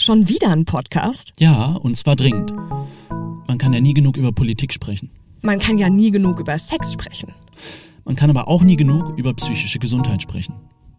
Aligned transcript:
Schon 0.00 0.30
wieder 0.30 0.48
ein 0.48 0.64
Podcast? 0.64 1.34
Ja, 1.38 1.72
und 1.72 1.94
zwar 1.94 2.16
dringend. 2.16 2.54
Man 3.46 3.58
kann 3.58 3.74
ja 3.74 3.82
nie 3.82 3.92
genug 3.92 4.16
über 4.16 4.32
Politik 4.32 4.72
sprechen. 4.72 5.10
Man 5.42 5.58
kann 5.58 5.76
ja 5.76 5.90
nie 5.90 6.10
genug 6.10 6.40
über 6.40 6.58
Sex 6.58 6.94
sprechen. 6.94 7.34
Man 8.06 8.16
kann 8.16 8.30
aber 8.30 8.48
auch 8.48 8.62
nie 8.62 8.76
genug 8.76 9.18
über 9.18 9.34
psychische 9.34 9.78
Gesundheit 9.78 10.22
sprechen. 10.22 10.54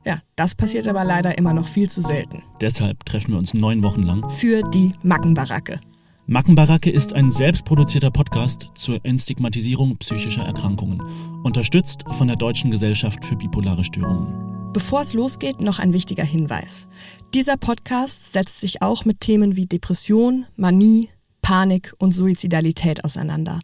Ja, 0.06 0.20
das 0.36 0.54
passiert 0.54 0.88
aber 0.88 1.04
leider 1.04 1.36
immer 1.36 1.52
noch 1.52 1.68
viel 1.68 1.90
zu 1.90 2.04
selten. 2.04 2.44
Deshalb 2.62 3.04
treffen 3.04 3.32
wir 3.32 3.40
uns 3.40 3.56
neun 3.56 3.82
Wochen 3.82 4.04
lang. 4.04 4.30
Für 4.30 4.62
die 4.70 4.92
Mackenbaracke. 5.02 5.80
Mackenbaracke 6.28 6.92
ist 6.92 7.12
ein 7.12 7.32
selbstproduzierter 7.32 8.12
Podcast 8.12 8.70
zur 8.76 9.04
Entstigmatisierung 9.04 9.98
psychischer 9.98 10.44
Erkrankungen, 10.44 11.02
unterstützt 11.42 12.04
von 12.12 12.28
der 12.28 12.38
Deutschen 12.38 12.70
Gesellschaft 12.70 13.26
für 13.26 13.36
bipolare 13.36 13.84
Störungen. 13.84 14.61
Bevor 14.74 15.02
es 15.02 15.14
losgeht, 15.14 15.60
noch 15.60 15.80
ein 15.80 15.92
wichtiger 15.92 16.24
Hinweis. 16.24 16.88
Dieser 17.34 17.58
Podcast 17.58 18.32
setzt 18.32 18.62
sich 18.62 18.82
auch 18.82 19.04
mit 19.04 19.20
Themen 19.20 19.58
wie 19.58 19.66
Depression, 19.66 20.46
Manie, 20.56 21.10
Panik 21.42 21.94
und 22.00 22.14
Suizidalität 22.14 23.04
auseinander. 23.04 23.60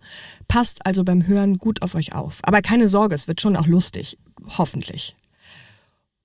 Passt 0.49 0.85
also 0.85 1.05
beim 1.05 1.25
Hören 1.25 1.59
gut 1.59 1.81
auf 1.81 1.95
euch 1.95 2.13
auf. 2.13 2.39
Aber 2.43 2.61
keine 2.61 2.89
Sorge, 2.89 3.15
es 3.15 3.29
wird 3.29 3.39
schon 3.39 3.55
auch 3.55 3.67
lustig. 3.67 4.17
Hoffentlich. 4.57 5.15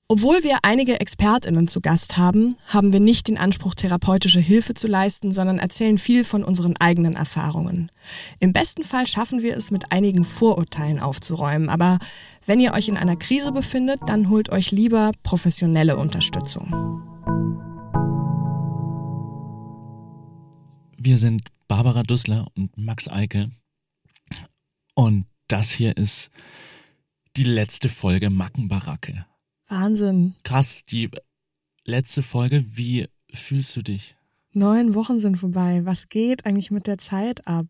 Obwohl 0.08 0.44
wir 0.44 0.58
einige 0.62 1.00
Expertinnen 1.00 1.68
zu 1.68 1.80
Gast 1.80 2.18
haben, 2.18 2.56
haben 2.66 2.92
wir 2.92 3.00
nicht 3.00 3.28
den 3.28 3.38
Anspruch, 3.38 3.74
therapeutische 3.74 4.40
Hilfe 4.40 4.74
zu 4.74 4.86
leisten, 4.86 5.32
sondern 5.32 5.58
erzählen 5.58 5.96
viel 5.96 6.24
von 6.24 6.44
unseren 6.44 6.76
eigenen 6.76 7.14
Erfahrungen. 7.14 7.90
Im 8.38 8.52
besten 8.52 8.84
Fall 8.84 9.06
schaffen 9.06 9.42
wir 9.42 9.56
es, 9.56 9.70
mit 9.70 9.90
einigen 9.90 10.26
Vorurteilen 10.26 11.00
aufzuräumen, 11.00 11.70
aber 11.70 11.98
wenn 12.46 12.60
ihr 12.60 12.72
euch 12.72 12.88
in 12.88 12.96
einer 12.96 13.16
Krise 13.16 13.52
befindet, 13.52 14.00
dann 14.06 14.28
holt 14.28 14.50
euch 14.50 14.70
lieber 14.72 15.12
professionelle 15.22 15.96
Unterstützung. 15.96 16.68
Wir 20.96 21.18
sind 21.18 21.48
Barbara 21.68 22.02
Dussler 22.02 22.46
und 22.56 22.76
Max 22.76 23.08
Eickel 23.08 23.50
und 24.94 25.26
das 25.48 25.70
hier 25.70 25.96
ist 25.96 26.30
die 27.36 27.44
letzte 27.44 27.88
Folge 27.88 28.30
Mackenbaracke. 28.30 29.26
Wahnsinn. 29.68 30.34
Krass, 30.44 30.84
die 30.84 31.10
letzte 31.84 32.22
Folge. 32.22 32.64
Wie 32.76 33.08
fühlst 33.32 33.74
du 33.76 33.82
dich? 33.82 34.16
Neun 34.52 34.94
Wochen 34.94 35.18
sind 35.18 35.36
vorbei. 35.36 35.80
Was 35.84 36.08
geht 36.08 36.44
eigentlich 36.44 36.70
mit 36.70 36.86
der 36.86 36.98
Zeit 36.98 37.46
ab? 37.46 37.66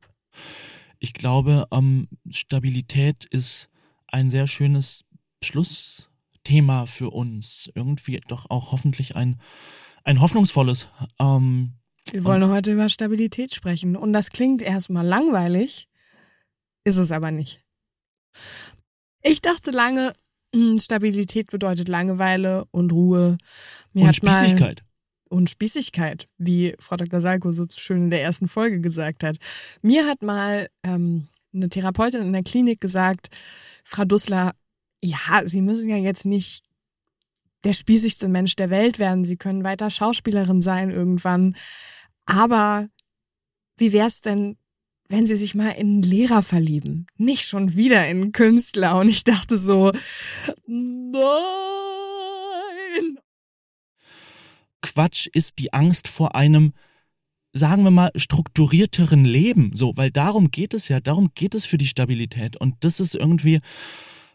Ich 0.98 1.15
glaube, 1.15 1.67
ähm, 1.70 2.09
Stabilität 2.28 3.25
ist 3.25 3.69
ein 4.12 4.30
sehr 4.30 4.46
schönes 4.46 5.05
Schlussthema 5.42 6.86
für 6.86 7.10
uns. 7.10 7.70
Irgendwie 7.74 8.20
doch 8.28 8.48
auch 8.50 8.72
hoffentlich 8.72 9.16
ein, 9.16 9.41
ein 10.04 10.20
hoffnungsvolles. 10.20 10.88
Ähm, 11.19 11.72
Wir 12.12 12.24
wollen 12.24 12.48
heute 12.48 12.72
über 12.72 12.88
Stabilität 12.88 13.54
sprechen. 13.54 13.96
Und 13.96 14.12
das 14.12 14.30
klingt 14.30 14.62
erstmal 14.62 15.06
langweilig, 15.06 15.88
ist 16.84 16.96
es 16.96 17.10
aber 17.10 17.30
nicht. 17.30 17.62
Ich 19.22 19.41
dachte 19.41 19.70
lange, 19.70 20.12
hm, 20.54 20.78
Stabilität 20.78 21.50
bedeutet 21.50 21.88
Langeweile 21.88 22.64
und 22.70 22.92
Ruhe. 22.92 23.38
Mir 23.92 24.06
und 24.06 24.14
Spießigkeit. 24.14 24.82
und 25.28 25.48
Spießigkeit, 25.50 26.28
wie 26.38 26.74
Frau 26.78 26.97
Dr. 26.97 27.20
Salko 27.20 27.52
so 27.52 27.66
schön 27.70 28.04
in 28.04 28.10
der 28.10 28.22
ersten 28.22 28.48
Folge 28.48 28.80
gesagt 28.80 29.22
hat. 29.24 29.36
Mir 29.80 30.06
hat 30.06 30.22
mal 30.22 30.69
ähm, 30.82 31.28
eine 31.54 31.69
Therapeutin 31.69 32.22
in 32.22 32.32
der 32.32 32.42
Klinik 32.42 32.80
gesagt, 32.80 33.28
Frau 33.82 34.04
Dussler, 34.04 34.53
ja, 35.03 35.43
Sie 35.47 35.60
müssen 35.60 35.91
ja 35.91 35.97
jetzt 35.97 36.25
nicht 36.25 36.65
der 37.65 37.72
spießigste 37.72 38.28
Mensch 38.28 38.56
der 38.56 38.70
Welt 38.70 38.98
werden. 38.98 39.25
Sie 39.25 39.37
können 39.37 39.65
weiter 39.65 39.91
Schauspielerin 39.91 40.60
sein 40.62 40.91
irgendwann. 40.91 41.56
Aber 42.26 42.88
wie 43.76 43.93
wär's 43.93 44.20
denn, 44.20 44.56
wenn 45.09 45.26
sie 45.26 45.37
sich 45.37 45.54
mal 45.54 45.70
in 45.70 45.88
einen 45.88 46.03
Lehrer 46.03 46.43
verlieben, 46.43 47.06
nicht 47.16 47.47
schon 47.47 47.76
wieder 47.76 48.09
in 48.09 48.22
einen 48.22 48.32
Künstler. 48.32 48.98
Und 48.98 49.09
ich 49.09 49.25
dachte 49.25 49.59
so, 49.59 49.93
nein. 50.66 51.22
Quatsch 54.81 55.28
ist 55.32 55.59
die 55.59 55.72
Angst 55.72 56.09
vor 56.09 56.34
einem, 56.34 56.72
sagen 57.52 57.84
wir 57.84 57.90
mal, 57.90 58.10
strukturierteren 58.16 59.24
Leben. 59.24 59.72
So, 59.74 59.96
weil 59.96 60.10
darum 60.10 60.50
geht 60.50 60.74
es 60.74 60.88
ja, 60.88 61.00
darum 61.00 61.30
geht 61.34 61.54
es 61.54 61.64
für 61.64 61.78
die 61.78 61.86
Stabilität. 61.86 62.56
Und 62.56 62.76
das 62.80 63.00
ist 63.00 63.14
irgendwie, 63.14 63.60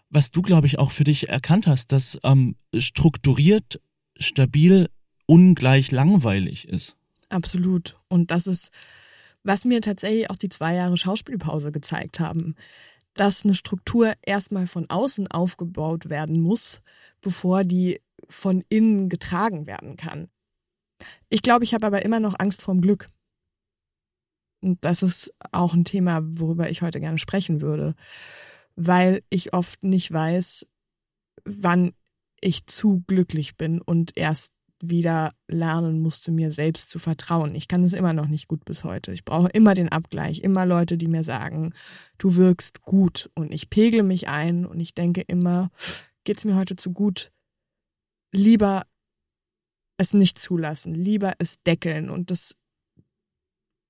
was 0.10 0.32
du, 0.32 0.42
glaube 0.42 0.68
ich, 0.68 0.80
auch 0.80 0.92
für 0.92 1.04
dich 1.04 1.30
erkannt 1.30 1.68
hast, 1.68 1.92
dass 1.92 2.20
ähm, 2.24 2.56
strukturiert, 2.78 3.82
stabil, 4.20 4.90
ungleich 5.26 5.92
langweilig 5.92 6.68
ist. 6.68 6.96
Absolut. 7.30 7.98
Und 8.08 8.32
das 8.32 8.48
ist 8.48 8.72
was 9.48 9.64
mir 9.64 9.80
tatsächlich 9.80 10.30
auch 10.30 10.36
die 10.36 10.50
zwei 10.50 10.76
Jahre 10.76 10.98
Schauspielpause 10.98 11.72
gezeigt 11.72 12.20
haben, 12.20 12.56
dass 13.14 13.46
eine 13.46 13.56
Struktur 13.56 14.14
erstmal 14.22 14.68
von 14.68 14.90
außen 14.90 15.28
aufgebaut 15.28 16.10
werden 16.10 16.42
muss, 16.42 16.82
bevor 17.22 17.64
die 17.64 18.02
von 18.28 18.64
innen 18.68 19.08
getragen 19.08 19.66
werden 19.66 19.96
kann. 19.96 20.28
Ich 21.30 21.42
glaube, 21.42 21.64
ich 21.64 21.74
habe 21.74 21.86
aber 21.86 22.04
immer 22.04 22.20
noch 22.20 22.36
Angst 22.40 22.62
vorm 22.62 22.82
Glück. 22.82 23.10
Und 24.62 24.84
das 24.84 25.04
ist 25.04 25.34
auch 25.52 25.74
ein 25.74 25.86
Thema, 25.86 26.22
worüber 26.24 26.70
ich 26.70 26.82
heute 26.82 27.00
gerne 27.00 27.20
sprechen 27.20 27.62
würde, 27.62 27.96
weil 28.76 29.24
ich 29.30 29.54
oft 29.54 29.84
nicht 29.84 30.12
weiß, 30.12 30.66
wann 31.46 31.94
ich 32.42 32.66
zu 32.66 33.04
glücklich 33.08 33.58
bin 33.58 33.82
und 33.82 34.18
erst 34.18 34.54
wieder 34.82 35.34
lernen 35.48 36.02
musste, 36.02 36.32
mir 36.32 36.52
selbst 36.52 36.90
zu 36.90 37.00
vertrauen. 37.00 37.56
Ich 37.56 37.68
kann 37.68 37.84
es 37.84 37.94
immer 37.94 38.14
noch 38.14 38.28
nicht 38.28 38.48
gut 38.48 38.64
bis 38.66 38.84
heute. 38.84 39.12
Ich 39.12 39.26
brauche 39.26 39.50
immer 39.50 39.74
den 39.74 39.90
Abgleich, 39.90 40.40
immer 40.40 40.66
Leute, 40.66 40.98
die 40.98 41.08
mir 41.08 41.24
sagen, 41.24 41.74
du 42.18 42.36
wirkst 42.36 42.84
gut 42.84 43.32
und 43.34 43.52
ich 43.52 43.70
pegle 43.70 44.04
mich 44.04 44.28
ein 44.28 44.66
und 44.66 44.80
ich 44.80 44.94
denke 44.94 45.22
immer, 45.22 45.70
geht's 46.26 46.46
mir 46.46 46.56
heute 46.56 46.76
zu 46.76 46.94
gut? 46.94 47.32
Lieber 48.32 48.84
es 49.98 50.14
nicht 50.14 50.40
zulassen, 50.40 50.94
lieber 50.94 51.34
es 51.40 51.62
deckeln 51.64 52.10
und 52.10 52.32
das 52.32 52.56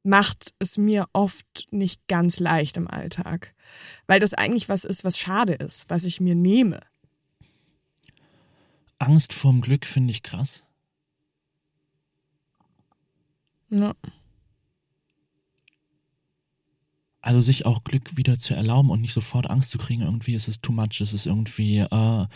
macht 0.03 0.53
es 0.59 0.77
mir 0.77 1.05
oft 1.11 1.67
nicht 1.71 2.07
ganz 2.07 2.39
leicht 2.39 2.77
im 2.77 2.87
Alltag, 2.87 3.53
weil 4.07 4.19
das 4.19 4.33
eigentlich 4.33 4.69
was 4.69 4.85
ist, 4.85 5.03
was 5.03 5.19
schade 5.19 5.53
ist, 5.53 5.89
was 5.89 6.05
ich 6.05 6.21
mir 6.21 6.35
nehme. 6.35 6.79
Angst 8.99 9.33
vorm 9.33 9.61
Glück 9.61 9.85
finde 9.85 10.11
ich 10.11 10.23
krass. 10.23 10.63
Ja. 13.69 13.93
Also 17.19 17.41
sich 17.41 17.65
auch 17.65 17.83
Glück 17.83 18.15
wieder 18.15 18.39
zu 18.39 18.53
erlauben 18.53 18.89
und 18.89 19.01
nicht 19.01 19.13
sofort 19.13 19.49
Angst 19.49 19.71
zu 19.71 19.77
kriegen, 19.77 20.03
irgendwie 20.03 20.35
ist 20.35 20.47
es 20.47 20.61
too 20.61 20.71
much, 20.71 21.01
es 21.01 21.11
ist 21.11 21.25
irgendwie 21.25 21.79
äh, 21.79 22.27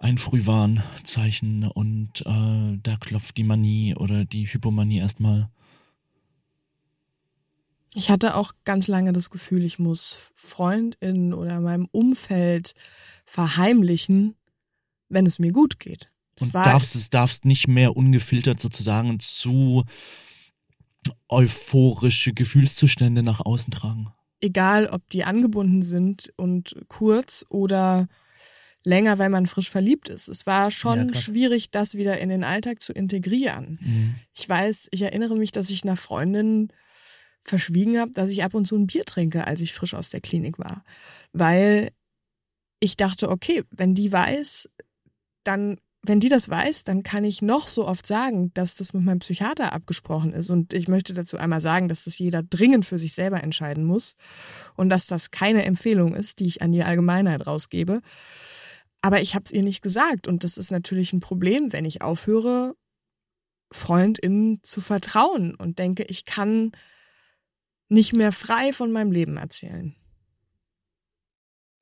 ein 0.00 0.18
Frühwarnzeichen 0.18 1.64
und 1.64 2.20
äh, 2.24 2.78
da 2.82 2.96
klopft 3.00 3.36
die 3.36 3.44
Manie 3.44 3.94
oder 3.96 4.24
die 4.24 4.46
Hypomanie 4.46 4.98
erstmal. 4.98 5.50
Ich 7.94 8.10
hatte 8.10 8.36
auch 8.36 8.52
ganz 8.64 8.86
lange 8.86 9.12
das 9.12 9.30
Gefühl, 9.30 9.64
ich 9.64 9.78
muss 9.78 10.30
Freundinnen 10.34 11.34
oder 11.34 11.60
meinem 11.60 11.88
Umfeld 11.90 12.74
verheimlichen, 13.24 14.36
wenn 15.08 15.26
es 15.26 15.38
mir 15.38 15.52
gut 15.52 15.80
geht. 15.80 16.10
Und 16.40 16.54
darfst 16.54 16.94
es 16.94 17.10
darfst 17.10 17.44
nicht 17.44 17.66
mehr 17.66 17.96
ungefiltert 17.96 18.60
sozusagen 18.60 19.18
zu 19.18 19.84
euphorische 21.28 22.32
Gefühlszustände 22.32 23.22
nach 23.22 23.40
außen 23.40 23.72
tragen. 23.72 24.12
Egal, 24.40 24.86
ob 24.86 25.08
die 25.10 25.24
angebunden 25.24 25.82
sind 25.82 26.32
und 26.36 26.76
kurz 26.86 27.44
oder 27.48 28.06
länger, 28.88 29.18
weil 29.18 29.30
man 29.30 29.46
frisch 29.46 29.70
verliebt 29.70 30.08
ist. 30.08 30.28
Es 30.28 30.46
war 30.46 30.70
schon 30.70 31.08
ja, 31.08 31.14
schwierig, 31.14 31.70
das 31.70 31.94
wieder 31.94 32.18
in 32.18 32.30
den 32.30 32.42
Alltag 32.42 32.82
zu 32.82 32.92
integrieren. 32.92 33.78
Mhm. 33.80 34.14
Ich 34.34 34.48
weiß, 34.48 34.88
ich 34.90 35.02
erinnere 35.02 35.36
mich, 35.36 35.52
dass 35.52 35.70
ich 35.70 35.84
einer 35.84 35.96
Freundin 35.96 36.72
verschwiegen 37.44 37.98
habe, 37.98 38.12
dass 38.12 38.30
ich 38.30 38.42
ab 38.42 38.54
und 38.54 38.66
zu 38.66 38.76
ein 38.76 38.86
Bier 38.86 39.04
trinke, 39.04 39.46
als 39.46 39.60
ich 39.60 39.72
frisch 39.72 39.94
aus 39.94 40.10
der 40.10 40.20
Klinik 40.20 40.58
war. 40.58 40.82
Weil 41.32 41.90
ich 42.80 42.96
dachte, 42.96 43.30
okay, 43.30 43.62
wenn 43.70 43.94
die 43.94 44.10
weiß, 44.12 44.68
dann 45.44 45.76
wenn 46.02 46.20
die 46.20 46.28
das 46.28 46.48
weiß, 46.48 46.84
dann 46.84 47.02
kann 47.02 47.24
ich 47.24 47.42
noch 47.42 47.66
so 47.66 47.86
oft 47.86 48.06
sagen, 48.06 48.52
dass 48.54 48.74
das 48.76 48.94
mit 48.94 49.04
meinem 49.04 49.18
Psychiater 49.18 49.72
abgesprochen 49.72 50.32
ist. 50.32 50.48
Und 50.48 50.72
ich 50.72 50.88
möchte 50.88 51.12
dazu 51.12 51.36
einmal 51.36 51.60
sagen, 51.60 51.88
dass 51.88 52.04
das 52.04 52.18
jeder 52.18 52.42
dringend 52.42 52.86
für 52.86 52.98
sich 52.98 53.14
selber 53.14 53.42
entscheiden 53.42 53.84
muss 53.84 54.14
und 54.76 54.90
dass 54.90 55.06
das 55.06 55.30
keine 55.30 55.64
Empfehlung 55.64 56.14
ist, 56.14 56.38
die 56.38 56.46
ich 56.46 56.62
an 56.62 56.72
die 56.72 56.84
Allgemeinheit 56.84 57.46
rausgebe. 57.46 58.00
Aber 59.00 59.22
ich 59.22 59.34
habe 59.34 59.44
es 59.44 59.52
ihr 59.52 59.62
nicht 59.62 59.82
gesagt 59.82 60.26
und 60.26 60.44
das 60.44 60.58
ist 60.58 60.70
natürlich 60.70 61.12
ein 61.12 61.20
Problem, 61.20 61.72
wenn 61.72 61.84
ich 61.84 62.02
aufhöre, 62.02 62.74
Freundinnen 63.70 64.62
zu 64.62 64.80
vertrauen 64.80 65.54
und 65.54 65.78
denke, 65.78 66.04
ich 66.04 66.24
kann 66.24 66.72
nicht 67.88 68.12
mehr 68.12 68.32
frei 68.32 68.72
von 68.72 68.92
meinem 68.92 69.12
Leben 69.12 69.36
erzählen. 69.36 69.94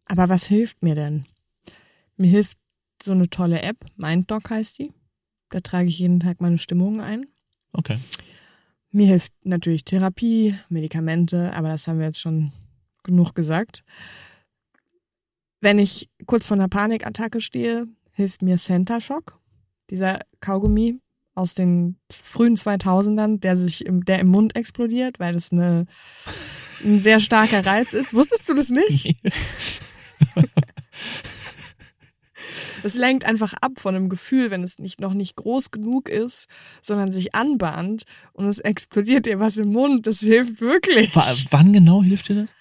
Aber 0.04 0.28
was 0.28 0.46
hilft 0.46 0.82
mir 0.82 0.94
denn? 0.94 1.26
Mir 2.16 2.28
hilft 2.28 2.58
so 3.02 3.12
eine 3.12 3.28
tolle 3.28 3.62
App, 3.62 3.84
MindDoc 3.96 4.50
heißt 4.50 4.78
die. 4.78 4.92
Da 5.50 5.60
trage 5.60 5.88
ich 5.88 5.98
jeden 5.98 6.20
Tag 6.20 6.40
meine 6.40 6.58
Stimmung 6.58 7.00
ein. 7.00 7.26
Okay. 7.72 7.98
Mir 8.90 9.06
hilft 9.06 9.32
natürlich 9.44 9.84
Therapie, 9.84 10.54
Medikamente, 10.68 11.52
aber 11.52 11.68
das 11.68 11.86
haben 11.86 11.98
wir 11.98 12.06
jetzt 12.06 12.20
schon 12.20 12.52
genug 13.02 13.34
gesagt. 13.34 13.84
Wenn 15.66 15.80
ich 15.80 16.08
kurz 16.26 16.46
vor 16.46 16.56
einer 16.56 16.68
Panikattacke 16.68 17.40
stehe, 17.40 17.88
hilft 18.12 18.40
mir 18.40 18.56
Center 18.56 19.00
Shock, 19.00 19.40
dieser 19.90 20.20
Kaugummi 20.38 21.00
aus 21.34 21.54
den 21.54 21.96
frühen 22.08 22.54
2000ern, 22.54 23.40
der 23.40 23.56
sich 23.56 23.84
im, 23.84 24.04
der 24.04 24.20
im 24.20 24.28
Mund 24.28 24.54
explodiert, 24.54 25.18
weil 25.18 25.34
das 25.34 25.50
eine, 25.50 25.86
ein 26.84 27.00
sehr 27.00 27.18
starker 27.18 27.66
Reiz 27.66 27.94
ist. 27.94 28.14
Wusstest 28.14 28.48
du 28.48 28.54
das 28.54 28.70
nicht? 28.70 29.16
Es 32.82 32.94
lenkt 32.94 33.24
einfach 33.24 33.52
ab 33.54 33.72
von 33.78 33.96
einem 33.96 34.08
Gefühl, 34.08 34.52
wenn 34.52 34.62
es 34.62 34.78
nicht 34.78 35.00
noch 35.00 35.12
nicht 35.12 35.34
groß 35.34 35.72
genug 35.72 36.08
ist, 36.08 36.46
sondern 36.80 37.10
sich 37.10 37.34
anbahnt 37.34 38.04
und 38.32 38.46
es 38.46 38.60
explodiert 38.60 39.26
dir 39.26 39.40
was 39.40 39.56
im 39.56 39.72
Mund. 39.72 40.06
Das 40.06 40.20
hilft 40.20 40.60
wirklich. 40.60 41.16
W 41.16 41.20
wann 41.50 41.72
genau 41.72 42.04
hilft 42.04 42.28
dir 42.28 42.42
das? 42.42 42.54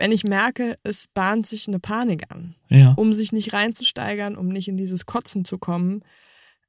Wenn 0.00 0.12
ich 0.12 0.24
merke, 0.24 0.78
es 0.82 1.08
bahnt 1.12 1.46
sich 1.46 1.68
eine 1.68 1.78
Panik 1.78 2.30
an, 2.30 2.54
Ja. 2.70 2.94
um 2.96 3.12
sich 3.12 3.32
nicht 3.32 3.52
reinzusteigern, 3.52 4.34
um 4.34 4.48
nicht 4.48 4.66
in 4.66 4.78
dieses 4.78 5.04
Kotzen 5.04 5.44
zu 5.44 5.58
kommen. 5.58 6.02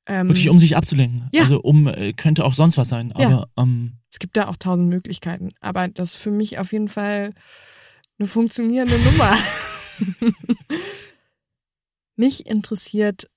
Ähm, 0.05 0.27
Wirklich, 0.27 0.49
um 0.49 0.59
sich 0.59 0.75
abzulenken. 0.75 1.29
Ja. 1.33 1.43
Also 1.43 1.61
um 1.61 1.87
äh, 1.87 2.11
könnte 2.11 2.43
auch 2.43 2.53
sonst 2.53 2.77
was 2.77 2.89
sein. 2.89 3.13
Ja. 3.17 3.27
Aber 3.27 3.49
ähm, 3.57 3.93
Es 4.11 4.19
gibt 4.19 4.35
da 4.35 4.49
auch 4.49 4.57
tausend 4.57 4.89
Möglichkeiten, 4.89 5.51
aber 5.61 5.87
das 5.87 6.15
ist 6.15 6.17
für 6.17 6.29
mich 6.29 6.59
auf 6.59 6.73
jeden 6.73 6.89
Fall 6.89 7.33
eine 8.19 8.27
funktionierende 8.27 8.99
Nummer. 8.99 9.33
mich 12.17 12.45
interessiert 12.47 13.29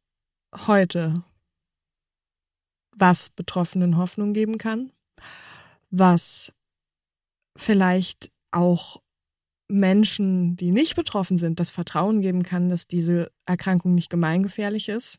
heute, 0.66 1.22
was 2.96 3.28
Betroffenen 3.28 3.96
Hoffnung 3.96 4.32
geben 4.32 4.58
kann, 4.58 4.90
was 5.90 6.52
vielleicht 7.56 8.32
auch 8.50 9.03
Menschen, 9.68 10.56
die 10.56 10.70
nicht 10.72 10.94
betroffen 10.96 11.38
sind, 11.38 11.58
das 11.60 11.70
Vertrauen 11.70 12.20
geben 12.20 12.42
kann, 12.42 12.68
dass 12.68 12.86
diese 12.86 13.30
Erkrankung 13.46 13.94
nicht 13.94 14.10
gemeingefährlich 14.10 14.88
ist 14.88 15.18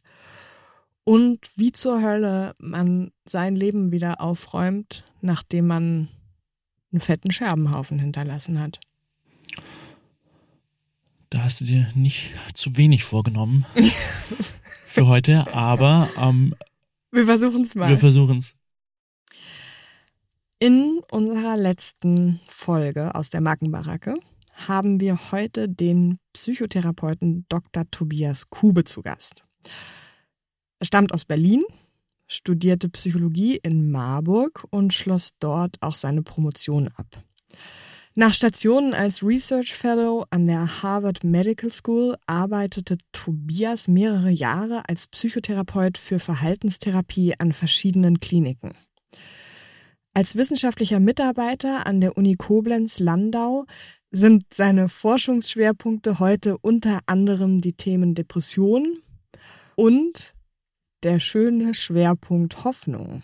und 1.04 1.40
wie 1.56 1.72
zur 1.72 2.02
Hölle 2.02 2.54
man 2.60 3.12
sein 3.26 3.56
Leben 3.56 3.92
wieder 3.92 4.22
aufräumt, 4.22 5.04
nachdem 5.22 5.68
man 5.68 6.10
einen 6.92 7.00
fetten 7.02 7.32
Scherbenhaufen 7.32 8.00
hinterlassen 8.00 8.60
hat. 8.60 8.80
da 11.30 11.44
hast 11.44 11.60
du 11.62 11.66
dir 11.66 11.88
nicht 11.96 12.32
zu 12.54 12.78
wenig 12.78 13.04
vorgenommen 13.04 13.66
für 14.64 15.08
heute. 15.08 15.54
Aber 15.54 16.08
ähm, 16.22 16.56
Wir 17.12 17.26
versuchen 17.26 17.64
es 17.64 17.76
mal. 17.76 17.90
wir 17.90 17.98
versuchen 17.98 18.40
es. 18.40 18.56
In 20.60 21.02
unserer 21.12 21.58
letzten 21.58 22.40
Folge 22.48 23.14
aus 23.16 23.30
der 23.30 23.42
Mackenbaracke 23.42 24.16
haben 24.56 25.00
wir 25.00 25.31
heute 25.31 25.69
den 25.69 26.19
Psychotherapeuten 26.34 27.46
Dr. 27.50 27.84
Tobias 27.92 28.50
Kube 28.50 28.84
zu 28.84 29.02
Gast. 29.02 29.46
Er 30.80 30.86
stammt 30.86 31.13
aus 31.13 31.25
Berlin, 31.25 31.63
studierte 32.28 32.90
Psychologie 32.90 33.57
in 33.62 33.92
Marburg 33.92 34.66
und 34.72 34.94
schloss 34.94 35.31
dort 35.40 35.78
auch 35.81 35.96
seine 35.96 36.24
Promotion 36.24 36.90
ab. 36.96 37.24
Nach 38.18 38.34
Stationen 38.34 38.94
als 38.94 39.24
Research 39.24 39.74
Fellow 39.74 40.25
an 40.30 40.48
der 40.48 40.81
Harvard 40.81 41.25
Medical 41.25 41.69
School 41.69 42.16
arbeitete 42.28 42.98
Tobias 43.12 43.90
mehrere 43.90 44.30
Jahre 44.30 44.88
als 44.88 45.08
Psychotherapeut 45.08 45.98
für 45.98 46.19
Verhaltenstherapie 46.19 47.34
an 47.38 47.51
verschiedenen 47.51 48.22
Kliniken. 48.22 48.72
Als 50.13 50.38
wissenschaftlicher 50.38 51.01
Mitarbeiter 51.01 51.86
an 51.86 52.00
der 52.00 52.16
Uni 52.16 52.36
Koblenz-Landau 52.36 53.66
sind 54.12 54.54
seine 54.54 54.90
Forschungsschwerpunkte 54.90 56.19
heute 56.19 56.57
unter 56.60 57.00
anderem 57.06 57.60
die 57.60 57.74
Themen 57.74 58.16
Depression 58.16 59.02
und 59.75 60.34
der 61.04 61.19
schöne 61.19 61.74
Schwerpunkt 61.74 62.63
Hoffnung. 62.63 63.24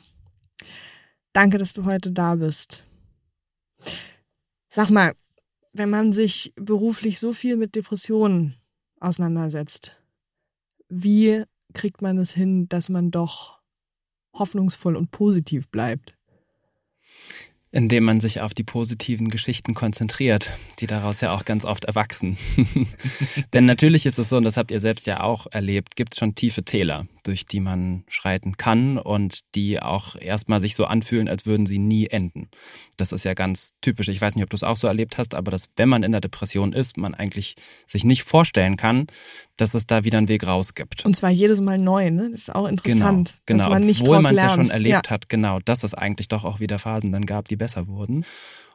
Danke, 1.34 1.58
dass 1.58 1.74
du 1.74 1.86
heute 1.86 2.12
da 2.12 2.36
bist. 2.36 2.84
Sag 4.70 4.90
mal, 4.90 5.14
wenn 5.74 5.90
man 5.90 6.14
sich 6.14 6.54
beruflich 6.56 7.20
so 7.20 7.34
viel 7.34 7.58
mit 7.58 7.76
Depressionen 7.76 8.56
auseinandersetzt, 9.00 9.98
wie 10.90 11.44
kriegt 11.74 12.02
man 12.02 12.18
es 12.18 12.34
hin, 12.34 12.68
dass 12.68 12.90
man 12.90 13.12
doch 13.12 13.62
hoffnungsvoll 14.38 14.96
und 14.96 15.12
positiv 15.12 15.70
bleibt? 15.70 16.18
Indem 17.74 18.04
man 18.04 18.20
sich 18.20 18.42
auf 18.42 18.54
die 18.54 18.64
positiven 18.64 19.30
Geschichten 19.30 19.74
konzentriert, 19.74 20.52
die 20.80 20.88
daraus 20.88 21.22
ja 21.22 21.34
auch 21.34 21.46
ganz 21.46 21.64
oft 21.64 21.86
erwachsen. 21.86 22.38
Denn 23.54 23.66
natürlich 23.66 24.06
ist 24.06 24.20
es 24.20 24.28
so, 24.28 24.38
und 24.38 24.44
das 24.44 24.58
habt 24.58 24.72
ihr 24.72 24.82
selbst 24.82 25.08
ja 25.08 25.22
auch 25.22 25.48
erlebt, 25.52 25.96
gibt 25.96 26.14
es 26.14 26.20
schon 26.20 26.36
tiefe 26.36 26.64
Täler, 26.64 27.08
durch 27.24 27.46
die 27.46 27.60
man 27.60 28.04
schreiten 28.08 28.58
kann 28.58 28.98
und 28.98 29.40
die 29.56 29.82
auch 29.82 30.16
erstmal 30.16 30.60
sich 30.60 30.76
so 30.76 30.86
anfühlen, 30.86 31.28
als 31.28 31.46
würden 31.46 31.66
sie 31.66 31.80
nie 31.80 32.08
enden. 32.08 32.50
Das 32.98 33.12
ist 33.12 33.24
ja 33.24 33.34
ganz 33.34 33.74
typisch. 33.82 34.08
Ich 34.08 34.22
weiß 34.22 34.36
nicht, 34.36 34.44
ob 34.44 34.50
du 34.50 34.56
es 34.56 34.64
auch 34.64 34.78
so 34.78 34.88
erlebt 34.88 35.18
hast, 35.18 35.36
aber 35.36 35.52
dass, 35.52 35.70
wenn 35.76 35.90
man 35.90 36.04
in 36.04 36.12
der 36.12 36.22
Depression 36.22 36.74
ist, 36.74 36.98
man 36.98 37.14
eigentlich 37.14 37.56
sich 37.86 38.04
nicht 38.04 38.24
vorstellen 38.24 38.78
kann, 38.78 39.08
dass 39.58 39.74
es 39.74 39.88
da 39.88 40.04
wieder 40.04 40.18
einen 40.18 40.30
Weg 40.30 40.46
raus 40.46 40.74
gibt. 40.74 41.06
Und 41.06 41.16
zwar 41.16 41.30
jedes 41.30 41.62
Mal 41.62 41.78
neu, 41.78 42.10
ne? 42.10 42.30
Das 42.32 42.42
ist 42.42 42.56
auch 42.56 42.68
interessant, 42.68 43.40
genau, 43.46 43.64
genau. 43.64 43.64
dass 43.64 43.70
man 43.70 43.88
nicht 43.88 44.02
Obwohl 44.02 44.22
man 44.22 44.36
es 44.36 44.42
ja 44.42 44.50
schon 44.50 44.70
erlebt 44.70 45.10
hat, 45.10 45.30
genau, 45.30 45.60
dass 45.60 45.84
es 45.84 45.94
eigentlich 45.94 46.28
doch 46.28 46.44
auch 46.44 46.60
wieder 46.60 46.80
Phasen 46.80 47.12
dann 47.12 47.26
gab, 47.26 47.48
die 47.48 47.56
besser 47.56 47.88
wurden. 47.88 48.26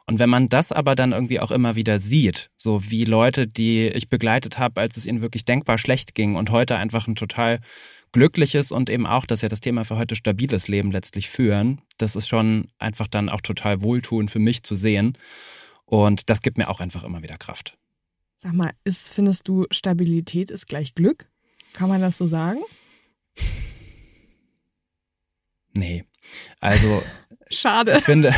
Und 0.09 0.19
wenn 0.19 0.29
man 0.29 0.47
das 0.47 0.71
aber 0.71 0.95
dann 0.95 1.11
irgendwie 1.11 1.41
auch 1.41 1.51
immer 1.51 1.75
wieder 1.75 1.99
sieht, 1.99 2.49
so 2.55 2.89
wie 2.89 3.03
Leute, 3.03 3.45
die 3.45 3.87
ich 3.87 4.07
begleitet 4.07 4.57
habe, 4.57 4.79
als 4.79 4.95
es 4.95 5.05
ihnen 5.05 5.21
wirklich 5.21 5.43
denkbar 5.43 5.77
schlecht 5.77 6.15
ging 6.15 6.35
und 6.35 6.49
heute 6.49 6.77
einfach 6.77 7.07
ein 7.07 7.15
total 7.15 7.59
glückliches 8.11 8.71
und 8.71 8.89
eben 8.89 9.05
auch, 9.05 9.25
das 9.25 9.39
ist 9.39 9.43
ja 9.43 9.49
das 9.49 9.61
Thema 9.61 9.85
für 9.85 9.97
heute, 9.97 10.15
stabiles 10.15 10.67
Leben 10.67 10.91
letztlich 10.91 11.29
führen, 11.29 11.81
das 11.97 12.15
ist 12.15 12.27
schon 12.27 12.69
einfach 12.79 13.07
dann 13.07 13.29
auch 13.29 13.41
total 13.41 13.81
wohltuend 13.81 14.31
für 14.31 14.39
mich 14.39 14.63
zu 14.63 14.75
sehen. 14.75 15.17
Und 15.85 16.29
das 16.29 16.41
gibt 16.41 16.57
mir 16.57 16.69
auch 16.69 16.79
einfach 16.79 17.03
immer 17.03 17.23
wieder 17.23 17.37
Kraft. 17.37 17.77
Sag 18.37 18.53
mal, 18.53 18.71
ist, 18.83 19.09
findest 19.09 19.47
du, 19.47 19.65
Stabilität 19.71 20.51
ist 20.51 20.67
gleich 20.67 20.93
Glück? 20.95 21.29
Kann 21.73 21.89
man 21.89 22.01
das 22.01 22.17
so 22.17 22.27
sagen? 22.27 22.59
Nee. 25.73 26.03
Also 26.59 27.01
Schade. 27.49 27.95
Ich 27.97 28.03
finde, 28.03 28.33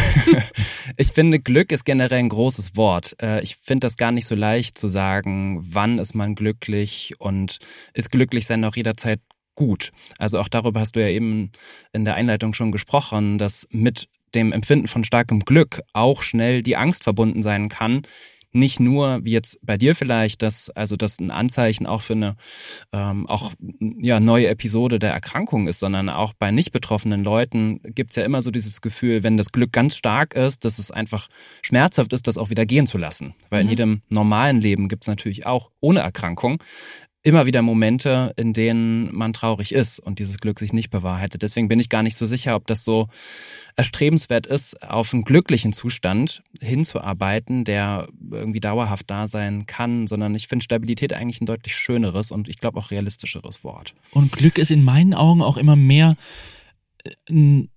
ich 0.98 1.08
finde, 1.08 1.40
Glück 1.40 1.72
ist 1.72 1.84
generell 1.84 2.20
ein 2.20 2.30
großes 2.30 2.76
Wort. 2.76 3.16
Äh, 3.22 3.42
Ich 3.42 3.56
finde 3.56 3.88
das 3.88 3.98
gar 3.98 4.12
nicht 4.12 4.28
so 4.28 4.36
leicht 4.36 4.78
zu 4.78 4.88
sagen, 4.88 5.60
wann 5.62 5.98
ist 5.98 6.14
man 6.14 6.36
glücklich 6.36 7.16
und 7.18 7.60
ist 7.94 8.12
glücklich 8.12 8.46
sein 8.46 8.64
auch 8.66 8.76
jederzeit 8.76 9.20
gut. 9.60 9.92
Also 10.18 10.40
auch 10.40 10.48
darüber 10.48 10.80
hast 10.80 10.96
du 10.96 11.02
ja 11.02 11.10
eben 11.10 11.52
in 11.92 12.06
der 12.06 12.16
Einleitung 12.16 12.54
schon 12.54 12.72
gesprochen, 12.72 13.38
dass 13.38 13.68
mit 13.72 14.08
dem 14.34 14.54
Empfinden 14.54 14.88
von 14.88 15.04
starkem 15.04 15.42
Glück 15.42 15.82
auch 15.92 16.22
schnell 16.22 16.64
die 16.64 16.78
Angst 16.78 17.04
verbunden 17.04 17.44
sein 17.44 17.68
kann, 17.68 18.04
nicht 18.52 18.80
nur 18.80 19.20
wie 19.24 19.32
jetzt 19.32 19.60
bei 19.62 19.78
dir 19.78 19.94
vielleicht, 19.96 20.42
dass 20.42 20.72
also 20.72 20.96
das 20.96 21.20
ein 21.20 21.30
Anzeichen 21.30 21.86
auch 21.86 22.02
für 22.02 22.14
eine 22.14 22.36
ähm, 22.92 23.28
auch 23.28 23.54
ja 23.80 24.20
neue 24.20 24.48
Episode 24.48 24.98
der 24.98 25.12
Erkrankung 25.12 25.68
ist, 25.68 25.80
sondern 25.80 26.10
auch 26.10 26.34
bei 26.34 26.50
nicht 26.50 26.72
betroffenen 26.72 27.24
Leuten 27.24 27.80
gibt's 27.84 28.16
ja 28.16 28.24
immer 28.24 28.42
so 28.42 28.50
dieses 28.50 28.82
Gefühl, 28.82 29.22
wenn 29.22 29.38
das 29.38 29.52
Glück 29.52 29.72
ganz 29.72 29.96
stark 29.98 30.34
ist, 30.34 30.66
dass 30.66 30.80
es 30.80 30.90
einfach 30.90 31.28
schmerzhaft 31.62 32.12
ist, 32.14 32.28
das 32.28 32.40
auch 32.40 32.50
wieder 32.50 32.66
gehen 32.66 32.88
zu 32.88 32.98
lassen. 32.98 33.36
Weil 33.52 33.62
in 33.62 33.68
Mhm. 33.68 33.72
jedem 33.72 34.02
normalen 34.10 34.62
Leben 34.62 34.88
gibt's 34.88 35.08
natürlich 35.08 35.46
auch 35.46 35.70
ohne 35.80 36.00
Erkrankung 36.00 36.64
immer 37.22 37.46
wieder 37.46 37.62
Momente, 37.62 38.34
in 38.38 38.54
denen 38.54 39.14
man 39.14 39.34
traurig 39.34 39.74
ist 39.74 40.00
und 40.00 40.20
dieses 40.20 40.38
Glück 40.38 40.58
sich 40.58 40.72
nicht 40.72 40.90
bewahrheitet. 40.90 41.42
Deswegen 41.42 41.68
bin 41.68 41.80
ich 41.80 41.90
gar 41.90 42.02
nicht 42.02 42.16
so 42.16 42.26
sicher, 42.26 42.56
ob 42.56 42.66
das 42.68 42.84
so 42.86 43.08
erstrebenswert 43.76 44.48
ist, 44.48 44.82
auf 44.82 45.14
einen 45.14 45.24
glücklichen 45.24 45.74
Zustand 45.74 46.44
hinzuarbeiten, 46.62 47.66
der 47.66 48.08
irgendwie 48.32 48.62
dauerhaft 48.62 49.10
da 49.10 49.28
sein 49.28 49.66
kann, 49.66 50.08
sondern 50.08 50.34
ich 50.34 50.48
finde 50.48 50.64
Stabilität 50.64 51.12
eigentlich 51.14 51.42
ein 51.42 51.46
deutlich 51.46 51.76
schöneres 51.76 52.32
und 52.32 52.48
ich 52.48 52.60
glaube 52.60 52.80
auch 52.80 52.90
realistischeres 52.92 53.64
Wort. 53.66 53.94
Und 54.12 54.32
Glück 54.32 54.58
ist 54.58 54.72
in 54.72 54.84
meinen 54.84 55.14
Augen 55.14 55.42
auch 55.42 55.58
immer 55.58 55.76
mehr 55.76 56.16
äh, 57.04 57.12
ein 57.30 57.70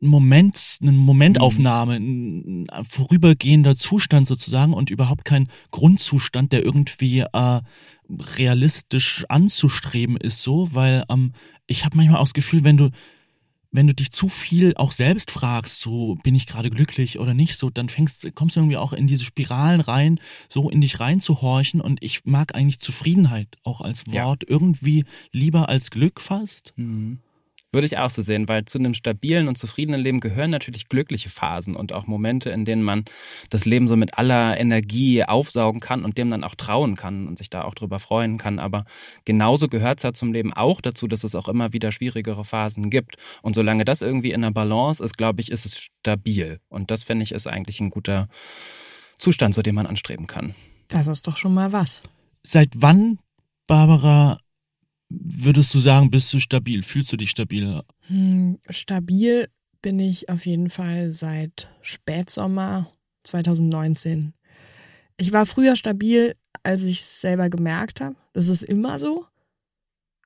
Moment, 0.00 0.78
eine 0.80 0.92
Momentaufnahme, 0.92 1.96
ein 1.96 2.66
vorübergehender 2.88 3.76
Zustand 3.76 4.26
sozusagen 4.26 4.72
und 4.72 4.90
überhaupt 4.90 5.24
kein 5.24 5.48
Grundzustand, 5.70 6.52
der 6.52 6.64
irgendwie 6.64 7.20
äh, 7.20 7.60
realistisch 8.38 9.24
anzustreben 9.28 10.16
ist, 10.16 10.42
so, 10.42 10.74
weil 10.74 11.04
ähm, 11.10 11.32
ich 11.66 11.84
habe 11.84 11.96
manchmal 11.96 12.18
auch 12.18 12.24
das 12.24 12.34
Gefühl, 12.34 12.64
wenn 12.64 12.76
du 12.76 12.90
wenn 13.72 13.86
du 13.86 13.94
dich 13.94 14.10
zu 14.10 14.28
viel 14.28 14.74
auch 14.74 14.90
selbst 14.90 15.30
fragst, 15.30 15.80
so 15.80 16.16
bin 16.24 16.34
ich 16.34 16.46
gerade 16.46 16.70
glücklich 16.70 17.20
oder 17.20 17.34
nicht, 17.34 17.56
so 17.56 17.70
dann 17.70 17.88
fängst, 17.88 18.26
kommst 18.34 18.56
du 18.56 18.60
irgendwie 18.60 18.76
auch 18.76 18.92
in 18.92 19.06
diese 19.06 19.24
Spiralen 19.24 19.80
rein, 19.80 20.18
so 20.48 20.70
in 20.70 20.80
dich 20.80 20.98
reinzuhorchen 20.98 21.80
und 21.80 22.02
ich 22.02 22.24
mag 22.24 22.54
eigentlich 22.54 22.80
Zufriedenheit 22.80 23.48
auch 23.62 23.80
als 23.80 24.04
Ja. 24.10 24.24
Wort 24.24 24.42
irgendwie 24.46 25.04
lieber 25.32 25.68
als 25.68 25.90
Glück 25.90 26.20
fast. 26.20 26.72
Mhm. 26.76 27.20
Würde 27.72 27.86
ich 27.86 27.98
auch 27.98 28.10
so 28.10 28.20
sehen, 28.20 28.48
weil 28.48 28.64
zu 28.64 28.78
einem 28.78 28.94
stabilen 28.94 29.46
und 29.46 29.56
zufriedenen 29.56 30.00
Leben 30.00 30.18
gehören 30.18 30.50
natürlich 30.50 30.88
glückliche 30.88 31.30
Phasen 31.30 31.76
und 31.76 31.92
auch 31.92 32.08
Momente, 32.08 32.50
in 32.50 32.64
denen 32.64 32.82
man 32.82 33.04
das 33.48 33.64
Leben 33.64 33.86
so 33.86 33.94
mit 33.94 34.18
aller 34.18 34.58
Energie 34.58 35.22
aufsaugen 35.22 35.80
kann 35.80 36.04
und 36.04 36.18
dem 36.18 36.30
dann 36.30 36.42
auch 36.42 36.56
trauen 36.56 36.96
kann 36.96 37.28
und 37.28 37.38
sich 37.38 37.48
da 37.48 37.62
auch 37.62 37.74
drüber 37.74 38.00
freuen 38.00 38.38
kann. 38.38 38.58
Aber 38.58 38.84
genauso 39.24 39.68
gehört 39.68 40.00
es 40.00 40.02
ja 40.02 40.12
zum 40.12 40.32
Leben 40.32 40.52
auch 40.52 40.80
dazu, 40.80 41.06
dass 41.06 41.22
es 41.22 41.36
auch 41.36 41.48
immer 41.48 41.72
wieder 41.72 41.92
schwierigere 41.92 42.44
Phasen 42.44 42.90
gibt. 42.90 43.16
Und 43.40 43.54
solange 43.54 43.84
das 43.84 44.02
irgendwie 44.02 44.32
in 44.32 44.42
der 44.42 44.50
Balance 44.50 45.02
ist, 45.04 45.16
glaube 45.16 45.40
ich, 45.40 45.52
ist 45.52 45.64
es 45.64 45.78
stabil. 45.78 46.58
Und 46.68 46.90
das 46.90 47.04
finde 47.04 47.22
ich 47.22 47.30
ist 47.30 47.46
eigentlich 47.46 47.80
ein 47.80 47.90
guter 47.90 48.28
Zustand, 49.18 49.54
zu 49.54 49.62
dem 49.62 49.76
man 49.76 49.86
anstreben 49.86 50.26
kann. 50.26 50.54
Das 50.88 51.06
ist 51.06 51.28
doch 51.28 51.36
schon 51.36 51.54
mal 51.54 51.72
was. 51.72 52.02
Seit 52.42 52.70
wann, 52.74 53.20
Barbara, 53.68 54.38
würdest 55.10 55.74
du 55.74 55.80
sagen, 55.80 56.10
bist 56.10 56.32
du 56.32 56.40
stabil? 56.40 56.82
Fühlst 56.82 57.12
du 57.12 57.16
dich 57.16 57.30
stabil? 57.30 57.82
Hm, 58.06 58.58
stabil 58.70 59.48
bin 59.82 59.98
ich 59.98 60.28
auf 60.28 60.46
jeden 60.46 60.70
Fall 60.70 61.12
seit 61.12 61.68
Spätsommer 61.82 62.90
2019. 63.24 64.32
Ich 65.16 65.32
war 65.32 65.46
früher 65.46 65.76
stabil, 65.76 66.34
als 66.62 66.84
ich 66.84 67.00
es 67.00 67.20
selber 67.20 67.50
gemerkt 67.50 68.00
habe. 68.00 68.16
Das 68.32 68.48
ist 68.48 68.62
immer 68.62 68.98
so. 68.98 69.26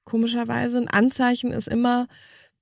Komischerweise. 0.05 0.79
Ein 0.79 0.89
Anzeichen 0.89 1.51
ist 1.51 1.69
immer, 1.69 2.07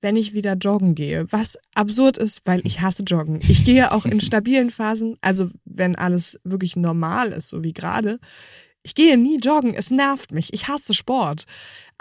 wenn 0.01 0.15
ich 0.15 0.33
wieder 0.33 0.53
joggen 0.53 0.95
gehe. 0.95 1.25
Was 1.31 1.57
absurd 1.75 2.17
ist, 2.17 2.41
weil 2.45 2.61
ich 2.65 2.81
hasse 2.81 3.03
Joggen. 3.03 3.39
Ich 3.47 3.65
gehe 3.65 3.91
auch 3.91 4.05
in 4.05 4.21
stabilen 4.21 4.69
Phasen, 4.69 5.15
also 5.21 5.49
wenn 5.65 5.95
alles 5.95 6.39
wirklich 6.43 6.75
normal 6.75 7.31
ist, 7.31 7.49
so 7.49 7.63
wie 7.63 7.73
gerade. 7.73 8.19
Ich 8.83 8.95
gehe 8.95 9.17
nie 9.17 9.37
joggen, 9.37 9.73
es 9.73 9.91
nervt 9.91 10.31
mich. 10.31 10.53
Ich 10.53 10.67
hasse 10.67 10.93
Sport. 10.93 11.45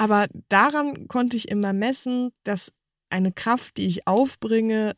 Aber 0.02 0.26
daran 0.48 1.06
konnte 1.06 1.36
ich 1.36 1.48
immer 1.48 1.72
messen, 1.72 2.32
dass 2.42 2.72
eine 3.08 3.30
Kraft, 3.30 3.76
die 3.76 3.86
ich 3.86 4.08
aufbringe, 4.08 4.96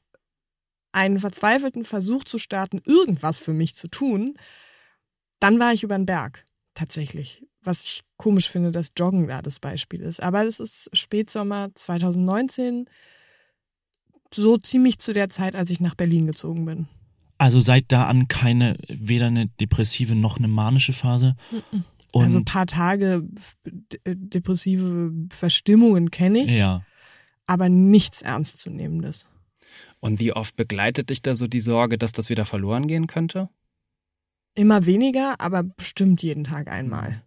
einen 0.92 1.20
verzweifelten 1.20 1.84
Versuch 1.84 2.24
zu 2.24 2.38
starten, 2.38 2.80
irgendwas 2.86 3.38
für 3.38 3.52
mich 3.52 3.74
zu 3.74 3.88
tun, 3.88 4.38
dann 5.40 5.58
war 5.58 5.74
ich 5.74 5.82
über 5.82 5.98
den 5.98 6.06
Berg. 6.06 6.46
Tatsächlich. 6.72 7.44
Was 7.62 7.84
ich 7.84 8.00
komisch 8.16 8.48
finde, 8.48 8.70
dass 8.70 8.92
Joggen 8.96 9.28
da 9.28 9.42
das 9.42 9.58
Beispiel 9.58 10.00
ist. 10.00 10.22
Aber 10.22 10.46
es 10.46 10.58
ist 10.58 10.88
Spätsommer 10.94 11.68
2019, 11.74 12.88
so 14.32 14.56
ziemlich 14.56 14.98
zu 14.98 15.12
der 15.12 15.28
Zeit, 15.28 15.54
als 15.54 15.68
ich 15.68 15.80
nach 15.80 15.96
Berlin 15.96 16.26
gezogen 16.26 16.64
bin. 16.64 16.88
Also 17.36 17.60
seit 17.60 17.92
da 17.92 18.06
an 18.06 18.26
keine, 18.28 18.78
weder 18.88 19.26
eine 19.26 19.48
depressive 19.60 20.14
noch 20.14 20.38
eine 20.38 20.48
manische 20.48 20.94
Phase? 20.94 21.36
Mhm. 21.50 21.84
Und 22.14 22.22
also 22.24 22.38
ein 22.38 22.44
paar 22.44 22.66
Tage 22.66 23.24
depressive 24.06 25.12
Verstimmungen 25.30 26.12
kenne 26.12 26.44
ich, 26.44 26.52
ja. 26.52 26.84
aber 27.46 27.68
nichts 27.68 28.22
Ernstzunehmendes. 28.22 29.28
Und 29.98 30.20
wie 30.20 30.32
oft 30.32 30.54
begleitet 30.54 31.10
dich 31.10 31.22
da 31.22 31.34
so 31.34 31.48
die 31.48 31.60
Sorge, 31.60 31.98
dass 31.98 32.12
das 32.12 32.30
wieder 32.30 32.44
verloren 32.44 32.86
gehen 32.86 33.08
könnte? 33.08 33.48
Immer 34.54 34.86
weniger, 34.86 35.40
aber 35.40 35.64
bestimmt 35.64 36.22
jeden 36.22 36.44
Tag 36.44 36.68
einmal. 36.68 37.24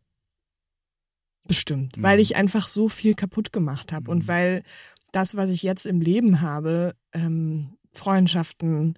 Bestimmt, 1.45 1.97
mhm. 1.97 2.03
weil 2.03 2.21
ich 2.21 2.37
einfach 2.37 2.69
so 2.69 2.87
viel 2.87 3.13
kaputt 3.13 3.51
gemacht 3.51 3.91
habe 3.91 4.05
mhm. 4.05 4.17
und 4.17 4.27
weil 4.29 4.63
das, 5.11 5.35
was 5.35 5.49
ich 5.49 5.63
jetzt 5.63 5.85
im 5.85 5.99
Leben 5.99 6.39
habe, 6.39 6.95
ähm, 7.11 7.77
Freundschaften, 7.91 8.97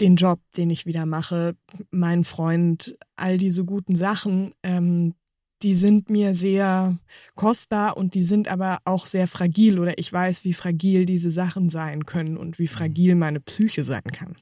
den 0.00 0.16
Job, 0.16 0.40
den 0.56 0.70
ich 0.70 0.86
wieder 0.86 1.06
mache, 1.06 1.56
mein 1.90 2.24
Freund, 2.24 2.96
all 3.16 3.38
diese 3.38 3.64
guten 3.64 3.96
Sachen, 3.96 4.54
ähm, 4.62 5.14
die 5.62 5.74
sind 5.74 6.10
mir 6.10 6.34
sehr 6.34 6.98
kostbar 7.36 7.96
und 7.96 8.14
die 8.14 8.22
sind 8.22 8.48
aber 8.48 8.78
auch 8.84 9.06
sehr 9.06 9.26
fragil 9.26 9.78
oder 9.78 9.98
ich 9.98 10.12
weiß, 10.12 10.44
wie 10.44 10.52
fragil 10.52 11.06
diese 11.06 11.30
Sachen 11.30 11.70
sein 11.70 12.04
können 12.04 12.36
und 12.36 12.58
wie 12.58 12.68
fragil 12.68 13.14
meine 13.14 13.40
Psyche 13.40 13.82
sein 13.82 14.02
kann. 14.12 14.36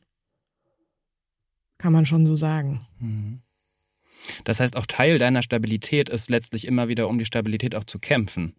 Kann 1.78 1.92
man 1.92 2.06
schon 2.06 2.26
so 2.26 2.34
sagen. 2.34 2.86
Mhm. 2.98 3.42
Das 4.44 4.60
heißt, 4.60 4.76
auch 4.76 4.86
Teil 4.86 5.18
deiner 5.18 5.42
Stabilität 5.42 6.08
ist 6.08 6.30
letztlich 6.30 6.66
immer 6.66 6.88
wieder 6.88 7.08
um 7.08 7.18
die 7.18 7.24
Stabilität 7.24 7.74
auch 7.74 7.84
zu 7.84 7.98
kämpfen 7.98 8.54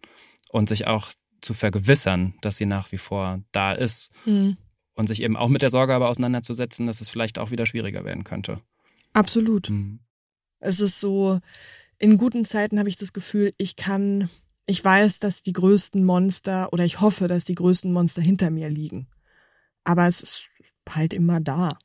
und 0.50 0.70
sich 0.70 0.88
auch 0.88 1.12
zu 1.42 1.54
vergewissern, 1.54 2.36
dass 2.42 2.58
sie 2.58 2.66
nach 2.66 2.92
wie 2.92 2.98
vor 2.98 3.42
da 3.52 3.74
ist. 3.74 4.12
Mhm 4.26 4.58
und 4.96 5.08
sich 5.08 5.22
eben 5.22 5.36
auch 5.36 5.50
mit 5.50 5.62
der 5.62 5.70
Sorge 5.70 5.94
aber 5.94 6.10
auseinanderzusetzen, 6.10 6.86
dass 6.86 7.02
es 7.02 7.10
vielleicht 7.10 7.40
auch 7.40 7.52
wieder 7.52 7.66
schwieriger 7.66 8.06
werden 8.06 8.24
könnte. 8.24 8.62
Absolut. 9.14 9.70
Mhm. 9.70 10.00
Es 10.60 10.80
ist 10.80 11.00
so, 11.00 11.40
in 12.00 12.18
guten 12.18 12.46
Zeiten 12.46 12.80
habe 12.80 12.90
ich 12.90 12.98
das 12.98 13.14
Gefühl, 13.14 13.54
ich 13.58 13.76
kann, 13.76 14.30
ich 14.66 14.84
weiß, 14.84 15.20
dass 15.20 15.42
die 15.42 15.54
größten 15.54 16.04
Monster 16.04 16.72
oder 16.72 16.86
ich 16.86 17.02
hoffe, 17.02 17.28
dass 17.28 17.44
die 17.44 17.56
größten 17.56 17.92
Monster 17.92 18.22
hinter 18.22 18.50
mir 18.50 18.70
liegen. 18.70 19.08
Aber 19.84 20.08
es 20.08 20.22
ist 20.22 20.50
halt 20.90 21.14
immer 21.14 21.42
da. 21.42 21.78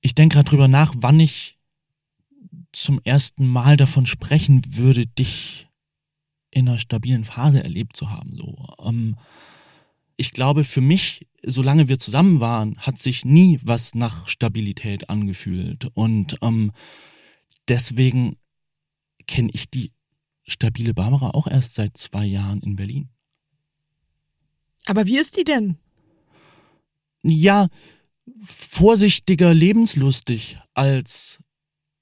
Ich 0.00 0.14
denke 0.14 0.34
gerade 0.34 0.50
drüber 0.50 0.68
nach, 0.68 0.94
wann 0.98 1.18
ich 1.18 1.56
zum 2.72 3.00
ersten 3.04 3.46
Mal 3.46 3.76
davon 3.76 4.06
sprechen 4.06 4.62
würde, 4.76 5.06
dich 5.06 5.68
in 6.50 6.68
einer 6.68 6.78
stabilen 6.78 7.24
Phase 7.24 7.62
erlebt 7.62 7.96
zu 7.96 8.10
haben. 8.10 8.36
So. 8.36 8.74
Ähm, 8.84 9.16
ich 10.16 10.32
glaube, 10.32 10.64
für 10.64 10.80
mich, 10.80 11.26
solange 11.44 11.88
wir 11.88 11.98
zusammen 11.98 12.40
waren, 12.40 12.78
hat 12.78 12.98
sich 12.98 13.24
nie 13.24 13.58
was 13.62 13.94
nach 13.94 14.28
Stabilität 14.28 15.10
angefühlt. 15.10 15.88
Und 15.94 16.38
ähm, 16.42 16.72
deswegen 17.68 18.36
kenne 19.26 19.50
ich 19.52 19.70
die 19.70 19.92
stabile 20.46 20.94
Barbara 20.94 21.30
auch 21.30 21.46
erst 21.46 21.74
seit 21.74 21.96
zwei 21.96 22.24
Jahren 22.24 22.60
in 22.62 22.76
Berlin. 22.76 23.10
Aber 24.86 25.06
wie 25.06 25.18
ist 25.18 25.36
die 25.36 25.44
denn? 25.44 25.76
Ja, 27.22 27.68
vorsichtiger, 28.44 29.52
lebenslustig 29.52 30.58
als 30.74 31.40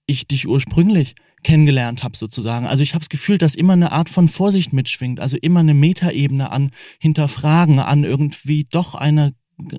ich 0.07 0.27
dich 0.27 0.47
ursprünglich 0.47 1.15
kennengelernt 1.45 2.03
habe 2.03 2.17
sozusagen. 2.17 2.67
Also 2.67 2.83
ich 2.83 2.95
habe 2.95 3.01
das 3.01 3.09
Gefühl, 3.09 3.39
dass 3.39 3.55
immer 3.55 3.75
eine 3.75 3.93
Art 3.93 4.09
von 4.09 4.27
Vorsicht 4.27 4.73
mitschwingt, 4.73 5.21
also 5.21 5.37
immer 5.37 5.61
eine 5.61 5.75
Metaebene 5.75 6.51
an 6.51 6.73
Hinterfragen, 6.99 7.79
an 7.79 8.03
irgendwie 8.03 8.65
doch 8.65 8.97
eine 8.97 9.35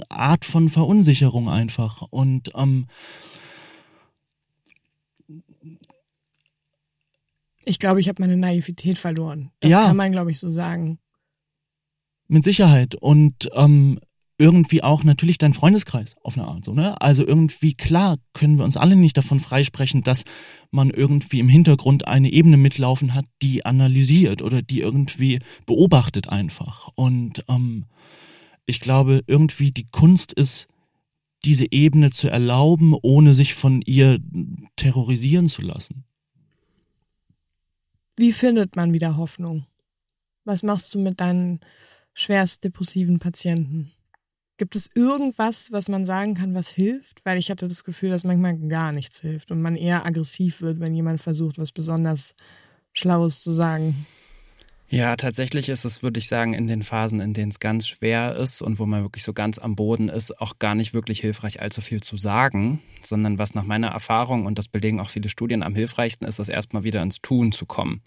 Art 0.07 0.45
von 0.45 0.69
Verunsicherung 0.69 1.49
einfach. 1.49 2.01
Und 2.03 2.51
ähm, 2.55 2.87
ich 7.65 7.79
glaube, 7.79 7.99
ich 7.99 8.07
habe 8.07 8.21
meine 8.21 8.37
Naivität 8.37 8.97
verloren. 8.97 9.51
Das 9.59 9.71
ja, 9.71 9.87
kann 9.87 9.97
man, 9.97 10.11
glaube 10.11 10.31
ich, 10.31 10.39
so 10.39 10.51
sagen. 10.51 10.99
Mit 12.27 12.43
Sicherheit. 12.43 12.95
Und 12.95 13.49
ähm, 13.53 13.99
irgendwie 14.37 14.83
auch 14.83 15.03
natürlich 15.03 15.37
dein 15.37 15.53
Freundeskreis 15.53 16.15
auf 16.21 16.37
eine 16.37 16.47
Art, 16.47 16.65
so, 16.65 16.73
ne? 16.73 16.99
Also 17.01 17.25
irgendwie 17.25 17.73
klar 17.73 18.17
können 18.33 18.57
wir 18.57 18.65
uns 18.65 18.75
alle 18.75 18.95
nicht 18.95 19.15
davon 19.15 19.39
freisprechen, 19.39 20.03
dass 20.03 20.23
man 20.71 20.89
irgendwie 20.89 21.39
im 21.39 21.47
Hintergrund 21.47 22.07
eine 22.07 22.31
Ebene 22.31 22.57
mitlaufen 22.57 23.13
hat, 23.13 23.25
die 23.41 23.65
analysiert 23.65 24.41
oder 24.41 24.61
die 24.61 24.81
irgendwie 24.81 25.39
beobachtet 25.65 26.27
einfach. 26.27 26.89
Und 26.95 27.45
ähm, 27.47 27.85
ich 28.65 28.81
glaube, 28.81 29.23
irgendwie 29.27 29.71
die 29.71 29.87
Kunst 29.89 30.33
ist, 30.33 30.67
diese 31.45 31.71
Ebene 31.71 32.11
zu 32.11 32.27
erlauben, 32.27 32.95
ohne 33.01 33.35
sich 33.35 33.53
von 33.53 33.81
ihr 33.83 34.19
terrorisieren 34.75 35.47
zu 35.47 35.61
lassen. 35.61 36.03
Wie 38.17 38.33
findet 38.33 38.75
man 38.75 38.93
wieder 38.93 39.15
Hoffnung? 39.15 39.65
Was 40.43 40.63
machst 40.63 40.93
du 40.93 40.99
mit 40.99 41.19
deinen 41.19 41.59
schwerst 42.13 42.63
depressiven 42.63 43.19
Patienten? 43.19 43.91
Gibt 44.57 44.75
es 44.75 44.89
irgendwas, 44.95 45.71
was 45.71 45.89
man 45.89 46.05
sagen 46.05 46.33
kann, 46.33 46.55
was 46.55 46.69
hilft? 46.69 47.19
Weil 47.25 47.37
ich 47.37 47.51
hatte 47.51 47.67
das 47.67 47.83
Gefühl, 47.83 48.09
dass 48.09 48.23
manchmal 48.23 48.57
gar 48.57 48.93
nichts 48.93 49.19
hilft 49.19 49.51
und 49.51 49.61
man 49.61 49.75
eher 49.75 50.05
aggressiv 50.05 50.61
wird, 50.61 50.79
wenn 50.79 50.95
jemand 50.95 51.19
versucht, 51.19 51.57
was 51.57 51.73
besonders 51.73 52.35
Schlaues 52.93 53.43
zu 53.43 53.51
sagen. 53.51 54.05
Ja, 54.87 55.15
tatsächlich 55.15 55.69
ist 55.69 55.83
es, 55.83 56.03
würde 56.03 56.19
ich 56.19 56.27
sagen, 56.27 56.53
in 56.53 56.67
den 56.67 56.83
Phasen, 56.83 57.19
in 57.19 57.33
denen 57.33 57.49
es 57.49 57.59
ganz 57.59 57.87
schwer 57.87 58.35
ist 58.35 58.61
und 58.61 58.77
wo 58.77 58.85
man 58.85 59.01
wirklich 59.01 59.23
so 59.23 59.33
ganz 59.33 59.57
am 59.57 59.75
Boden 59.75 60.09
ist, 60.09 60.39
auch 60.39 60.59
gar 60.59 60.75
nicht 60.75 60.93
wirklich 60.93 61.21
hilfreich, 61.21 61.59
allzu 61.59 61.81
viel 61.81 62.03
zu 62.03 62.17
sagen, 62.17 62.79
sondern 63.01 63.39
was 63.39 63.55
nach 63.55 63.63
meiner 63.63 63.87
Erfahrung 63.87 64.45
und 64.45 64.59
das 64.59 64.67
belegen 64.67 64.99
auch 64.99 65.09
viele 65.09 65.29
Studien 65.29 65.63
am 65.63 65.73
hilfreichsten 65.73 66.27
ist, 66.27 66.37
ist 66.37 66.49
erstmal 66.49 66.83
wieder 66.83 67.01
ins 67.01 67.19
Tun 67.19 67.51
zu 67.51 67.65
kommen. 67.65 68.03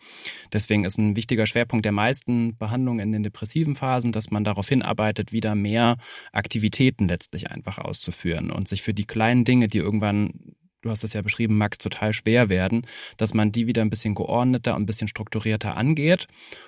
Deswegen 0.52 0.84
ist 0.84 0.98
ein 0.98 1.16
wichtiger 1.16 1.46
Schwerpunkt 1.46 1.84
der 1.84 1.92
meisten 1.92 2.56
Behandlungen 2.56 3.00
in 3.00 3.10
den 3.10 3.24
depressiven 3.24 3.74
Phasen, 3.74 4.12
dass 4.12 4.30
man 4.30 4.44
darauf 4.44 4.68
hinarbeitet, 4.68 5.32
wieder 5.32 5.56
mehr 5.56 5.96
Aktivitäten 6.30 7.08
letztlich 7.08 7.50
einfach 7.50 7.78
auszuführen 7.78 8.52
und 8.52 8.68
sich 8.68 8.82
für 8.82 8.94
die 8.94 9.06
kleinen 9.06 9.44
Dinge, 9.44 9.66
die 9.66 9.78
irgendwann 9.78 10.54
du 10.82 10.90
hast 10.90 11.04
es 11.04 11.12
ja 11.12 11.22
beschrieben, 11.22 11.58
Max, 11.58 11.78
total 11.78 12.12
schwer 12.12 12.48
werden, 12.48 12.86
dass 13.16 13.34
man 13.34 13.52
die 13.52 13.66
wieder 13.66 13.82
ein 13.82 13.90
bisschen 13.90 14.14
geordneter 14.14 14.74
und 14.74 14.82
ein 14.82 14.86
bisschen 14.86 15.08
strukturierter 15.08 15.76
angeht 15.76 16.26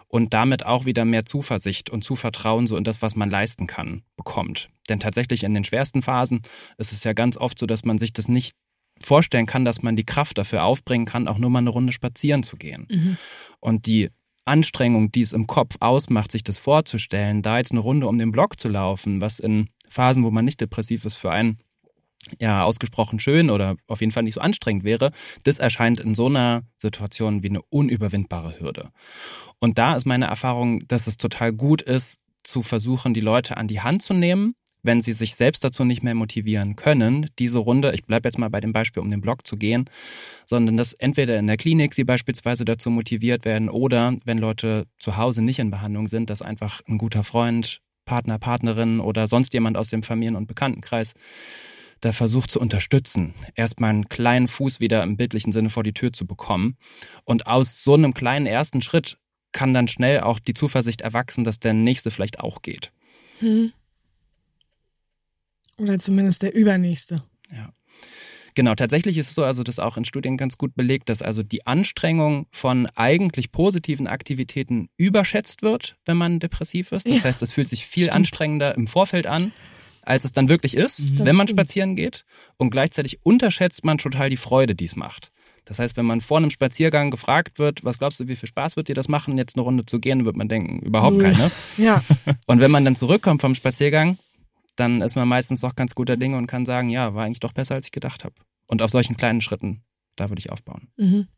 und 0.08 0.34
damit 0.34 0.66
auch 0.66 0.84
wieder 0.84 1.04
mehr 1.04 1.24
Zuversicht 1.24 1.90
und 1.90 2.02
Zuvertrauen 2.02 2.66
so 2.66 2.76
in 2.76 2.84
das, 2.84 3.02
was 3.02 3.16
man 3.16 3.30
leisten 3.30 3.66
kann, 3.66 4.02
bekommt. 4.16 4.70
Denn 4.88 5.00
tatsächlich 5.00 5.44
in 5.44 5.54
den 5.54 5.64
schwersten 5.64 6.02
Phasen 6.02 6.42
ist 6.78 6.92
es 6.92 7.04
ja 7.04 7.12
ganz 7.12 7.36
oft 7.36 7.58
so, 7.58 7.66
dass 7.66 7.84
man 7.84 7.98
sich 7.98 8.12
das 8.12 8.28
nicht 8.28 8.56
vorstellen 9.02 9.46
kann, 9.46 9.64
dass 9.64 9.82
man 9.82 9.96
die 9.96 10.04
Kraft 10.04 10.38
dafür 10.38 10.64
aufbringen 10.64 11.06
kann, 11.06 11.28
auch 11.28 11.38
nur 11.38 11.50
mal 11.50 11.60
eine 11.60 11.70
Runde 11.70 11.92
spazieren 11.92 12.42
zu 12.42 12.56
gehen. 12.56 12.86
Mhm. 12.90 13.16
Und 13.60 13.86
die 13.86 14.10
Anstrengung, 14.44 15.12
die 15.12 15.22
es 15.22 15.32
im 15.32 15.46
Kopf 15.46 15.76
ausmacht, 15.80 16.32
sich 16.32 16.44
das 16.44 16.58
vorzustellen, 16.58 17.42
da 17.42 17.58
jetzt 17.58 17.72
eine 17.72 17.80
Runde 17.80 18.08
um 18.08 18.18
den 18.18 18.32
Block 18.32 18.58
zu 18.58 18.68
laufen, 18.68 19.20
was 19.20 19.38
in 19.38 19.68
Phasen, 19.88 20.24
wo 20.24 20.30
man 20.30 20.44
nicht 20.44 20.60
depressiv 20.60 21.04
ist, 21.04 21.14
für 21.14 21.30
einen 21.30 21.58
ja 22.38 22.64
ausgesprochen 22.64 23.18
schön 23.18 23.50
oder 23.50 23.76
auf 23.86 24.00
jeden 24.00 24.12
Fall 24.12 24.22
nicht 24.22 24.34
so 24.34 24.40
anstrengend 24.40 24.84
wäre, 24.84 25.10
das 25.44 25.58
erscheint 25.58 26.00
in 26.00 26.14
so 26.14 26.26
einer 26.26 26.62
Situation 26.76 27.42
wie 27.42 27.48
eine 27.48 27.62
unüberwindbare 27.62 28.60
Hürde. 28.60 28.90
Und 29.58 29.78
da 29.78 29.96
ist 29.96 30.06
meine 30.06 30.26
Erfahrung, 30.26 30.86
dass 30.86 31.06
es 31.06 31.16
total 31.16 31.52
gut 31.52 31.82
ist, 31.82 32.20
zu 32.42 32.62
versuchen, 32.62 33.14
die 33.14 33.20
Leute 33.20 33.56
an 33.56 33.68
die 33.68 33.80
Hand 33.80 34.02
zu 34.02 34.14
nehmen, 34.14 34.54
wenn 34.82 35.00
sie 35.02 35.12
sich 35.12 35.34
selbst 35.34 35.62
dazu 35.62 35.84
nicht 35.84 36.02
mehr 36.02 36.14
motivieren 36.14 36.74
können, 36.74 37.26
diese 37.38 37.58
Runde, 37.58 37.92
ich 37.92 38.04
bleibe 38.04 38.28
jetzt 38.28 38.38
mal 38.38 38.48
bei 38.48 38.60
dem 38.60 38.72
Beispiel, 38.72 39.02
um 39.02 39.10
den 39.10 39.20
Blog 39.20 39.46
zu 39.46 39.56
gehen, 39.56 39.90
sondern 40.46 40.78
dass 40.78 40.94
entweder 40.94 41.38
in 41.38 41.46
der 41.46 41.58
Klinik 41.58 41.92
sie 41.92 42.04
beispielsweise 42.04 42.64
dazu 42.64 42.90
motiviert 42.90 43.44
werden 43.44 43.68
oder 43.68 44.16
wenn 44.24 44.38
Leute 44.38 44.86
zu 44.98 45.18
Hause 45.18 45.42
nicht 45.42 45.58
in 45.58 45.70
Behandlung 45.70 46.08
sind, 46.08 46.30
dass 46.30 46.40
einfach 46.40 46.80
ein 46.88 46.96
guter 46.96 47.24
Freund, 47.24 47.82
Partner, 48.06 48.38
Partnerin 48.38 49.00
oder 49.00 49.26
sonst 49.26 49.52
jemand 49.52 49.76
aus 49.76 49.88
dem 49.88 50.02
Familien- 50.02 50.36
und 50.36 50.46
Bekanntenkreis 50.46 51.12
da 52.00 52.12
versucht 52.12 52.50
zu 52.50 52.60
unterstützen, 52.60 53.34
erstmal 53.54 53.90
einen 53.90 54.08
kleinen 54.08 54.48
Fuß 54.48 54.80
wieder 54.80 55.02
im 55.02 55.16
bildlichen 55.16 55.52
Sinne 55.52 55.70
vor 55.70 55.82
die 55.82 55.92
Tür 55.92 56.12
zu 56.12 56.26
bekommen. 56.26 56.76
Und 57.24 57.46
aus 57.46 57.84
so 57.84 57.94
einem 57.94 58.14
kleinen 58.14 58.46
ersten 58.46 58.82
Schritt 58.82 59.18
kann 59.52 59.74
dann 59.74 59.88
schnell 59.88 60.20
auch 60.20 60.38
die 60.38 60.54
Zuversicht 60.54 61.00
erwachsen, 61.02 61.44
dass 61.44 61.60
der 61.60 61.74
nächste 61.74 62.10
vielleicht 62.10 62.40
auch 62.40 62.62
geht. 62.62 62.92
Hm. 63.40 63.72
Oder 65.76 65.98
zumindest 65.98 66.42
der 66.42 66.54
übernächste. 66.54 67.22
Ja. 67.50 67.72
Genau, 68.54 68.74
tatsächlich 68.74 69.16
ist 69.16 69.28
es 69.28 69.34
so, 69.34 69.44
also 69.44 69.62
das 69.62 69.78
auch 69.78 69.96
in 69.96 70.04
Studien 70.04 70.36
ganz 70.36 70.58
gut 70.58 70.74
belegt, 70.74 71.08
dass 71.08 71.22
also 71.22 71.42
die 71.42 71.66
Anstrengung 71.66 72.46
von 72.50 72.86
eigentlich 72.96 73.52
positiven 73.52 74.06
Aktivitäten 74.06 74.88
überschätzt 74.96 75.62
wird, 75.62 75.96
wenn 76.04 76.16
man 76.16 76.40
depressiv 76.40 76.92
ist. 76.92 77.06
Das 77.08 77.18
ja, 77.18 77.24
heißt, 77.24 77.42
es 77.42 77.52
fühlt 77.52 77.68
sich 77.68 77.86
viel 77.86 78.04
stimmt. 78.04 78.16
anstrengender 78.16 78.74
im 78.74 78.86
Vorfeld 78.86 79.26
an, 79.26 79.52
als 80.02 80.24
es 80.24 80.32
dann 80.32 80.48
wirklich 80.48 80.76
ist, 80.76 81.00
mhm. 81.00 81.18
wenn 81.18 81.36
man 81.36 81.46
stimmt. 81.46 81.60
spazieren 81.60 81.96
geht. 81.96 82.24
Und 82.56 82.70
gleichzeitig 82.70 83.24
unterschätzt 83.24 83.84
man 83.84 83.98
total 83.98 84.30
die 84.30 84.36
Freude, 84.36 84.74
die 84.74 84.86
es 84.86 84.96
macht. 84.96 85.30
Das 85.64 85.78
heißt, 85.78 85.96
wenn 85.96 86.06
man 86.06 86.20
vor 86.20 86.38
einem 86.38 86.50
Spaziergang 86.50 87.10
gefragt 87.10 87.58
wird, 87.58 87.84
was 87.84 87.98
glaubst 87.98 88.18
du, 88.18 88.28
wie 88.28 88.36
viel 88.36 88.48
Spaß 88.48 88.76
wird 88.76 88.88
dir 88.88 88.94
das 88.94 89.08
machen, 89.08 89.38
jetzt 89.38 89.56
eine 89.56 89.62
Runde 89.62 89.84
zu 89.84 90.00
gehen, 90.00 90.24
wird 90.24 90.36
man 90.36 90.48
denken, 90.48 90.80
überhaupt 90.80 91.20
keine. 91.20 91.50
Ja. 91.76 92.02
Und 92.46 92.60
wenn 92.60 92.70
man 92.70 92.84
dann 92.84 92.96
zurückkommt 92.96 93.40
vom 93.40 93.54
Spaziergang, 93.54 94.18
dann 94.76 95.02
ist 95.02 95.14
man 95.14 95.28
meistens 95.28 95.60
doch 95.60 95.76
ganz 95.76 95.94
guter 95.94 96.16
Dinge 96.16 96.38
und 96.38 96.46
kann 96.46 96.66
sagen, 96.66 96.88
ja, 96.88 97.14
war 97.14 97.24
eigentlich 97.24 97.40
doch 97.40 97.52
besser, 97.52 97.74
als 97.74 97.86
ich 97.86 97.92
gedacht 97.92 98.24
habe. 98.24 98.34
Und 98.68 98.82
auf 98.82 98.90
solchen 98.90 99.16
kleinen 99.16 99.40
Schritten, 99.40 99.82
da 100.16 100.28
würde 100.28 100.40
ich 100.40 100.50
aufbauen. 100.50 100.88
Mhm. 100.96 101.28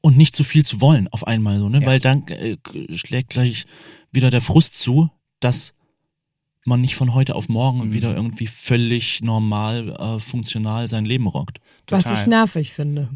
Und 0.00 0.16
nicht 0.16 0.36
zu 0.36 0.44
viel 0.44 0.64
zu 0.64 0.80
wollen 0.80 1.08
auf 1.08 1.26
einmal 1.26 1.58
so, 1.58 1.68
ne? 1.68 1.80
Ja. 1.80 1.86
Weil 1.86 1.98
dann 1.98 2.28
äh, 2.28 2.56
schlägt 2.94 3.30
gleich 3.30 3.66
wieder 4.12 4.30
der 4.30 4.40
Frust 4.40 4.78
zu, 4.78 5.10
dass 5.40 5.74
man 6.68 6.80
nicht 6.80 6.94
von 6.94 7.14
heute 7.14 7.34
auf 7.34 7.48
morgen 7.48 7.88
mhm. 7.88 7.92
wieder 7.92 8.14
irgendwie 8.14 8.46
völlig 8.46 9.22
normal, 9.22 9.90
äh, 9.98 10.18
funktional 10.18 10.88
sein 10.88 11.04
Leben 11.04 11.26
rockt. 11.26 11.58
Total. 11.86 12.04
Was 12.04 12.20
ich 12.20 12.26
nervig 12.26 12.72
finde. 12.72 13.08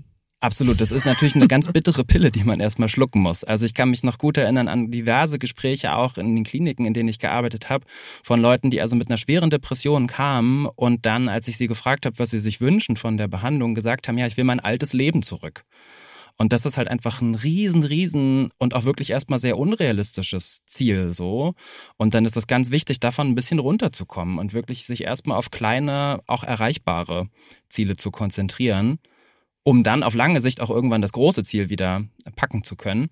Absolut, 0.43 0.81
das 0.81 0.91
ist 0.91 1.07
natürlich 1.07 1.37
eine 1.37 1.47
ganz 1.47 1.71
bittere 1.73 2.03
Pille, 2.03 2.33
die 2.33 2.43
man 2.43 2.59
erstmal 2.59 2.89
schlucken 2.89 3.23
muss. 3.23 3.45
Also 3.45 3.65
ich 3.65 3.75
kann 3.75 3.91
mich 3.91 4.03
noch 4.03 4.19
gut 4.19 4.37
erinnern 4.37 4.67
an 4.67 4.91
diverse 4.91 5.39
Gespräche 5.39 5.95
auch 5.95 6.17
in 6.17 6.35
den 6.35 6.43
Kliniken, 6.43 6.85
in 6.85 6.95
denen 6.95 7.09
ich 7.09 7.21
gearbeitet 7.21 7.71
habe, 7.71 7.85
von 8.25 8.41
Leuten, 8.41 8.69
die 8.69 8.81
also 8.81 8.97
mit 8.97 9.09
einer 9.09 9.19
schweren 9.19 9.51
Depression 9.51 10.09
kamen 10.09 10.67
und 10.67 11.07
dann, 11.07 11.29
als 11.29 11.47
ich 11.47 11.57
sie 11.57 11.69
gefragt 11.69 12.07
habe, 12.07 12.19
was 12.19 12.31
sie 12.31 12.41
sich 12.41 12.61
wünschen 12.61 12.97
von 12.97 13.19
der 13.19 13.29
Behandlung, 13.29 13.77
gesagt 13.77 14.09
haben, 14.09 14.19
ja, 14.19 14.27
ich 14.27 14.37
will 14.37 14.43
mein 14.43 14.59
altes 14.59 14.93
Leben 14.93 15.23
zurück. 15.23 15.65
Und 16.39 16.53
das 16.53 16.67
ist 16.67 16.77
halt 16.77 16.89
einfach 16.89 17.21
ein 17.21 17.35
riesen, 17.35 17.83
riesen 17.83 18.51
und 18.59 18.75
auch 18.75 18.85
wirklich 18.85 19.11
erstmal 19.11 19.39
sehr 19.39 19.59
unrealistisches 19.59 20.63
Ziel 20.67 21.13
so. 21.13 21.55
Und 21.97 22.15
dann 22.15 22.25
ist 22.25 22.37
es 22.37 22.47
ganz 22.47 22.71
wichtig, 22.71 23.01
davon 23.01 23.29
ein 23.29 23.35
bisschen 23.35 23.59
runterzukommen 23.59 24.39
und 24.39 24.53
wirklich 24.53 24.87
sich 24.87 25.05
erstmal 25.05 25.39
auf 25.39 25.51
kleine, 25.51 26.21
auch 26.27 26.45
erreichbare 26.45 27.29
Ziele 27.69 27.97
zu 27.97 28.11
konzentrieren 28.11 28.99
um 29.65 29.83
dann 29.83 30.03
auf 30.03 30.15
lange 30.15 30.41
Sicht 30.41 30.61
auch 30.61 30.71
irgendwann 30.71 31.03
das 31.03 31.13
große 31.13 31.45
Ziel 31.45 31.71
wieder 31.71 32.05
packen 32.37 32.65
zu 32.65 32.77
können. 32.77 33.11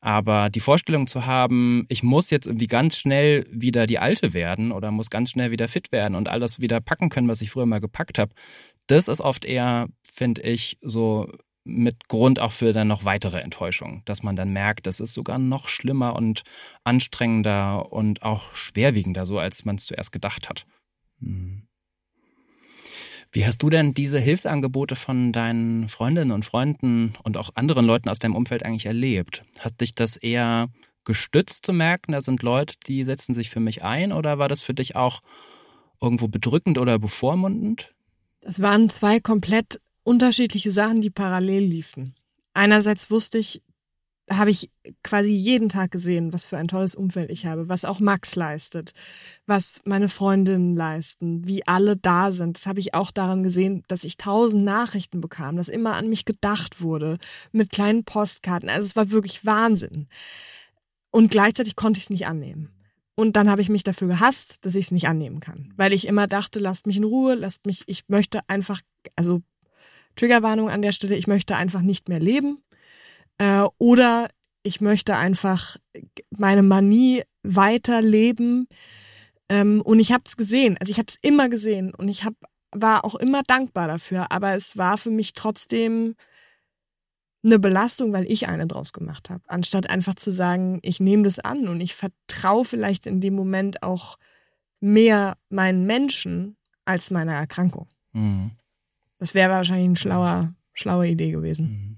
Aber 0.00 0.48
die 0.48 0.60
Vorstellung 0.60 1.06
zu 1.06 1.26
haben, 1.26 1.84
ich 1.88 2.02
muss 2.02 2.30
jetzt 2.30 2.46
irgendwie 2.46 2.68
ganz 2.68 2.96
schnell 2.96 3.46
wieder 3.50 3.86
die 3.86 3.98
Alte 3.98 4.32
werden 4.32 4.72
oder 4.72 4.90
muss 4.90 5.10
ganz 5.10 5.30
schnell 5.30 5.50
wieder 5.50 5.68
fit 5.68 5.92
werden 5.92 6.14
und 6.14 6.28
alles 6.28 6.60
wieder 6.60 6.80
packen 6.80 7.10
können, 7.10 7.28
was 7.28 7.42
ich 7.42 7.50
früher 7.50 7.66
mal 7.66 7.80
gepackt 7.80 8.18
habe, 8.18 8.32
das 8.86 9.08
ist 9.08 9.20
oft 9.20 9.44
eher, 9.44 9.88
finde 10.10 10.42
ich, 10.42 10.78
so 10.80 11.30
mit 11.70 12.08
Grund 12.08 12.40
auch 12.40 12.52
für 12.52 12.72
dann 12.72 12.88
noch 12.88 13.04
weitere 13.04 13.40
Enttäuschung, 13.40 14.02
dass 14.04 14.22
man 14.22 14.36
dann 14.36 14.52
merkt, 14.52 14.86
das 14.86 15.00
ist 15.00 15.14
sogar 15.14 15.38
noch 15.38 15.68
schlimmer 15.68 16.16
und 16.16 16.42
anstrengender 16.84 17.92
und 17.92 18.22
auch 18.22 18.54
schwerwiegender, 18.54 19.26
so 19.26 19.38
als 19.38 19.64
man 19.64 19.76
es 19.76 19.86
zuerst 19.86 20.12
gedacht 20.12 20.48
hat. 20.48 20.66
Hm. 21.20 21.66
Wie 23.32 23.46
hast 23.46 23.62
du 23.62 23.70
denn 23.70 23.94
diese 23.94 24.18
Hilfsangebote 24.18 24.96
von 24.96 25.32
deinen 25.32 25.88
Freundinnen 25.88 26.32
und 26.32 26.44
Freunden 26.44 27.14
und 27.22 27.36
auch 27.36 27.50
anderen 27.54 27.86
Leuten 27.86 28.08
aus 28.08 28.18
deinem 28.18 28.34
Umfeld 28.34 28.64
eigentlich 28.64 28.86
erlebt? 28.86 29.44
Hat 29.60 29.80
dich 29.80 29.94
das 29.94 30.16
eher 30.16 30.68
gestützt 31.04 31.64
zu 31.64 31.72
merken, 31.72 32.12
da 32.12 32.22
sind 32.22 32.42
Leute, 32.42 32.74
die 32.88 33.04
setzen 33.04 33.34
sich 33.34 33.48
für 33.50 33.60
mich 33.60 33.84
ein 33.84 34.12
oder 34.12 34.38
war 34.38 34.48
das 34.48 34.62
für 34.62 34.74
dich 34.74 34.96
auch 34.96 35.20
irgendwo 36.00 36.26
bedrückend 36.26 36.76
oder 36.76 36.98
bevormundend? 36.98 37.94
Das 38.40 38.62
waren 38.62 38.88
zwei 38.88 39.20
komplett 39.20 39.80
unterschiedliche 40.02 40.70
Sachen, 40.70 41.00
die 41.00 41.10
parallel 41.10 41.64
liefen. 41.64 42.14
Einerseits 42.54 43.10
wusste 43.10 43.38
ich, 43.38 43.62
habe 44.30 44.50
ich 44.50 44.70
quasi 45.02 45.32
jeden 45.32 45.68
Tag 45.68 45.90
gesehen, 45.90 46.32
was 46.32 46.46
für 46.46 46.56
ein 46.56 46.68
tolles 46.68 46.94
Umfeld 46.94 47.30
ich 47.30 47.46
habe, 47.46 47.68
was 47.68 47.84
auch 47.84 47.98
Max 47.98 48.36
leistet, 48.36 48.92
was 49.46 49.80
meine 49.84 50.08
Freundinnen 50.08 50.74
leisten, 50.74 51.46
wie 51.46 51.66
alle 51.66 51.96
da 51.96 52.30
sind. 52.30 52.56
Das 52.56 52.66
habe 52.66 52.80
ich 52.80 52.94
auch 52.94 53.10
daran 53.10 53.42
gesehen, 53.42 53.82
dass 53.88 54.04
ich 54.04 54.16
tausend 54.16 54.64
Nachrichten 54.64 55.20
bekam, 55.20 55.56
dass 55.56 55.68
immer 55.68 55.96
an 55.96 56.08
mich 56.08 56.24
gedacht 56.24 56.80
wurde, 56.80 57.18
mit 57.52 57.70
kleinen 57.70 58.04
Postkarten. 58.04 58.68
Also 58.68 58.82
es 58.82 58.96
war 58.96 59.10
wirklich 59.10 59.44
Wahnsinn. 59.44 60.06
Und 61.10 61.30
gleichzeitig 61.30 61.74
konnte 61.74 61.98
ich 61.98 62.04
es 62.04 62.10
nicht 62.10 62.26
annehmen. 62.26 62.70
Und 63.16 63.36
dann 63.36 63.50
habe 63.50 63.60
ich 63.60 63.68
mich 63.68 63.82
dafür 63.82 64.08
gehasst, 64.08 64.58
dass 64.62 64.74
ich 64.74 64.86
es 64.86 64.90
nicht 64.92 65.08
annehmen 65.08 65.40
kann, 65.40 65.74
weil 65.76 65.92
ich 65.92 66.06
immer 66.06 66.26
dachte, 66.26 66.58
lasst 66.58 66.86
mich 66.86 66.96
in 66.96 67.04
Ruhe, 67.04 67.34
lasst 67.34 67.66
mich, 67.66 67.82
ich 67.86 68.04
möchte 68.08 68.40
einfach, 68.48 68.80
also 69.16 69.42
Triggerwarnung 70.20 70.68
an 70.68 70.82
der 70.82 70.92
Stelle, 70.92 71.16
ich 71.16 71.26
möchte 71.26 71.56
einfach 71.56 71.80
nicht 71.80 72.10
mehr 72.10 72.20
leben 72.20 72.60
äh, 73.38 73.64
oder 73.78 74.28
ich 74.62 74.82
möchte 74.82 75.16
einfach 75.16 75.78
meine 76.30 76.62
Manie 76.62 77.22
weiterleben. 77.42 78.68
Ähm, 79.48 79.80
und 79.80 79.98
ich 79.98 80.12
habe 80.12 80.24
es 80.26 80.36
gesehen. 80.36 80.76
Also 80.78 80.90
ich 80.90 80.98
habe 80.98 81.06
es 81.08 81.16
immer 81.22 81.48
gesehen 81.48 81.94
und 81.94 82.08
ich 82.08 82.24
hab, 82.24 82.34
war 82.70 83.06
auch 83.06 83.14
immer 83.14 83.42
dankbar 83.42 83.88
dafür. 83.88 84.26
Aber 84.30 84.54
es 84.54 84.76
war 84.76 84.98
für 84.98 85.10
mich 85.10 85.32
trotzdem 85.32 86.14
eine 87.42 87.58
Belastung, 87.58 88.12
weil 88.12 88.30
ich 88.30 88.48
eine 88.48 88.66
draus 88.66 88.92
gemacht 88.92 89.30
habe. 89.30 89.42
Anstatt 89.46 89.88
einfach 89.88 90.14
zu 90.14 90.30
sagen, 90.30 90.78
ich 90.82 91.00
nehme 91.00 91.22
das 91.22 91.38
an 91.38 91.66
und 91.66 91.80
ich 91.80 91.94
vertraue 91.94 92.66
vielleicht 92.66 93.06
in 93.06 93.22
dem 93.22 93.34
Moment 93.34 93.82
auch 93.82 94.18
mehr 94.80 95.38
meinen 95.48 95.86
Menschen 95.86 96.58
als 96.84 97.10
meiner 97.10 97.32
Erkrankung. 97.32 97.88
Mhm. 98.12 98.50
Das 99.20 99.34
wäre 99.34 99.50
wahrscheinlich 99.50 99.86
eine 99.86 99.96
schlauer, 99.96 100.54
schlaue 100.72 101.06
Idee 101.06 101.30
gewesen. 101.30 101.68
Mhm. 101.68 101.96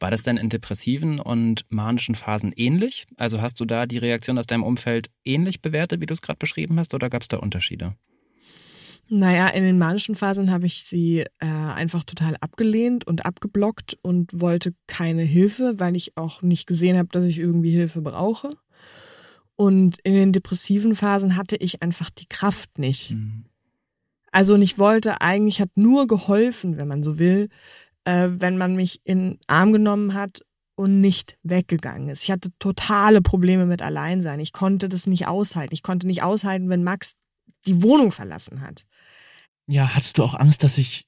War 0.00 0.10
das 0.10 0.22
denn 0.22 0.36
in 0.36 0.48
depressiven 0.48 1.20
und 1.20 1.66
manischen 1.68 2.14
Phasen 2.14 2.52
ähnlich? 2.56 3.06
Also 3.16 3.42
hast 3.42 3.60
du 3.60 3.64
da 3.64 3.86
die 3.86 3.98
Reaktion 3.98 4.38
aus 4.38 4.46
deinem 4.46 4.62
Umfeld 4.62 5.10
ähnlich 5.24 5.62
bewertet, 5.62 6.00
wie 6.00 6.06
du 6.06 6.14
es 6.14 6.22
gerade 6.22 6.38
beschrieben 6.38 6.78
hast, 6.78 6.94
oder 6.94 7.10
gab 7.10 7.22
es 7.22 7.28
da 7.28 7.38
Unterschiede? 7.38 7.94
Naja, 9.08 9.48
in 9.48 9.62
den 9.64 9.76
manischen 9.76 10.14
Phasen 10.14 10.50
habe 10.50 10.64
ich 10.64 10.84
sie 10.84 11.20
äh, 11.20 11.46
einfach 11.46 12.04
total 12.04 12.36
abgelehnt 12.40 13.06
und 13.06 13.26
abgeblockt 13.26 13.98
und 14.00 14.40
wollte 14.40 14.74
keine 14.86 15.22
Hilfe, 15.22 15.74
weil 15.76 15.94
ich 15.94 16.16
auch 16.16 16.40
nicht 16.40 16.66
gesehen 16.66 16.96
habe, 16.96 17.08
dass 17.12 17.24
ich 17.24 17.38
irgendwie 17.38 17.72
Hilfe 17.72 18.00
brauche. 18.00 18.56
Und 19.56 19.98
in 20.04 20.14
den 20.14 20.32
depressiven 20.32 20.96
Phasen 20.96 21.36
hatte 21.36 21.56
ich 21.56 21.82
einfach 21.82 22.10
die 22.10 22.26
Kraft 22.26 22.78
nicht. 22.78 23.10
Mhm. 23.10 23.44
Also 24.34 24.54
und 24.54 24.62
ich 24.62 24.78
wollte 24.78 25.20
eigentlich, 25.20 25.60
hat 25.60 25.70
nur 25.76 26.08
geholfen, 26.08 26.76
wenn 26.76 26.88
man 26.88 27.04
so 27.04 27.20
will, 27.20 27.48
äh, 28.02 28.30
wenn 28.30 28.58
man 28.58 28.74
mich 28.74 29.00
in 29.04 29.18
den 29.30 29.38
Arm 29.46 29.72
genommen 29.72 30.14
hat 30.14 30.40
und 30.74 31.00
nicht 31.00 31.38
weggegangen 31.44 32.08
ist. 32.08 32.24
Ich 32.24 32.32
hatte 32.32 32.50
totale 32.58 33.22
Probleme 33.22 33.64
mit 33.64 33.80
Alleinsein. 33.80 34.40
Ich 34.40 34.52
konnte 34.52 34.88
das 34.88 35.06
nicht 35.06 35.28
aushalten. 35.28 35.72
Ich 35.72 35.84
konnte 35.84 36.08
nicht 36.08 36.24
aushalten, 36.24 36.68
wenn 36.68 36.82
Max 36.82 37.14
die 37.68 37.80
Wohnung 37.84 38.10
verlassen 38.10 38.60
hat. 38.60 38.86
Ja, 39.68 39.94
hattest 39.94 40.18
du 40.18 40.24
auch 40.24 40.34
Angst, 40.34 40.64
dass 40.64 40.78
ich 40.78 41.06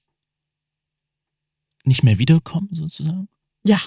nicht 1.83 2.05
mehr 2.05 2.21
wiederkomme, 2.21 2.69
sozusagen? 2.71 3.27
Ja. 3.67 3.81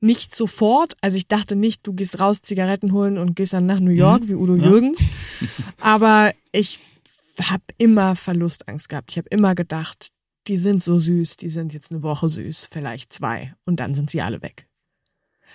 Nicht 0.00 0.34
sofort. 0.34 0.94
Also 1.02 1.16
ich 1.16 1.28
dachte 1.28 1.54
nicht, 1.54 1.86
du 1.86 1.92
gehst 1.92 2.18
raus, 2.18 2.40
Zigaretten 2.40 2.90
holen 2.90 3.16
und 3.16 3.36
gehst 3.36 3.52
dann 3.52 3.66
nach 3.66 3.78
New 3.78 3.92
York, 3.92 4.24
mhm. 4.24 4.28
wie 4.28 4.34
Udo 4.34 4.56
ja. 4.56 4.64
Jürgens. 4.64 5.04
Aber 5.78 6.32
ich 6.50 6.80
habe 7.42 7.64
immer 7.78 8.16
Verlustangst 8.16 8.88
gehabt. 8.88 9.12
Ich 9.12 9.18
habe 9.18 9.28
immer 9.28 9.54
gedacht, 9.54 10.10
die 10.46 10.58
sind 10.58 10.82
so 10.82 10.98
süß, 10.98 11.36
die 11.36 11.50
sind 11.50 11.72
jetzt 11.72 11.90
eine 11.90 12.02
Woche 12.02 12.28
süß, 12.28 12.68
vielleicht 12.70 13.12
zwei 13.12 13.54
und 13.66 13.80
dann 13.80 13.94
sind 13.94 14.10
sie 14.10 14.22
alle 14.22 14.42
weg. 14.42 14.66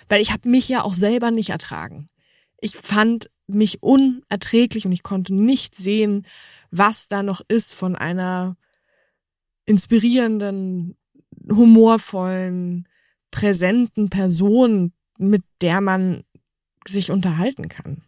Weil 0.08 0.20
ich 0.20 0.32
habe 0.32 0.48
mich 0.48 0.68
ja 0.68 0.82
auch 0.82 0.94
selber 0.94 1.30
nicht 1.30 1.50
ertragen. 1.50 2.08
Ich 2.60 2.74
fand 2.76 3.30
mich 3.46 3.82
unerträglich 3.82 4.86
und 4.86 4.92
ich 4.92 5.02
konnte 5.02 5.34
nicht 5.34 5.76
sehen, 5.76 6.26
was 6.70 7.08
da 7.08 7.22
noch 7.22 7.42
ist 7.48 7.74
von 7.74 7.96
einer 7.96 8.56
inspirierenden, 9.66 10.96
humorvollen, 11.50 12.88
präsenten 13.30 14.08
Person, 14.08 14.92
mit 15.18 15.42
der 15.60 15.80
man 15.80 16.24
sich 16.86 17.10
unterhalten 17.10 17.68
kann. 17.68 18.05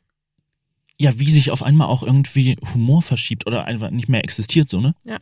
Ja, 1.00 1.18
wie 1.18 1.30
sich 1.30 1.50
auf 1.50 1.62
einmal 1.62 1.86
auch 1.86 2.02
irgendwie 2.02 2.56
Humor 2.74 3.02
verschiebt 3.02 3.46
oder 3.46 3.66
einfach 3.66 3.90
nicht 3.90 4.08
mehr 4.08 4.24
existiert, 4.24 4.68
so, 4.68 4.80
ne? 4.80 4.94
Ja. 5.04 5.18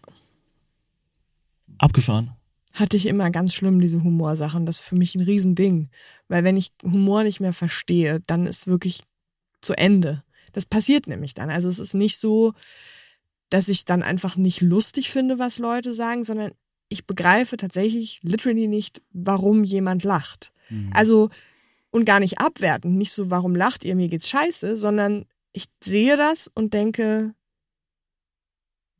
Abgefahren. 1.78 2.32
Hatte 2.72 2.96
ich 2.96 3.06
immer 3.06 3.30
ganz 3.30 3.54
schlimm, 3.54 3.80
diese 3.80 4.02
Humorsachen. 4.02 4.66
Das 4.66 4.80
ist 4.80 4.84
für 4.84 4.96
mich 4.96 5.14
ein 5.14 5.22
Riesending. 5.22 5.88
Weil 6.28 6.44
wenn 6.44 6.56
ich 6.56 6.72
Humor 6.82 7.24
nicht 7.24 7.40
mehr 7.40 7.52
verstehe, 7.52 8.20
dann 8.26 8.46
ist 8.46 8.66
wirklich 8.66 9.02
zu 9.60 9.74
Ende. 9.74 10.22
Das 10.52 10.64
passiert 10.64 11.06
nämlich 11.06 11.34
dann. 11.34 11.50
Also 11.50 11.68
es 11.68 11.78
ist 11.78 11.94
nicht 11.94 12.18
so, 12.18 12.54
dass 13.50 13.68
ich 13.68 13.84
dann 13.84 14.02
einfach 14.02 14.36
nicht 14.36 14.60
lustig 14.60 15.10
finde, 15.10 15.38
was 15.38 15.58
Leute 15.58 15.92
sagen, 15.94 16.24
sondern 16.24 16.52
ich 16.88 17.06
begreife 17.06 17.56
tatsächlich 17.56 18.20
literally 18.22 18.66
nicht, 18.66 19.02
warum 19.12 19.64
jemand 19.64 20.04
lacht. 20.04 20.52
Mhm. 20.70 20.90
Also, 20.94 21.30
und 21.90 22.04
gar 22.04 22.20
nicht 22.20 22.38
abwertend, 22.38 22.96
nicht 22.96 23.12
so, 23.12 23.30
warum 23.30 23.54
lacht 23.54 23.84
ihr, 23.84 23.96
mir 23.96 24.08
geht's 24.08 24.28
scheiße, 24.28 24.76
sondern 24.76 25.26
ich 25.56 25.66
sehe 25.82 26.16
das 26.16 26.48
und 26.48 26.74
denke, 26.74 27.34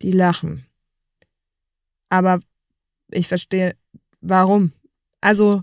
die 0.00 0.12
lachen. 0.12 0.66
Aber 2.08 2.40
ich 3.10 3.28
verstehe, 3.28 3.76
warum. 4.20 4.72
Also, 5.20 5.62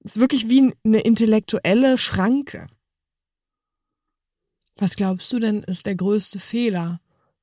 es 0.00 0.16
ist 0.16 0.20
wirklich 0.20 0.48
wie 0.48 0.74
eine 0.84 1.00
intellektuelle 1.00 1.96
Schranke. 1.96 2.66
Was 4.76 4.96
glaubst 4.96 5.32
du 5.32 5.38
denn, 5.38 5.62
ist 5.62 5.86
der 5.86 5.94
größte 5.94 6.38
Fehler, 6.38 7.00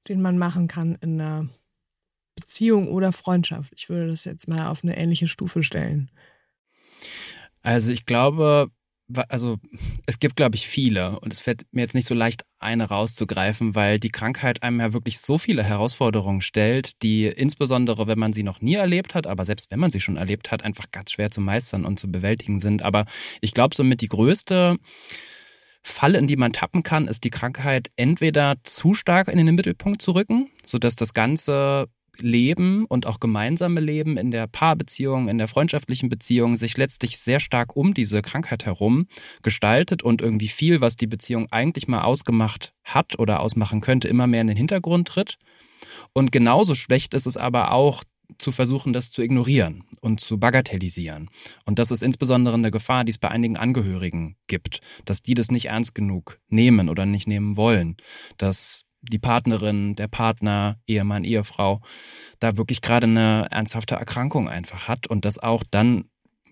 den 0.08 0.22
man 0.22 0.38
machen 0.38 0.68
kann 0.68 0.96
in 0.96 1.20
einer 1.20 1.50
Beziehung 2.36 2.90
oder 2.90 3.12
Freundschaft? 3.14 3.74
Ich 3.78 3.90
würde 3.90 4.10
das 4.10 4.26
jetzt 4.26 4.48
mal 4.48 4.68
auf 4.68 4.84
eine 4.84 4.98
ähnliche 4.98 5.28
Stufe 5.28 5.64
stellen. 5.64 6.12
Also 7.62 7.92
ich 7.92 8.06
glaube, 8.06 8.72
also 9.30 9.58
es 10.06 10.20
gibt, 10.20 10.36
glaube 10.36 10.56
ich, 10.56 10.68
viele 10.68 11.20
und 11.20 11.34
es 11.34 11.40
fällt 11.40 11.66
mir 11.72 11.82
jetzt 11.82 11.96
nicht 11.96 12.08
so 12.08 12.16
leicht, 12.16 12.46
eine 12.64 12.86
rauszugreifen, 12.86 13.76
weil 13.76 14.00
die 14.00 14.10
Krankheit 14.10 14.64
einem 14.64 14.80
ja 14.80 14.94
wirklich 14.94 15.20
so 15.20 15.38
viele 15.38 15.64
Herausforderungen 15.64 16.42
stellt, 16.42 17.02
die 17.04 17.26
insbesondere, 17.26 18.08
wenn 18.08 18.20
man 18.20 18.34
sie 18.34 18.44
noch 18.44 18.62
nie 18.62 18.76
erlebt 18.76 19.16
hat, 19.16 19.28
aber 19.28 19.46
selbst 19.46 19.70
wenn 19.72 19.80
man 19.80 19.92
sie 19.92 20.02
schon 20.02 20.18
erlebt 20.18 20.52
hat, 20.52 20.64
einfach 20.64 20.92
ganz 20.92 21.12
schwer 21.12 21.32
zu 21.32 21.42
meistern 21.42 21.86
und 21.86 22.00
zu 22.00 22.12
bewältigen 22.12 22.60
sind. 22.60 22.82
Aber 22.82 23.06
ich 23.42 23.54
glaube, 23.54 23.76
somit 23.76 24.02
die 24.02 24.10
größte 24.10 24.78
Falle, 25.84 26.18
in 26.18 26.28
die 26.28 26.38
man 26.38 26.54
tappen 26.54 26.82
kann, 26.82 27.08
ist 27.08 27.26
die 27.26 27.30
Krankheit 27.30 27.90
entweder 27.98 28.56
zu 28.64 28.94
stark 28.94 29.28
in 29.28 29.38
den 29.38 29.54
Mittelpunkt 29.54 30.02
zu 30.02 30.12
rücken, 30.12 30.50
sodass 30.66 30.96
das 30.96 31.14
Ganze 31.14 31.88
Leben 32.20 32.86
und 32.86 33.08
auch 33.08 33.20
gemeinsame 33.20 33.80
Leben 33.80 34.18
in 34.18 34.32
der 34.32 34.48
Paarbeziehung, 34.48 35.30
in 35.30 35.38
der 35.38 35.48
freundschaftlichen 35.48 36.10
Beziehung 36.10 36.56
sich 36.56 36.78
letztlich 36.78 37.18
sehr 37.18 37.40
stark 37.40 37.76
um 37.76 37.94
diese 37.94 38.22
Krankheit 38.22 38.66
herum 38.66 39.08
gestaltet 39.42 40.04
und 40.04 40.22
irgendwie 40.22 40.48
viel, 40.48 40.82
was 40.82 40.96
die 40.96 41.08
Beziehung 41.08 41.52
eigentlich 41.52 41.88
mal 41.88 42.04
ausgemacht 42.04 42.74
hat 42.84 43.18
oder 43.18 43.40
ausmachen 43.40 43.82
könnte, 43.82 44.08
immer 44.08 44.28
mehr 44.28 44.42
in 44.42 44.48
den 44.48 44.58
Hintergrund 44.58 45.08
tritt. 45.08 45.38
Und 46.14 46.32
genauso 46.32 46.76
schlecht 46.76 47.14
ist 47.14 47.26
es 47.26 47.38
aber 47.38 47.72
auch, 47.72 48.04
zu 48.38 48.52
versuchen, 48.52 48.94
das 48.94 49.12
zu 49.12 49.22
ignorieren 49.22 49.84
und 50.02 50.20
zu 50.20 50.40
bagatellisieren. 50.40 51.30
Und 51.66 51.78
das 51.78 51.92
ist 51.92 52.02
insbesondere 52.02 52.56
eine 52.56 52.72
Gefahr, 52.72 53.04
die 53.04 53.12
es 53.12 53.18
bei 53.18 53.30
einigen 53.30 53.58
Angehörigen 53.58 54.38
gibt, 54.48 54.80
dass 55.06 55.22
die 55.22 55.34
das 55.34 55.52
nicht 55.52 55.66
ernst 55.66 55.94
genug 55.94 56.40
nehmen 56.48 56.90
oder 56.90 57.06
nicht 57.06 57.28
nehmen 57.28 57.58
wollen, 57.58 57.98
dass 58.38 58.86
die 59.04 59.20
Partnerin, 59.20 59.96
der 59.96 60.08
Partner, 60.08 60.78
Ehemann, 60.88 61.24
Ehefrau 61.24 61.82
da 62.40 62.58
wirklich 62.58 62.82
gerade 62.82 63.08
eine 63.08 63.48
ernsthafte 63.52 63.96
Erkrankung 63.96 64.50
einfach 64.50 64.88
hat 64.88 65.08
und 65.08 65.26
das 65.26 65.40
auch 65.40 65.64
dann 65.70 66.06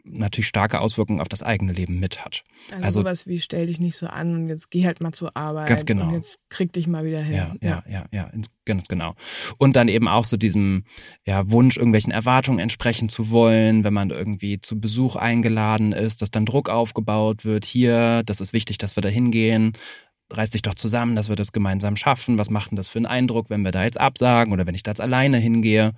natürlich 0.04 0.48
starke 0.48 0.80
Auswirkungen 0.80 1.20
auf 1.20 1.30
das 1.30 1.44
eigene 1.44 1.74
Leben 1.74 2.00
mit 2.00 2.24
hat. 2.24 2.44
Also, 2.72 2.84
also 2.84 3.00
sowas 3.02 3.28
wie 3.28 3.40
stell 3.40 3.68
dich 3.68 3.80
nicht 3.80 3.96
so 3.96 4.08
an 4.08 4.36
und 4.36 4.48
jetzt 4.48 4.72
geh 4.72 4.86
halt 4.86 5.02
mal 5.02 5.12
zur 5.12 5.36
Arbeit 5.36 5.68
ganz 5.68 5.86
genau. 5.86 6.08
und 6.08 6.14
jetzt 6.14 6.40
krieg 6.50 6.74
dich 6.74 6.88
mal 6.88 7.06
wieder 7.06 7.22
hin. 7.22 7.36
Ja, 7.36 7.56
ja, 7.62 7.84
ja, 7.88 8.06
ja, 8.12 8.30
ja, 8.34 8.42
ganz 8.66 8.88
genau. 8.88 9.16
Und 9.58 9.76
dann 9.76 9.88
eben 9.88 10.08
auch 10.08 10.26
so 10.26 10.38
diesem 10.38 10.86
ja, 11.26 11.50
Wunsch, 11.52 11.78
irgendwelchen 11.78 12.12
Erwartungen 12.12 12.60
entsprechen 12.60 13.10
zu 13.10 13.30
wollen, 13.30 13.84
wenn 13.84 13.94
man 13.94 14.10
irgendwie 14.10 14.60
zu 14.60 14.80
Besuch 14.80 15.16
eingeladen 15.16 15.92
ist, 15.92 16.22
dass 16.22 16.32
dann 16.32 16.46
Druck 16.46 16.70
aufgebaut 16.70 17.46
wird, 17.46 17.66
hier, 17.66 18.24
das 18.26 18.42
ist 18.42 18.54
wichtig, 18.54 18.78
dass 18.78 18.98
wir 18.98 19.02
da 19.02 19.10
hingehen 19.10 19.74
reiß 20.32 20.52
dich 20.52 20.62
doch 20.62 20.76
zusammen, 20.76 21.16
dass 21.16 21.30
wir 21.30 21.36
das 21.36 21.52
gemeinsam 21.52 21.96
schaffen. 21.96 22.38
Was 22.38 22.50
macht 22.50 22.72
denn 22.72 22.76
das 22.76 22.88
für 22.88 23.00
einen 23.00 23.06
Eindruck, 23.06 23.50
wenn 23.50 23.64
wir 23.64 23.72
da 23.72 23.84
jetzt 23.84 24.00
absagen 24.00 24.54
oder 24.54 24.66
wenn 24.66 24.76
ich 24.76 24.84
da 24.84 24.92
jetzt 24.92 25.02
alleine 25.02 25.38
hingehe? 25.38 25.94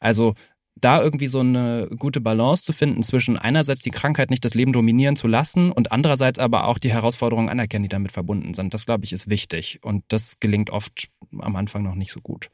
Also 0.00 0.34
da 0.80 1.02
irgendwie 1.02 1.26
so 1.26 1.40
eine 1.40 1.88
gute 1.98 2.20
Balance 2.20 2.64
zu 2.64 2.72
finden 2.72 3.02
zwischen 3.02 3.36
einerseits 3.36 3.82
die 3.82 3.90
Krankheit 3.90 4.30
nicht 4.30 4.44
das 4.44 4.54
Leben 4.54 4.72
dominieren 4.72 5.16
zu 5.16 5.26
lassen 5.26 5.72
und 5.72 5.92
andererseits 5.92 6.38
aber 6.38 6.66
auch 6.66 6.78
die 6.78 6.92
Herausforderungen 6.92 7.48
anerkennen, 7.48 7.84
die 7.84 7.88
damit 7.88 8.12
verbunden 8.12 8.54
sind. 8.54 8.74
Das, 8.74 8.86
glaube 8.86 9.04
ich, 9.04 9.12
ist 9.12 9.28
wichtig. 9.28 9.80
Und 9.82 10.04
das 10.08 10.38
gelingt 10.40 10.70
oft 10.70 11.08
am 11.38 11.56
Anfang 11.56 11.82
noch 11.82 11.94
nicht 11.94 12.12
so 12.12 12.20
gut. 12.20 12.50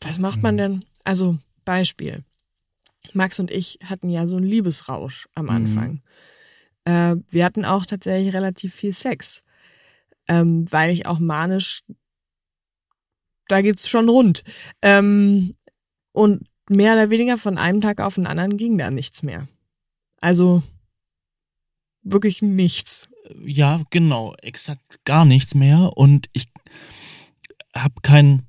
Was 0.00 0.18
macht 0.18 0.42
man 0.42 0.56
denn? 0.56 0.84
Also, 1.04 1.38
Beispiel. 1.64 2.24
Max 3.14 3.40
und 3.40 3.50
ich 3.50 3.78
hatten 3.84 4.08
ja 4.08 4.26
so 4.26 4.36
einen 4.36 4.46
Liebesrausch 4.46 5.28
am 5.34 5.46
mhm. 5.46 5.50
Anfang. 5.50 5.90
Mhm. 5.90 6.02
Äh, 6.84 7.16
wir 7.28 7.44
hatten 7.44 7.64
auch 7.64 7.86
tatsächlich 7.86 8.34
relativ 8.34 8.74
viel 8.74 8.92
Sex, 8.92 9.44
ähm, 10.28 10.70
weil 10.70 10.90
ich 10.90 11.06
auch 11.06 11.18
manisch, 11.18 11.84
da 13.48 13.62
geht's 13.62 13.88
schon 13.88 14.08
rund. 14.08 14.42
Ähm, 14.82 15.54
und 16.12 16.46
mehr 16.68 16.94
oder 16.94 17.10
weniger 17.10 17.38
von 17.38 17.58
einem 17.58 17.80
Tag 17.80 18.00
auf 18.00 18.16
den 18.16 18.26
anderen 18.26 18.56
ging 18.56 18.78
da 18.78 18.90
nichts 18.90 19.22
mehr. 19.22 19.48
Also 20.20 20.62
wirklich 22.02 22.42
nichts. 22.42 23.08
Ja, 23.44 23.82
genau, 23.90 24.34
exakt 24.42 25.04
gar 25.04 25.24
nichts 25.24 25.54
mehr. 25.54 25.90
Und 25.96 26.28
ich 26.32 26.48
habe 27.74 27.94
kein 28.02 28.46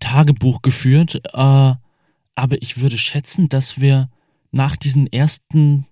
Tagebuch 0.00 0.62
geführt, 0.62 1.20
äh, 1.32 1.74
aber 2.34 2.60
ich 2.60 2.80
würde 2.80 2.98
schätzen, 2.98 3.48
dass 3.48 3.80
wir 3.80 4.10
nach 4.50 4.76
diesen 4.76 5.06
ersten 5.06 5.86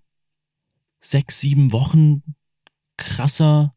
sechs, 1.04 1.40
sieben 1.40 1.72
Wochen 1.72 2.22
krasser, 2.96 3.74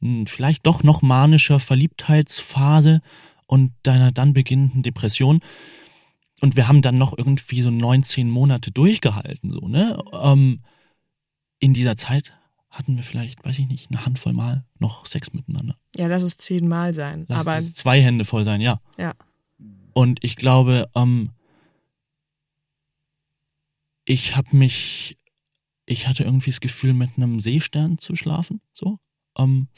hm, 0.00 0.26
vielleicht 0.26 0.66
doch 0.66 0.82
noch 0.82 1.02
manischer 1.02 1.58
Verliebtheitsphase 1.60 3.00
und 3.46 3.72
deiner 3.82 4.12
dann 4.12 4.32
beginnenden 4.32 4.82
Depression. 4.82 5.40
Und 6.40 6.56
wir 6.56 6.68
haben 6.68 6.82
dann 6.82 6.96
noch 6.96 7.16
irgendwie 7.16 7.62
so 7.62 7.70
19 7.70 8.30
Monate 8.30 8.70
durchgehalten, 8.70 9.52
so, 9.52 9.68
ne? 9.68 10.02
Ähm, 10.12 10.60
in 11.58 11.74
dieser 11.74 11.96
Zeit 11.96 12.32
hatten 12.70 12.96
wir 12.96 13.04
vielleicht, 13.04 13.44
weiß 13.44 13.58
ich 13.58 13.68
nicht, 13.68 13.90
eine 13.90 14.04
Handvoll 14.04 14.32
Mal 14.32 14.64
noch 14.78 15.06
Sex 15.06 15.32
miteinander. 15.32 15.76
Ja, 15.96 16.08
lass 16.08 16.22
es 16.22 16.36
zehnmal 16.36 16.92
sein. 16.92 17.24
Lass 17.28 17.46
aber 17.46 17.56
es 17.56 17.74
zwei 17.74 18.02
Hände 18.02 18.24
voll 18.24 18.44
sein, 18.44 18.60
ja. 18.60 18.80
Ja. 18.98 19.14
Und 19.92 20.22
ich 20.24 20.36
glaube, 20.36 20.90
ähm, 20.94 21.30
ich 24.04 24.36
habe 24.36 24.56
mich 24.56 25.18
ich 25.86 26.06
hatte 26.08 26.24
irgendwie 26.24 26.50
das 26.50 26.60
Gefühl, 26.60 26.94
mit 26.94 27.10
einem 27.16 27.40
Seestern 27.40 27.98
zu 27.98 28.16
schlafen. 28.16 28.60
So. 28.72 28.98
Ähm, 29.38 29.68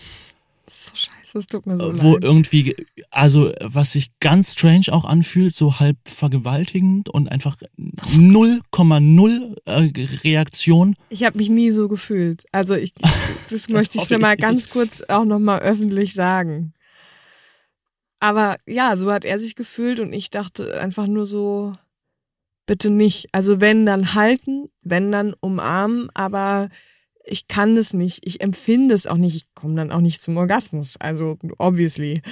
so 0.70 0.94
scheiße, 0.94 1.38
es 1.38 1.46
tut 1.46 1.66
mir 1.66 1.78
so 1.78 2.02
Wo 2.02 2.14
leid. 2.14 2.24
irgendwie, 2.24 2.74
also 3.10 3.52
was 3.60 3.92
sich 3.92 4.10
ganz 4.18 4.52
strange 4.52 4.86
auch 4.90 5.04
anfühlt, 5.04 5.54
so 5.54 5.78
halb 5.78 5.96
vergewaltigend 6.04 7.08
und 7.08 7.28
einfach 7.28 7.56
0,0 7.78 9.56
äh, 9.64 10.06
Reaktion. 10.24 10.94
Ich 11.08 11.24
habe 11.24 11.38
mich 11.38 11.48
nie 11.48 11.70
so 11.70 11.88
gefühlt. 11.88 12.44
Also 12.52 12.74
ich, 12.74 12.92
das 13.50 13.68
möchte 13.68 13.98
ich 13.98 14.04
schon 14.04 14.20
mal 14.20 14.36
ganz 14.36 14.68
kurz 14.68 15.02
auch 15.02 15.24
nochmal 15.24 15.60
öffentlich 15.60 16.14
sagen. 16.14 16.72
Aber 18.18 18.56
ja, 18.66 18.96
so 18.96 19.12
hat 19.12 19.24
er 19.24 19.38
sich 19.38 19.54
gefühlt 19.54 20.00
und 20.00 20.12
ich 20.12 20.30
dachte 20.30 20.80
einfach 20.80 21.06
nur 21.06 21.26
so, 21.26 21.74
bitte 22.66 22.90
nicht. 22.90 23.28
Also 23.32 23.60
wenn 23.60 23.86
dann 23.86 24.14
halten, 24.14 24.68
wenn 24.82 25.12
dann 25.12 25.34
umarmen, 25.40 26.10
aber 26.14 26.68
ich 27.24 27.48
kann 27.48 27.76
es 27.76 27.92
nicht, 27.92 28.20
ich 28.26 28.40
empfinde 28.40 28.94
es 28.94 29.06
auch 29.06 29.16
nicht, 29.16 29.36
ich 29.36 29.54
komme 29.54 29.74
dann 29.74 29.90
auch 29.90 30.00
nicht 30.00 30.22
zum 30.22 30.36
Orgasmus, 30.36 30.96
also 30.98 31.38
obviously. 31.58 32.22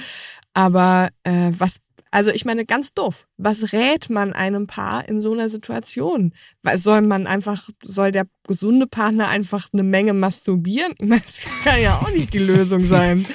Aber 0.53 1.09
äh, 1.23 1.51
was, 1.57 1.77
also 2.11 2.31
ich 2.31 2.45
meine 2.45 2.65
ganz 2.65 2.93
doof, 2.93 3.27
was 3.37 3.73
rät 3.73 4.09
man 4.09 4.31
einem 4.33 4.67
Paar 4.67 5.07
in 5.09 5.19
so 5.19 5.33
einer 5.33 5.49
Situation? 5.49 6.33
Soll 6.75 7.01
man 7.01 7.27
einfach, 7.27 7.69
soll 7.83 8.11
der 8.11 8.25
gesunde 8.47 8.87
Partner 8.87 9.27
einfach 9.27 9.67
eine 9.73 9.83
Menge 9.83 10.13
masturbieren? 10.13 10.93
Das 10.99 11.41
kann 11.63 11.81
ja 11.81 11.95
auch 11.95 12.11
nicht 12.11 12.33
die 12.33 12.39
Lösung 12.39 12.85
sein. 12.85 13.25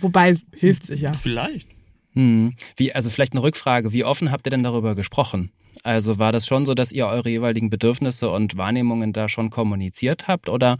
Wobei 0.00 0.36
hilft 0.54 0.86
sich 0.86 1.00
ja. 1.00 1.12
Vielleicht. 1.12 1.68
Hm. 2.14 2.54
Wie, 2.76 2.92
also 2.92 3.10
vielleicht 3.10 3.32
eine 3.32 3.42
Rückfrage, 3.42 3.92
wie 3.92 4.04
offen 4.04 4.32
habt 4.32 4.46
ihr 4.46 4.50
denn 4.50 4.64
darüber 4.64 4.94
gesprochen? 4.96 5.52
Also 5.82 6.18
war 6.18 6.32
das 6.32 6.46
schon 6.46 6.66
so, 6.66 6.74
dass 6.74 6.92
ihr 6.92 7.06
eure 7.06 7.28
jeweiligen 7.28 7.70
Bedürfnisse 7.70 8.30
und 8.30 8.56
Wahrnehmungen 8.56 9.12
da 9.12 9.28
schon 9.28 9.50
kommuniziert 9.50 10.28
habt 10.28 10.48
oder 10.48 10.78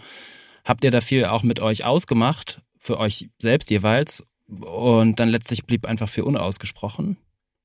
habt 0.65 0.85
ihr 0.85 0.91
da 0.91 1.01
viel 1.01 1.25
auch 1.25 1.43
mit 1.43 1.61
euch 1.61 1.85
ausgemacht, 1.85 2.61
für 2.79 2.99
euch 2.99 3.31
selbst 3.39 3.71
jeweils 3.71 4.27
und 4.49 5.21
dann 5.21 5.29
letztlich 5.29 5.67
blieb 5.67 5.87
einfach 5.87 6.09
viel 6.09 6.25
unausgesprochen? 6.25 7.17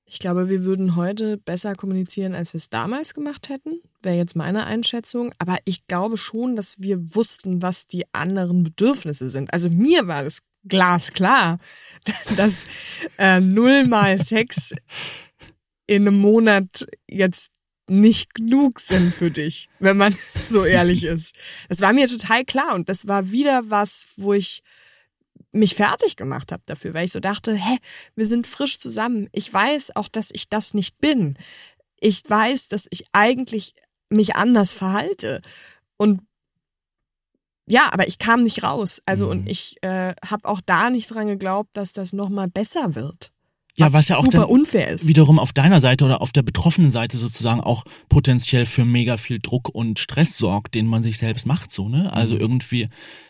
Ich 0.05 0.19
glaube, 0.19 0.49
wir 0.49 0.63
würden 0.63 0.95
heute 0.95 1.37
besser 1.37 1.75
kommunizieren, 1.75 2.35
als 2.35 2.53
wir 2.53 2.59
es 2.59 2.69
damals 2.69 3.13
gemacht 3.13 3.49
hätten, 3.49 3.81
wäre 4.03 4.17
jetzt 4.17 4.35
meine 4.35 4.65
Einschätzung. 4.65 5.33
Aber 5.39 5.57
ich 5.65 5.87
glaube 5.87 6.17
schon, 6.17 6.55
dass 6.55 6.81
wir 6.81 7.15
wussten, 7.15 7.61
was 7.61 7.87
die 7.87 8.03
anderen 8.13 8.63
Bedürfnisse 8.63 9.29
sind. 9.29 9.53
Also 9.53 9.69
mir 9.69 10.07
war 10.07 10.23
das 10.23 10.41
glasklar, 10.65 11.57
dass 12.37 12.65
äh, 13.17 13.39
nullmal 13.39 14.19
Sex 14.19 14.75
in 15.87 16.07
einem 16.07 16.19
Monat 16.19 16.85
jetzt 17.09 17.51
nicht 17.87 18.33
genug 18.33 18.79
sind 18.79 19.13
für 19.13 19.29
dich, 19.29 19.69
wenn 19.79 19.97
man 19.97 20.15
so 20.35 20.65
ehrlich 20.65 21.03
ist. 21.03 21.35
Das 21.69 21.81
war 21.81 21.93
mir 21.93 22.07
total 22.07 22.45
klar 22.45 22.75
und 22.75 22.89
das 22.89 23.07
war 23.07 23.31
wieder 23.31 23.69
was, 23.69 24.07
wo 24.17 24.33
ich 24.33 24.61
mich 25.51 25.75
fertig 25.75 26.15
gemacht 26.15 26.51
habe 26.51 26.63
dafür, 26.65 26.93
weil 26.93 27.05
ich 27.05 27.11
so 27.11 27.19
dachte, 27.19 27.53
hä, 27.53 27.77
wir 28.15 28.25
sind 28.25 28.47
frisch 28.47 28.79
zusammen. 28.79 29.29
Ich 29.31 29.53
weiß 29.53 29.95
auch, 29.95 30.07
dass 30.07 30.29
ich 30.31 30.49
das 30.49 30.73
nicht 30.73 30.99
bin. 30.99 31.37
Ich 31.99 32.23
weiß, 32.27 32.69
dass 32.69 32.87
ich 32.89 33.05
eigentlich 33.13 33.73
mich 34.09 34.35
anders 34.35 34.73
verhalte. 34.73 35.41
Und 35.97 36.21
ja, 37.67 37.89
aber 37.91 38.07
ich 38.07 38.17
kam 38.17 38.41
nicht 38.41 38.63
raus. 38.63 39.01
Also 39.05 39.25
mhm. 39.25 39.31
und 39.31 39.49
ich 39.49 39.81
äh, 39.83 40.15
habe 40.25 40.47
auch 40.47 40.61
da 40.61 40.89
nicht 40.89 41.13
dran 41.13 41.27
geglaubt, 41.27 41.75
dass 41.77 41.93
das 41.93 42.13
nochmal 42.13 42.47
besser 42.47 42.95
wird. 42.95 43.32
Ja, 43.77 43.87
was, 43.87 43.93
was 43.93 44.07
ja 44.09 44.17
auch 44.17 44.23
super 44.23 44.49
unfair 44.49 44.89
ist. 44.89 45.07
wiederum 45.07 45.39
auf 45.39 45.51
deiner 45.51 45.81
Seite 45.81 46.05
oder 46.05 46.21
auf 46.21 46.31
der 46.31 46.43
betroffenen 46.43 46.91
Seite 46.91 47.17
sozusagen 47.17 47.59
auch 47.59 47.83
potenziell 48.07 48.67
für 48.67 48.85
mega 48.85 49.17
viel 49.17 49.39
Druck 49.39 49.69
und 49.69 49.97
Stress 49.97 50.37
sorgt, 50.37 50.75
den 50.75 50.85
man 50.85 51.01
sich 51.01 51.17
selbst 51.17 51.47
macht, 51.47 51.71
so, 51.71 51.89
ne? 51.89 52.13
Also 52.13 52.35
mhm. 52.35 52.41
irgendwie 52.41 52.89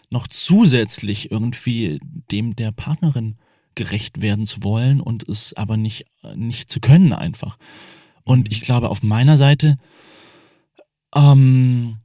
noch 0.10 0.28
zusätzlich 0.28 1.32
irgendwie 1.32 2.00
dem 2.32 2.56
der 2.56 2.72
Partnerin 2.72 3.38
gerecht 3.76 4.22
werden 4.22 4.46
zu 4.46 4.64
wollen 4.64 5.00
und 5.00 5.28
es 5.28 5.54
aber 5.54 5.78
nicht, 5.78 6.06
nicht 6.36 6.70
zu 6.70 6.80
können 6.80 7.14
einfach. 7.14 7.58
Und 8.26 8.52
ich 8.52 8.62
glaube, 8.62 8.90
auf 8.90 9.02
meiner 9.02 9.38
Seite, 9.38 9.78
ähm, 11.16 11.98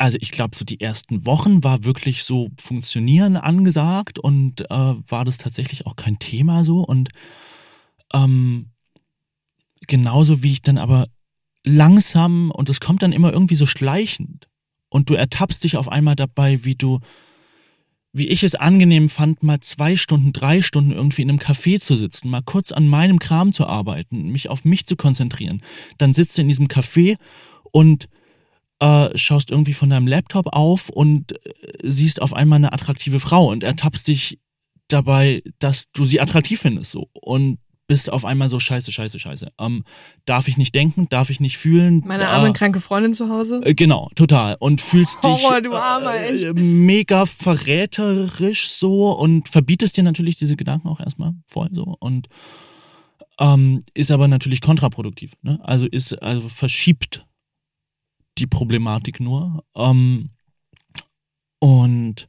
also 0.00 0.16
ich 0.22 0.30
glaube, 0.30 0.56
so 0.56 0.64
die 0.64 0.80
ersten 0.80 1.26
Wochen 1.26 1.62
war 1.62 1.84
wirklich 1.84 2.24
so 2.24 2.48
Funktionieren 2.58 3.36
angesagt 3.36 4.18
und 4.18 4.62
äh, 4.62 4.64
war 4.70 5.26
das 5.26 5.36
tatsächlich 5.36 5.86
auch 5.86 5.94
kein 5.94 6.18
Thema 6.18 6.64
so. 6.64 6.80
Und 6.80 7.10
ähm, 8.14 8.70
genauso 9.88 10.42
wie 10.42 10.52
ich 10.52 10.62
dann 10.62 10.78
aber 10.78 11.08
langsam, 11.64 12.50
und 12.50 12.70
es 12.70 12.80
kommt 12.80 13.02
dann 13.02 13.12
immer 13.12 13.30
irgendwie 13.30 13.56
so 13.56 13.66
schleichend, 13.66 14.48
und 14.88 15.10
du 15.10 15.14
ertappst 15.14 15.64
dich 15.64 15.76
auf 15.76 15.90
einmal 15.90 16.16
dabei, 16.16 16.64
wie 16.64 16.76
du, 16.76 17.00
wie 18.14 18.28
ich 18.28 18.42
es 18.42 18.54
angenehm 18.54 19.10
fand, 19.10 19.42
mal 19.42 19.60
zwei 19.60 19.96
Stunden, 19.96 20.32
drei 20.32 20.62
Stunden 20.62 20.92
irgendwie 20.92 21.22
in 21.22 21.28
einem 21.28 21.38
Café 21.40 21.78
zu 21.78 21.94
sitzen, 21.94 22.30
mal 22.30 22.42
kurz 22.42 22.72
an 22.72 22.88
meinem 22.88 23.18
Kram 23.18 23.52
zu 23.52 23.66
arbeiten, 23.66 24.30
mich 24.30 24.48
auf 24.48 24.64
mich 24.64 24.86
zu 24.86 24.96
konzentrieren. 24.96 25.60
Dann 25.98 26.14
sitzt 26.14 26.38
du 26.38 26.42
in 26.42 26.48
diesem 26.48 26.68
Café 26.68 27.18
und 27.70 28.08
äh, 28.80 29.16
schaust 29.16 29.50
irgendwie 29.50 29.74
von 29.74 29.90
deinem 29.90 30.06
Laptop 30.06 30.48
auf 30.54 30.88
und 30.88 31.32
äh, 31.32 31.38
siehst 31.82 32.20
auf 32.22 32.34
einmal 32.34 32.56
eine 32.56 32.72
attraktive 32.72 33.20
Frau 33.20 33.50
und 33.50 33.62
ertappst 33.62 34.08
dich 34.08 34.38
dabei, 34.88 35.42
dass 35.58 35.90
du 35.92 36.04
sie 36.04 36.20
attraktiv 36.20 36.60
findest 36.60 36.90
so 36.90 37.08
und 37.12 37.58
bist 37.86 38.12
auf 38.12 38.24
einmal 38.24 38.48
so 38.48 38.60
scheiße, 38.60 38.92
scheiße, 38.92 39.18
scheiße. 39.18 39.48
Ähm, 39.58 39.84
darf 40.24 40.46
ich 40.46 40.56
nicht 40.56 40.76
denken, 40.76 41.08
darf 41.10 41.28
ich 41.28 41.40
nicht 41.40 41.58
fühlen. 41.58 42.04
Meine 42.06 42.28
arme 42.28 42.50
äh, 42.50 42.52
kranke 42.52 42.80
Freundin 42.80 43.14
zu 43.14 43.28
Hause? 43.28 43.62
Äh, 43.64 43.74
genau, 43.74 44.08
total. 44.14 44.56
Und 44.60 44.80
fühlst 44.80 45.18
Horror, 45.24 45.60
dich. 45.60 46.46
Äh, 46.46 46.52
mega 46.52 47.26
verräterisch 47.26 48.68
so 48.68 49.10
und 49.10 49.48
verbietest 49.48 49.96
dir 49.96 50.04
natürlich 50.04 50.36
diese 50.36 50.54
Gedanken 50.54 50.88
auch 50.88 51.00
erstmal 51.00 51.34
voll 51.46 51.68
so 51.72 51.96
und 51.98 52.28
ähm, 53.40 53.82
ist 53.94 54.12
aber 54.12 54.28
natürlich 54.28 54.60
kontraproduktiv. 54.60 55.32
Ne? 55.42 55.58
Also 55.64 55.86
ist 55.86 56.22
also 56.22 56.48
verschiebt 56.48 57.26
die 58.40 58.46
Problematik 58.46 59.20
nur. 59.20 59.64
Ähm, 59.74 60.30
und 61.58 62.28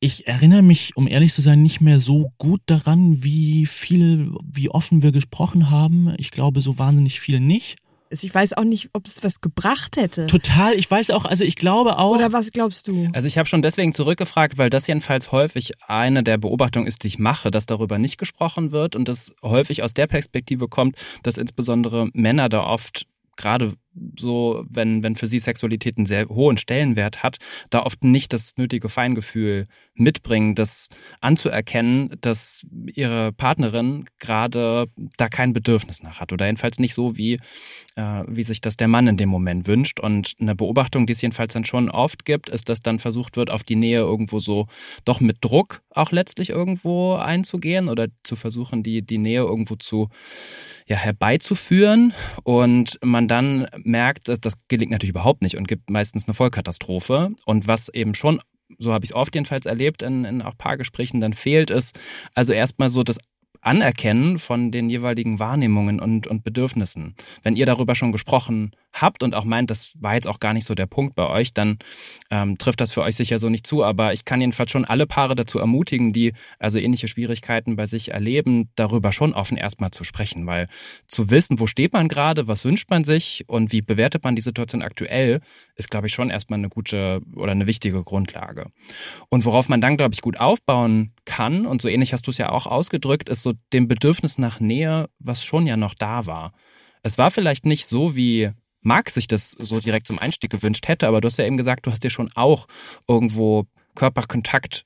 ich 0.00 0.28
erinnere 0.28 0.62
mich, 0.62 0.96
um 0.96 1.08
ehrlich 1.08 1.34
zu 1.34 1.42
sein, 1.42 1.62
nicht 1.62 1.80
mehr 1.80 2.00
so 2.00 2.32
gut 2.38 2.60
daran, 2.66 3.24
wie 3.24 3.66
viel, 3.66 4.32
wie 4.44 4.70
offen 4.70 5.02
wir 5.02 5.10
gesprochen 5.10 5.70
haben. 5.70 6.14
Ich 6.18 6.30
glaube, 6.30 6.60
so 6.60 6.78
wahnsinnig 6.78 7.20
viel 7.20 7.40
nicht. 7.40 7.78
Ich 8.10 8.34
weiß 8.34 8.54
auch 8.54 8.64
nicht, 8.64 8.90
ob 8.94 9.06
es 9.06 9.22
was 9.22 9.40
gebracht 9.40 9.96
hätte. 9.96 10.26
Total, 10.28 10.74
ich 10.74 10.90
weiß 10.90 11.10
auch, 11.10 11.24
also 11.26 11.44
ich 11.44 11.56
glaube 11.56 11.98
auch. 11.98 12.16
Oder 12.16 12.32
was 12.32 12.52
glaubst 12.52 12.88
du? 12.88 13.08
Also 13.12 13.26
ich 13.26 13.36
habe 13.36 13.48
schon 13.48 13.60
deswegen 13.60 13.92
zurückgefragt, 13.92 14.56
weil 14.56 14.70
das 14.70 14.86
jedenfalls 14.86 15.30
häufig 15.30 15.72
eine 15.86 16.22
der 16.22 16.38
Beobachtungen 16.38 16.86
ist, 16.86 17.02
die 17.02 17.08
ich 17.08 17.18
mache, 17.18 17.50
dass 17.50 17.66
darüber 17.66 17.98
nicht 17.98 18.16
gesprochen 18.16 18.72
wird 18.72 18.96
und 18.96 19.08
das 19.08 19.34
häufig 19.42 19.82
aus 19.82 19.92
der 19.92 20.06
Perspektive 20.06 20.68
kommt, 20.68 20.96
dass 21.22 21.36
insbesondere 21.36 22.08
Männer 22.14 22.48
da 22.48 22.62
oft 22.64 23.06
gerade 23.36 23.74
so, 24.18 24.64
wenn, 24.68 25.02
wenn 25.02 25.16
für 25.16 25.26
sie 25.26 25.38
Sexualität 25.38 25.96
einen 25.96 26.06
sehr 26.06 26.28
hohen 26.28 26.58
Stellenwert 26.58 27.22
hat, 27.22 27.38
da 27.70 27.82
oft 27.82 28.04
nicht 28.04 28.32
das 28.32 28.56
nötige 28.56 28.88
Feingefühl 28.88 29.66
mitbringen, 29.94 30.54
das 30.54 30.88
anzuerkennen, 31.20 32.16
dass 32.20 32.66
ihre 32.94 33.32
Partnerin 33.32 34.06
gerade 34.18 34.86
da 35.16 35.28
kein 35.28 35.52
Bedürfnis 35.52 36.02
nach 36.02 36.20
hat 36.20 36.32
oder 36.32 36.46
jedenfalls 36.46 36.78
nicht 36.78 36.94
so, 36.94 37.16
wie, 37.16 37.34
äh, 37.96 38.22
wie 38.26 38.44
sich 38.44 38.60
das 38.60 38.76
der 38.76 38.88
Mann 38.88 39.06
in 39.06 39.16
dem 39.16 39.28
Moment 39.28 39.66
wünscht. 39.66 40.00
Und 40.00 40.34
eine 40.40 40.54
Beobachtung, 40.54 41.06
die 41.06 41.12
es 41.12 41.22
jedenfalls 41.22 41.52
dann 41.52 41.64
schon 41.64 41.90
oft 41.90 42.24
gibt, 42.24 42.48
ist, 42.48 42.68
dass 42.68 42.80
dann 42.80 42.98
versucht 42.98 43.36
wird, 43.36 43.50
auf 43.50 43.64
die 43.64 43.76
Nähe 43.76 44.00
irgendwo 44.00 44.38
so 44.38 44.66
doch 45.04 45.20
mit 45.20 45.38
Druck 45.40 45.82
auch 45.90 46.12
letztlich 46.12 46.50
irgendwo 46.50 47.14
einzugehen 47.14 47.88
oder 47.88 48.06
zu 48.22 48.36
versuchen, 48.36 48.82
die, 48.82 49.02
die 49.02 49.18
Nähe 49.18 49.40
irgendwo 49.40 49.76
zu 49.76 50.08
ja, 50.86 50.96
herbeizuführen 50.96 52.14
und 52.44 52.98
man 53.02 53.28
dann 53.28 53.66
merkt, 53.88 54.28
das 54.28 54.54
gelingt 54.68 54.92
natürlich 54.92 55.10
überhaupt 55.10 55.42
nicht 55.42 55.56
und 55.56 55.66
gibt 55.66 55.90
meistens 55.90 56.26
eine 56.26 56.34
Vollkatastrophe. 56.34 57.30
Und 57.44 57.66
was 57.66 57.88
eben 57.88 58.14
schon 58.14 58.40
so 58.78 58.92
habe 58.92 59.04
ich 59.04 59.12
es 59.12 59.16
oft 59.16 59.34
jedenfalls 59.34 59.66
erlebt 59.66 60.02
in, 60.02 60.24
in 60.24 60.42
auch 60.42 60.56
Paargesprächen, 60.58 61.20
dann 61.20 61.32
fehlt 61.32 61.70
es 61.70 61.92
also 62.34 62.52
erstmal 62.52 62.90
so 62.90 63.02
das 63.02 63.18
Anerkennen 63.60 64.38
von 64.38 64.70
den 64.70 64.88
jeweiligen 64.88 65.38
Wahrnehmungen 65.38 66.00
und, 66.00 66.26
und 66.26 66.44
Bedürfnissen. 66.44 67.16
Wenn 67.42 67.56
ihr 67.56 67.66
darüber 67.66 67.94
schon 67.94 68.12
gesprochen 68.12 68.72
habt 69.00 69.22
und 69.22 69.34
auch 69.34 69.44
meint, 69.44 69.70
das 69.70 69.92
war 69.98 70.14
jetzt 70.14 70.26
auch 70.26 70.40
gar 70.40 70.54
nicht 70.54 70.66
so 70.66 70.74
der 70.74 70.86
Punkt 70.86 71.14
bei 71.14 71.26
euch, 71.28 71.54
dann 71.54 71.78
ähm, 72.30 72.58
trifft 72.58 72.80
das 72.80 72.92
für 72.92 73.02
euch 73.02 73.16
sicher 73.16 73.38
so 73.38 73.48
nicht 73.48 73.66
zu. 73.66 73.84
Aber 73.84 74.12
ich 74.12 74.24
kann 74.24 74.40
jedenfalls 74.40 74.70
schon 74.70 74.84
alle 74.84 75.06
Paare 75.06 75.34
dazu 75.34 75.58
ermutigen, 75.58 76.12
die 76.12 76.32
also 76.58 76.78
ähnliche 76.78 77.08
Schwierigkeiten 77.08 77.76
bei 77.76 77.86
sich 77.86 78.12
erleben, 78.12 78.70
darüber 78.76 79.12
schon 79.12 79.32
offen 79.32 79.56
erstmal 79.56 79.90
zu 79.90 80.04
sprechen, 80.04 80.46
weil 80.46 80.66
zu 81.06 81.30
wissen, 81.30 81.60
wo 81.60 81.66
steht 81.66 81.92
man 81.92 82.08
gerade, 82.08 82.48
was 82.48 82.64
wünscht 82.64 82.90
man 82.90 83.04
sich 83.04 83.44
und 83.48 83.72
wie 83.72 83.80
bewertet 83.80 84.24
man 84.24 84.36
die 84.36 84.42
Situation 84.42 84.82
aktuell, 84.82 85.40
ist, 85.76 85.90
glaube 85.90 86.06
ich, 86.06 86.14
schon 86.14 86.30
erstmal 86.30 86.58
eine 86.58 86.68
gute 86.68 87.20
oder 87.34 87.52
eine 87.52 87.66
wichtige 87.66 88.02
Grundlage. 88.02 88.66
Und 89.28 89.44
worauf 89.44 89.68
man 89.68 89.80
dann, 89.80 89.96
glaube 89.96 90.14
ich, 90.14 90.20
gut 90.20 90.40
aufbauen 90.40 91.12
kann, 91.24 91.66
und 91.66 91.82
so 91.82 91.88
ähnlich 91.88 92.12
hast 92.12 92.26
du 92.26 92.30
es 92.30 92.38
ja 92.38 92.50
auch 92.50 92.66
ausgedrückt, 92.66 93.28
ist 93.28 93.42
so 93.42 93.52
dem 93.72 93.88
Bedürfnis 93.88 94.38
nach 94.38 94.60
Nähe, 94.60 95.08
was 95.18 95.44
schon 95.44 95.66
ja 95.66 95.76
noch 95.76 95.94
da 95.94 96.26
war. 96.26 96.52
Es 97.02 97.18
war 97.18 97.30
vielleicht 97.30 97.64
nicht 97.64 97.86
so, 97.86 98.16
wie 98.16 98.50
Marc 98.80 99.10
sich 99.10 99.26
das 99.26 99.50
so 99.50 99.80
direkt 99.80 100.06
zum 100.06 100.18
Einstieg 100.18 100.50
gewünscht 100.50 100.88
hätte, 100.88 101.06
aber 101.08 101.20
du 101.20 101.26
hast 101.26 101.38
ja 101.38 101.46
eben 101.46 101.56
gesagt, 101.56 101.86
du 101.86 101.90
hast 101.90 102.04
dir 102.04 102.10
schon 102.10 102.30
auch 102.34 102.66
irgendwo 103.06 103.66
Körperkontakt 103.94 104.84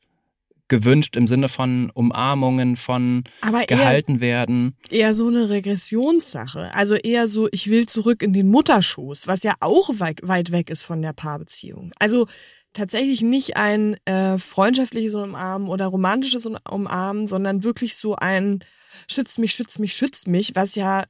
gewünscht 0.68 1.16
im 1.16 1.26
Sinne 1.26 1.50
von 1.50 1.90
Umarmungen, 1.90 2.76
von 2.76 3.24
aber 3.42 3.66
gehalten 3.66 4.14
eher, 4.14 4.20
werden. 4.20 4.74
Eher 4.88 5.12
so 5.12 5.28
eine 5.28 5.50
Regressionssache. 5.50 6.74
Also 6.74 6.94
eher 6.94 7.28
so, 7.28 7.46
ich 7.52 7.68
will 7.68 7.86
zurück 7.86 8.22
in 8.22 8.32
den 8.32 8.48
Mutterschoß, 8.48 9.26
was 9.26 9.42
ja 9.42 9.52
auch 9.60 9.90
weit, 9.98 10.20
weit 10.22 10.50
weg 10.50 10.70
ist 10.70 10.82
von 10.82 11.02
der 11.02 11.12
Paarbeziehung. 11.12 11.92
Also 11.98 12.26
tatsächlich 12.72 13.20
nicht 13.20 13.58
ein 13.58 13.98
äh, 14.06 14.38
freundschaftliches 14.38 15.12
Umarmen 15.12 15.68
oder 15.68 15.88
romantisches 15.88 16.48
Umarmen, 16.70 17.26
sondern 17.26 17.64
wirklich 17.64 17.94
so 17.94 18.16
ein 18.16 18.64
schütz 19.10 19.36
mich, 19.36 19.52
schütz 19.52 19.78
mich, 19.78 19.94
schütz 19.94 20.26
mich, 20.26 20.54
was 20.54 20.74
ja 20.74 21.04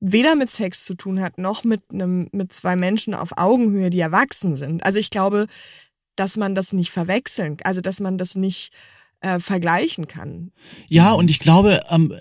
weder 0.00 0.34
mit 0.34 0.50
Sex 0.50 0.84
zu 0.84 0.94
tun 0.94 1.20
hat, 1.20 1.38
noch 1.38 1.62
mit 1.64 1.82
einem, 1.92 2.28
mit 2.32 2.52
zwei 2.52 2.74
Menschen 2.76 3.14
auf 3.14 3.36
Augenhöhe, 3.36 3.90
die 3.90 4.00
erwachsen 4.00 4.56
sind. 4.56 4.84
Also 4.84 4.98
ich 4.98 5.10
glaube, 5.10 5.46
dass 6.16 6.36
man 6.36 6.54
das 6.54 6.72
nicht 6.72 6.90
verwechseln, 6.90 7.58
also 7.64 7.80
dass 7.80 8.00
man 8.00 8.18
das 8.18 8.34
nicht 8.34 8.72
äh, 9.20 9.38
vergleichen 9.38 10.06
kann. 10.06 10.52
Ja, 10.88 11.12
und 11.12 11.28
ich 11.30 11.38
glaube, 11.38 11.80
ähm, 11.90 12.14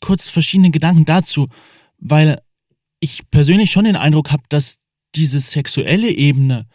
kurz 0.00 0.28
verschiedene 0.28 0.70
Gedanken 0.70 1.04
dazu, 1.04 1.48
weil 1.98 2.40
ich 3.00 3.30
persönlich 3.30 3.70
schon 3.70 3.84
den 3.84 3.96
Eindruck 3.96 4.32
habe, 4.32 4.42
dass 4.48 4.78
diese 5.14 5.40
sexuelle 5.40 6.10
Ebene 6.10 6.66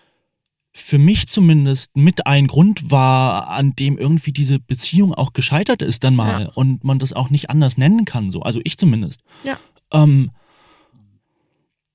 für 0.75 0.97
mich 0.97 1.27
zumindest 1.27 1.95
mit 1.95 2.25
ein 2.25 2.47
Grund 2.47 2.89
war, 2.89 3.47
an 3.49 3.73
dem 3.75 3.97
irgendwie 3.97 4.31
diese 4.31 4.59
Beziehung 4.59 5.13
auch 5.13 5.33
gescheitert 5.33 5.81
ist 5.83 6.03
dann 6.03 6.15
mal 6.15 6.43
Ja. 6.43 6.49
und 6.55 6.83
man 6.83 6.97
das 6.97 7.13
auch 7.13 7.29
nicht 7.29 7.49
anders 7.49 7.77
nennen 7.77 8.05
kann, 8.05 8.31
so. 8.31 8.41
Also 8.41 8.59
ich 8.63 8.77
zumindest. 8.77 9.19
Ja. 9.43 9.57
Ähm, 9.91 10.31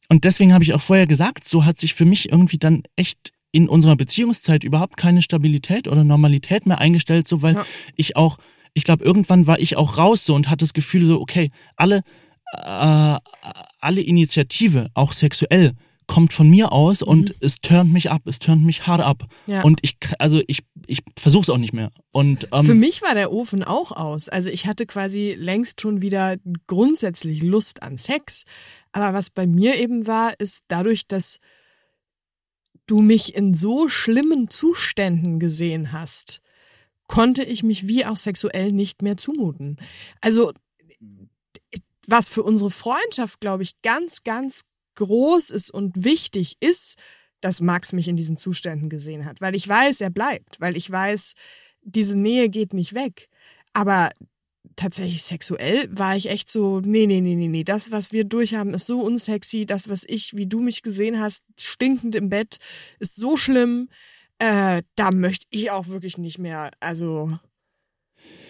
und 0.09 0.25
deswegen 0.25 0.53
habe 0.55 0.65
ich 0.65 0.75
auch 0.75 0.81
vorher 0.81 1.07
gesagt, 1.07 1.45
so 1.47 1.65
hat 1.65 1.79
sich 1.79 1.95
für 1.95 2.05
mich 2.05 2.31
irgendwie 2.33 2.59
dann 2.59 2.83
echt 2.97 3.33
in 3.53 3.69
unserer 3.69 3.97
Beziehungszeit 3.97 4.65
überhaupt 4.65 4.97
keine 4.97 5.23
Stabilität 5.23 5.89
oder 5.89 6.05
Normalität 6.05 6.67
mehr 6.67 6.79
eingestellt, 6.79 7.29
so 7.29 7.43
weil 7.43 7.55
Ja. 7.55 7.67
ich 7.97 8.17
auch, 8.17 8.39
ich 8.75 8.85
glaube, 8.85 9.05
irgendwann 9.05 9.47
war 9.47 9.59
ich 9.61 9.77
auch 9.77 9.97
raus 9.99 10.25
so 10.25 10.35
und 10.35 10.49
hatte 10.51 10.65
das 10.65 10.75
Gefühl 10.75 11.07
so, 11.07 11.21
okay, 11.21 11.51
alle, 11.77 12.03
äh, 12.53 13.17
alle 13.81 14.01
Initiative, 14.01 14.89
auch 14.95 15.13
sexuell, 15.13 15.73
kommt 16.07 16.33
von 16.33 16.49
mir 16.49 16.73
aus 16.73 17.03
und 17.03 17.35
es 17.41 17.61
turnt 17.61 17.93
mich 17.93 18.11
ab, 18.11 18.23
es 18.25 18.39
turnt 18.39 18.65
mich 18.65 18.87
hart 18.87 19.03
ab. 19.03 19.25
Mhm. 19.47 19.53
Ja. 19.53 19.63
Und 19.63 19.81
ich, 19.83 19.99
also 20.19 20.41
ich, 20.47 20.61
ich 20.87 21.01
versuch's 21.19 21.51
auch 21.51 21.59
nicht 21.59 21.75
mehr. 21.75 21.91
Und 22.13 22.49
ähm, 22.53 22.65
Für 22.65 22.75
mich 22.75 23.03
war 23.03 23.15
der 23.15 23.31
Ofen 23.31 23.63
auch 23.63 23.93
aus. 23.93 24.29
Also 24.31 24.49
ich 24.49 24.67
hatte 24.67 24.87
quasi 24.87 25.35
längst 25.39 25.83
schon 25.83 26.01
wieder 26.01 26.37
grundsätzlich 26.67 27.43
Lust 27.43 27.83
an 27.83 27.99
Sex. 27.99 28.45
Aber 28.99 29.17
was 29.17 29.31
bei 29.31 29.47
mir 29.47 29.77
eben 29.77 30.09
war, 30.09 30.39
ist 30.41 30.65
dadurch, 30.67 31.07
dass 31.07 31.39
du 32.87 33.01
mich 33.01 33.37
in 33.37 33.55
so 33.55 33.89
schlimmen 33.89 34.51
Zuständen 34.51 35.39
gesehen 35.39 35.93
hast, 35.93 36.41
konnte 37.07 37.45
ich 37.45 37.63
mich 37.63 37.87
wie 37.87 38.05
auch 38.05 38.17
sexuell 38.17 38.73
nicht 38.73 39.03
mehr 39.03 39.17
zumuten. 39.17 39.77
Also 40.21 40.53
was 42.09 42.29
für 42.29 42.43
unsere 42.43 42.73
Freundschaft, 42.73 43.41
glaube 43.41 43.63
ich, 43.63 43.81
ganz, 43.83 44.25
ganz 44.25 44.65
groß 44.97 45.51
ist 45.51 45.71
und 45.71 46.05
wichtig 46.05 46.57
ist, 46.59 46.99
dass 47.41 47.61
Max 47.61 47.93
mich 47.93 48.09
in 48.09 48.17
diesen 48.17 48.37
Zuständen 48.37 48.89
gesehen 48.89 49.27
hat, 49.27 49.41
weil 49.41 49.55
ich 49.55 49.69
weiß, 49.69 50.01
er 50.01 50.11
bleibt, 50.11 50.61
weil 50.61 50.77
ich 50.77 50.91
weiß, 50.91 51.35
diese 51.83 52.19
Nähe 52.19 52.49
geht 52.49 52.73
nicht 52.73 52.95
weg. 52.95 53.29
Aber 53.75 54.11
tatsächlich 54.77 55.23
sexuell 55.23 55.89
war 55.93 56.17
ich 56.17 56.31
echt 56.31 56.51
so, 56.51 56.81
nee, 56.81 57.07
nee, 57.07 57.21
nee, 57.21 57.35
nee, 57.35 57.49
nee, 57.49 57.65
das, 57.65 57.91
was 57.91 58.13
wir 58.13 58.25
durchhaben, 58.25 58.75
ist 58.75 58.87
so 58.87 59.01
unsexy, 59.01 59.67
das, 59.67 59.89
was 59.89 60.05
ich, 60.07 60.37
wie 60.37 60.47
du 60.47 60.61
mich 60.61 60.83
gesehen 60.83 61.21
hast, 61.21 61.45
stinkend 61.59 62.15
im 62.15 62.29
Bett, 62.29 62.59
ist 62.99 63.17
so 63.17 63.37
schlimm, 63.37 63.89
äh, 64.39 64.83
da 64.95 65.11
möchte 65.11 65.47
ich 65.51 65.71
auch 65.71 65.89
wirklich 65.89 66.17
nicht 66.17 66.39
mehr, 66.39 66.71
also. 66.81 67.39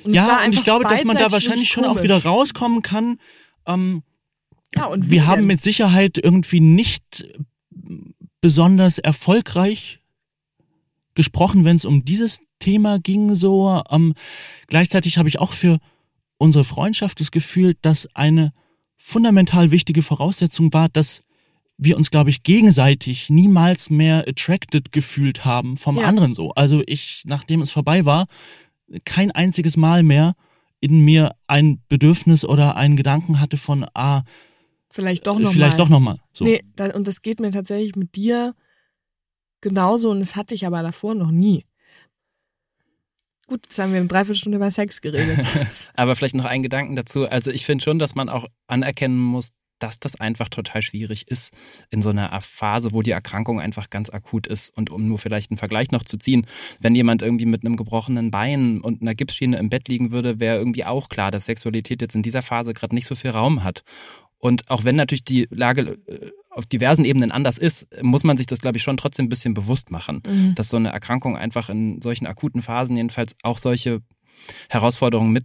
Und 0.05 0.15
ja, 0.15 0.45
und 0.45 0.55
ich 0.55 0.65
glaube, 0.65 0.85
dass 0.85 1.05
man 1.05 1.17
da 1.17 1.33
wahrscheinlich 1.33 1.69
schon 1.69 1.85
auch 1.85 2.03
wieder 2.03 2.23
rauskommen 2.23 2.83
kann. 2.83 3.19
Ähm, 3.67 4.03
Ja, 4.77 4.87
und 4.87 5.11
wir 5.11 5.27
haben 5.27 5.41
denn? 5.41 5.47
mit 5.47 5.61
Sicherheit 5.63 6.19
irgendwie 6.19 6.61
nicht 6.61 7.27
besonders 8.41 8.99
erfolgreich 8.99 10.01
gesprochen, 11.15 11.65
wenn 11.65 11.77
es 11.77 11.85
um 11.85 12.05
dieses 12.05 12.39
Thema 12.61 12.99
ging. 12.99 13.35
So 13.35 13.83
ähm, 13.91 14.15
gleichzeitig 14.69 15.19
habe 15.19 15.29
ich 15.29 15.39
auch 15.39 15.53
für 15.53 15.79
unsere 16.39 16.65
Freundschaft 16.65 17.21
das 17.21 17.31
Gefühl, 17.31 17.75
dass 17.83 18.09
eine 18.15 18.53
fundamental 18.97 19.71
wichtige 19.71 20.03
Voraussetzung 20.03 20.73
war, 20.73 20.89
dass 20.89 21.23
wir 21.77 21.97
uns, 21.97 22.11
glaube 22.11 22.31
ich, 22.31 22.43
gegenseitig 22.43 23.31
niemals 23.31 23.91
mehr 23.91 24.25
attracted 24.27 24.91
gefühlt 24.91 25.45
haben 25.45 25.77
vom 25.77 25.97
Ja. 25.99 26.07
anderen 26.07 26.33
so. 26.35 26.51
Also 26.53 26.83
ich, 26.87 27.23
nachdem 27.27 27.61
es 27.63 27.71
vorbei 27.71 28.05
war, 28.05 28.27
kein 29.05 29.31
einziges 29.31 29.77
Mal 29.77 30.03
mehr 30.03 30.35
in 30.81 31.05
mir 31.05 31.31
ein 31.47 31.81
Bedürfnis 31.89 32.45
oder 32.45 32.77
einen 32.77 32.97
Gedanken 32.97 33.39
hatte 33.41 33.57
von, 33.57 33.87
ah, 33.95 34.23
Vielleicht 34.91 35.27
doch 35.27 35.39
noch 35.39 35.53
vielleicht 35.53 35.77
mal. 35.77 35.85
doch 35.85 35.89
nochmal. 35.91 36.19
So. 36.33 36.45
Nee, 36.45 36.63
da, 36.75 36.95
und 36.97 37.07
das 37.07 37.21
geht 37.21 37.41
mir 37.41 37.51
tatsächlich 37.51 37.95
mit 37.95 38.17
dir 38.17 38.55
genauso 39.61 40.11
und 40.11 40.21
das 40.21 40.35
hatte 40.35 40.55
ich 40.55 40.67
aber 40.67 40.83
davor 40.83 41.15
noch 41.15 41.31
nie. 41.31 41.65
Gut, 43.49 43.61
jetzt 43.65 43.79
haben 43.79 43.93
wir 43.93 43.99
eine 43.99 44.09
Dreiviertelstunde 44.09 44.57
über 44.57 44.71
Sex 44.71 45.01
geredet. 45.01 45.45
Aber 45.95 46.15
vielleicht 46.15 46.35
noch 46.35 46.45
ein 46.45 46.63
Gedanken 46.63 46.97
dazu. 46.97 47.27
Also 47.27 47.51
ich 47.51 47.65
finde 47.65 47.83
schon, 47.83 47.99
dass 47.99 48.15
man 48.15 48.29
auch 48.29 48.47
anerkennen 48.67 49.19
muss, 49.19 49.49
dass 49.79 49.99
das 49.99 50.17
einfach 50.17 50.51
total 50.51 50.83
schwierig 50.83 51.29
ist 51.29 51.55
in 51.91 52.03
so 52.03 52.11
einer 52.11 52.39
Phase, 52.43 52.93
wo 52.93 53.01
die 53.01 53.13
Erkrankung 53.13 53.59
einfach 53.59 53.89
ganz 53.89 54.11
akut 54.11 54.47
ist. 54.47 54.69
Und 54.77 54.91
um 54.91 55.07
nur 55.07 55.19
vielleicht 55.19 55.51
einen 55.51 55.57
Vergleich 55.57 55.93
noch 55.93 56.03
zu 56.03 56.19
ziehen, 56.19 56.47
wenn 56.81 56.95
jemand 56.95 57.23
irgendwie 57.23 57.47
mit 57.47 57.65
einem 57.65 57.77
gebrochenen 57.77 58.31
Bein 58.31 58.83
und 58.83 59.01
einer 59.01 59.15
Gipsschiene 59.15 59.57
im 59.57 59.71
Bett 59.71 59.89
liegen 59.89 60.11
würde, 60.11 60.41
wäre 60.41 60.59
irgendwie 60.59 60.85
auch 60.85 61.09
klar, 61.09 61.31
dass 61.31 61.47
Sexualität 61.47 62.03
jetzt 62.03 62.17
in 62.17 62.23
dieser 62.23 62.43
Phase 62.43 62.75
gerade 62.75 62.95
nicht 62.95 63.07
so 63.07 63.15
viel 63.15 63.31
Raum 63.31 63.65
hat. 63.65 63.83
Und 64.37 64.71
auch 64.71 64.85
wenn 64.85 64.97
natürlich 64.97 65.25
die 65.25 65.49
Lage 65.51 65.97
äh, 66.07 66.31
auf 66.59 66.67
diversen 66.67 67.05
Ebenen 67.05 67.31
anders 67.31 67.57
ist, 67.57 67.87
muss 68.03 68.25
man 68.25 68.37
sich 68.37 68.47
das, 68.47 68.61
glaube 68.61 68.77
ich, 68.77 68.83
schon 68.83 68.97
trotzdem 68.97 69.27
ein 69.27 69.31
bisschen 69.31 69.55
bewusst 69.55 69.91
machen, 69.91 70.23
Mhm. 70.27 70.55
dass 70.57 70.69
so 70.69 70.77
eine 70.77 70.91
Erkrankung 70.91 71.37
einfach 71.37 71.71
in 71.71 72.03
solchen 72.03 72.27
akuten 72.27 72.61
Phasen 72.63 72.97
jedenfalls 72.97 73.37
auch 73.43 73.59
solche 73.59 74.01
Herausforderungen 74.69 75.33
mit 75.33 75.45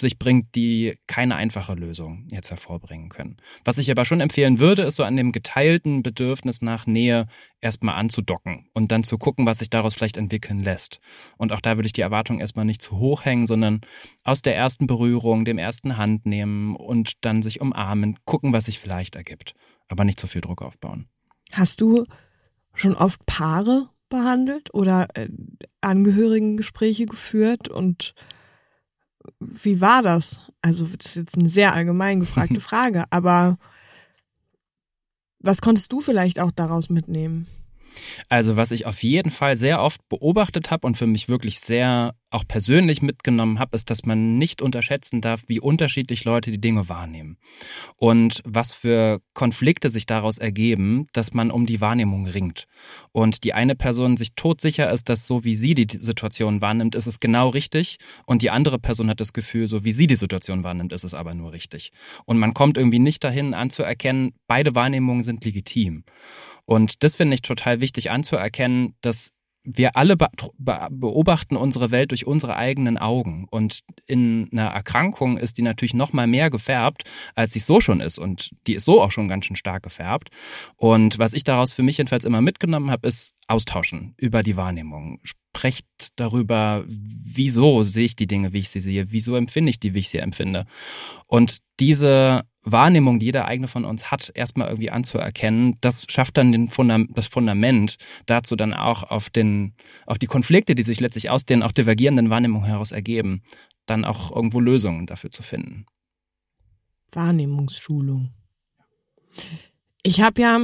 sich 0.00 0.18
bringt, 0.18 0.56
die 0.56 0.98
keine 1.06 1.36
einfache 1.36 1.74
Lösung 1.74 2.26
jetzt 2.32 2.50
hervorbringen 2.50 3.10
können. 3.10 3.36
Was 3.64 3.78
ich 3.78 3.90
aber 3.92 4.04
schon 4.04 4.20
empfehlen 4.20 4.58
würde, 4.58 4.82
ist 4.82 4.96
so 4.96 5.04
an 5.04 5.14
dem 5.16 5.30
geteilten 5.30 6.02
Bedürfnis 6.02 6.62
nach 6.62 6.86
Nähe 6.86 7.26
erstmal 7.60 7.94
anzudocken 7.94 8.66
und 8.74 8.90
dann 8.90 9.04
zu 9.04 9.18
gucken, 9.18 9.46
was 9.46 9.60
sich 9.60 9.70
daraus 9.70 9.94
vielleicht 9.94 10.16
entwickeln 10.16 10.58
lässt. 10.60 10.98
Und 11.36 11.52
auch 11.52 11.60
da 11.60 11.76
würde 11.76 11.86
ich 11.86 11.92
die 11.92 12.00
Erwartung 12.00 12.40
erstmal 12.40 12.64
nicht 12.64 12.82
zu 12.82 12.98
hoch 12.98 13.24
hängen, 13.24 13.46
sondern 13.46 13.82
aus 14.24 14.42
der 14.42 14.56
ersten 14.56 14.88
Berührung, 14.88 15.44
dem 15.44 15.58
ersten 15.58 15.96
Hand 15.96 16.26
nehmen 16.26 16.74
und 16.74 17.12
dann 17.20 17.42
sich 17.42 17.60
umarmen, 17.60 18.16
gucken, 18.24 18.52
was 18.52 18.64
sich 18.64 18.80
vielleicht 18.80 19.14
ergibt. 19.14 19.54
Aber 19.88 20.04
nicht 20.04 20.20
zu 20.20 20.26
viel 20.26 20.40
Druck 20.40 20.62
aufbauen. 20.62 21.06
Hast 21.52 21.80
du 21.80 22.06
schon 22.74 22.94
oft 22.94 23.24
Paare 23.26 23.88
behandelt 24.08 24.72
oder 24.74 25.08
äh, 25.14 25.28
Angehörigengespräche 25.80 27.06
geführt 27.06 27.68
und 27.68 28.14
wie 29.40 29.80
war 29.80 30.02
das? 30.02 30.52
Also 30.62 30.86
das 30.86 31.06
ist 31.06 31.16
jetzt 31.16 31.38
eine 31.38 31.48
sehr 31.48 31.74
allgemein 31.74 32.20
gefragte 32.20 32.60
Frage, 32.60 33.04
aber 33.10 33.58
was 35.38 35.60
konntest 35.60 35.92
du 35.92 36.00
vielleicht 36.00 36.40
auch 36.40 36.50
daraus 36.50 36.88
mitnehmen? 36.88 37.46
Also 38.28 38.56
was 38.56 38.70
ich 38.70 38.86
auf 38.86 39.02
jeden 39.02 39.30
Fall 39.30 39.56
sehr 39.56 39.82
oft 39.82 40.00
beobachtet 40.08 40.70
habe 40.70 40.86
und 40.86 40.96
für 40.96 41.06
mich 41.06 41.28
wirklich 41.28 41.60
sehr 41.60 42.14
auch 42.34 42.44
persönlich 42.46 43.00
mitgenommen 43.00 43.60
habe, 43.60 43.76
ist, 43.76 43.90
dass 43.90 44.04
man 44.04 44.38
nicht 44.38 44.60
unterschätzen 44.60 45.20
darf, 45.20 45.44
wie 45.46 45.60
unterschiedlich 45.60 46.24
Leute 46.24 46.50
die 46.50 46.60
Dinge 46.60 46.88
wahrnehmen. 46.88 47.38
Und 47.98 48.40
was 48.44 48.72
für 48.72 49.20
Konflikte 49.34 49.88
sich 49.88 50.04
daraus 50.04 50.38
ergeben, 50.38 51.06
dass 51.12 51.32
man 51.32 51.52
um 51.52 51.64
die 51.64 51.80
Wahrnehmung 51.80 52.26
ringt. 52.26 52.66
Und 53.12 53.44
die 53.44 53.54
eine 53.54 53.76
Person 53.76 54.16
sich 54.16 54.34
todsicher 54.34 54.90
ist, 54.90 55.08
dass 55.08 55.28
so 55.28 55.44
wie 55.44 55.54
sie 55.54 55.74
die 55.74 55.86
Situation 55.96 56.60
wahrnimmt, 56.60 56.96
ist 56.96 57.06
es 57.06 57.20
genau 57.20 57.50
richtig. 57.50 57.98
Und 58.26 58.42
die 58.42 58.50
andere 58.50 58.80
Person 58.80 59.08
hat 59.08 59.20
das 59.20 59.32
Gefühl, 59.32 59.68
so 59.68 59.84
wie 59.84 59.92
sie 59.92 60.08
die 60.08 60.16
Situation 60.16 60.64
wahrnimmt, 60.64 60.92
ist 60.92 61.04
es 61.04 61.14
aber 61.14 61.34
nur 61.34 61.52
richtig. 61.52 61.92
Und 62.24 62.38
man 62.38 62.52
kommt 62.52 62.78
irgendwie 62.78 62.98
nicht 62.98 63.22
dahin 63.22 63.54
anzuerkennen, 63.54 64.32
beide 64.48 64.74
Wahrnehmungen 64.74 65.22
sind 65.22 65.44
legitim. 65.44 66.02
Und 66.66 67.02
das 67.02 67.16
finde 67.16 67.34
ich 67.34 67.42
total 67.42 67.80
wichtig 67.80 68.10
anzuerkennen, 68.10 68.94
dass 69.00 69.30
wir 69.64 69.96
alle 69.96 70.16
be 70.16 70.28
be 70.58 70.88
beobachten 70.90 71.56
unsere 71.56 71.90
Welt 71.90 72.10
durch 72.10 72.26
unsere 72.26 72.56
eigenen 72.56 72.98
Augen. 72.98 73.46
Und 73.50 73.80
in 74.06 74.48
einer 74.52 74.68
Erkrankung 74.68 75.38
ist 75.38 75.56
die 75.56 75.62
natürlich 75.62 75.94
noch 75.94 76.12
mal 76.12 76.26
mehr 76.26 76.50
gefärbt, 76.50 77.04
als 77.34 77.54
sie 77.54 77.60
so 77.60 77.80
schon 77.80 78.00
ist. 78.00 78.18
Und 78.18 78.50
die 78.66 78.74
ist 78.74 78.84
so 78.84 79.00
auch 79.00 79.10
schon 79.10 79.28
ganz 79.28 79.46
schön 79.46 79.56
stark 79.56 79.82
gefärbt. 79.82 80.28
Und 80.76 81.18
was 81.18 81.32
ich 81.32 81.44
daraus 81.44 81.72
für 81.72 81.82
mich 81.82 81.96
jedenfalls 81.96 82.24
immer 82.24 82.42
mitgenommen 82.42 82.90
habe, 82.90 83.08
ist 83.08 83.34
austauschen 83.46 84.14
über 84.16 84.42
die 84.42 84.56
Wahrnehmung. 84.56 85.20
Sprecht 85.22 85.86
darüber, 86.16 86.84
wieso 86.88 87.82
sehe 87.82 88.06
ich 88.06 88.16
die 88.16 88.26
Dinge, 88.26 88.52
wie 88.52 88.58
ich 88.58 88.70
sie 88.70 88.80
sehe, 88.80 89.12
wieso 89.12 89.36
empfinde 89.36 89.70
ich 89.70 89.80
die, 89.80 89.94
wie 89.94 90.00
ich 90.00 90.08
sie 90.08 90.18
empfinde. 90.18 90.66
Und 91.26 91.58
diese 91.80 92.44
Wahrnehmung, 92.62 93.18
die 93.18 93.26
jeder 93.26 93.44
eigene 93.44 93.68
von 93.68 93.84
uns 93.84 94.10
hat, 94.10 94.32
erstmal 94.34 94.68
irgendwie 94.68 94.90
anzuerkennen, 94.90 95.76
das 95.80 96.06
schafft 96.08 96.36
dann 96.36 96.52
den 96.52 96.70
Fundam 96.70 97.08
das 97.14 97.28
Fundament 97.28 97.96
dazu 98.26 98.56
dann 98.56 98.72
auch 98.72 99.04
auf 99.04 99.30
den, 99.30 99.74
auf 100.06 100.18
die 100.18 100.26
Konflikte, 100.26 100.74
die 100.74 100.82
sich 100.82 101.00
letztlich 101.00 101.30
aus 101.30 101.44
den 101.44 101.62
auch 101.62 101.72
divergierenden 101.72 102.30
Wahrnehmungen 102.30 102.66
heraus 102.66 102.92
ergeben, 102.92 103.42
dann 103.86 104.04
auch 104.04 104.34
irgendwo 104.34 104.60
Lösungen 104.60 105.06
dafür 105.06 105.30
zu 105.30 105.42
finden. 105.42 105.86
Wahrnehmungsschulung. 107.12 108.32
Ich 110.02 110.22
habe 110.22 110.40
ja 110.40 110.60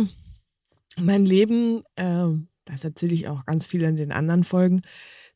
mein 0.97 1.25
Leben, 1.25 1.83
äh, 1.97 2.27
das 2.71 2.85
erzähle 2.85 3.15
ich 3.15 3.29
auch 3.29 3.45
ganz 3.47 3.67
viel 3.67 3.83
in 3.83 3.97
den 3.97 4.13
anderen 4.13 4.45
Folgen, 4.45 4.83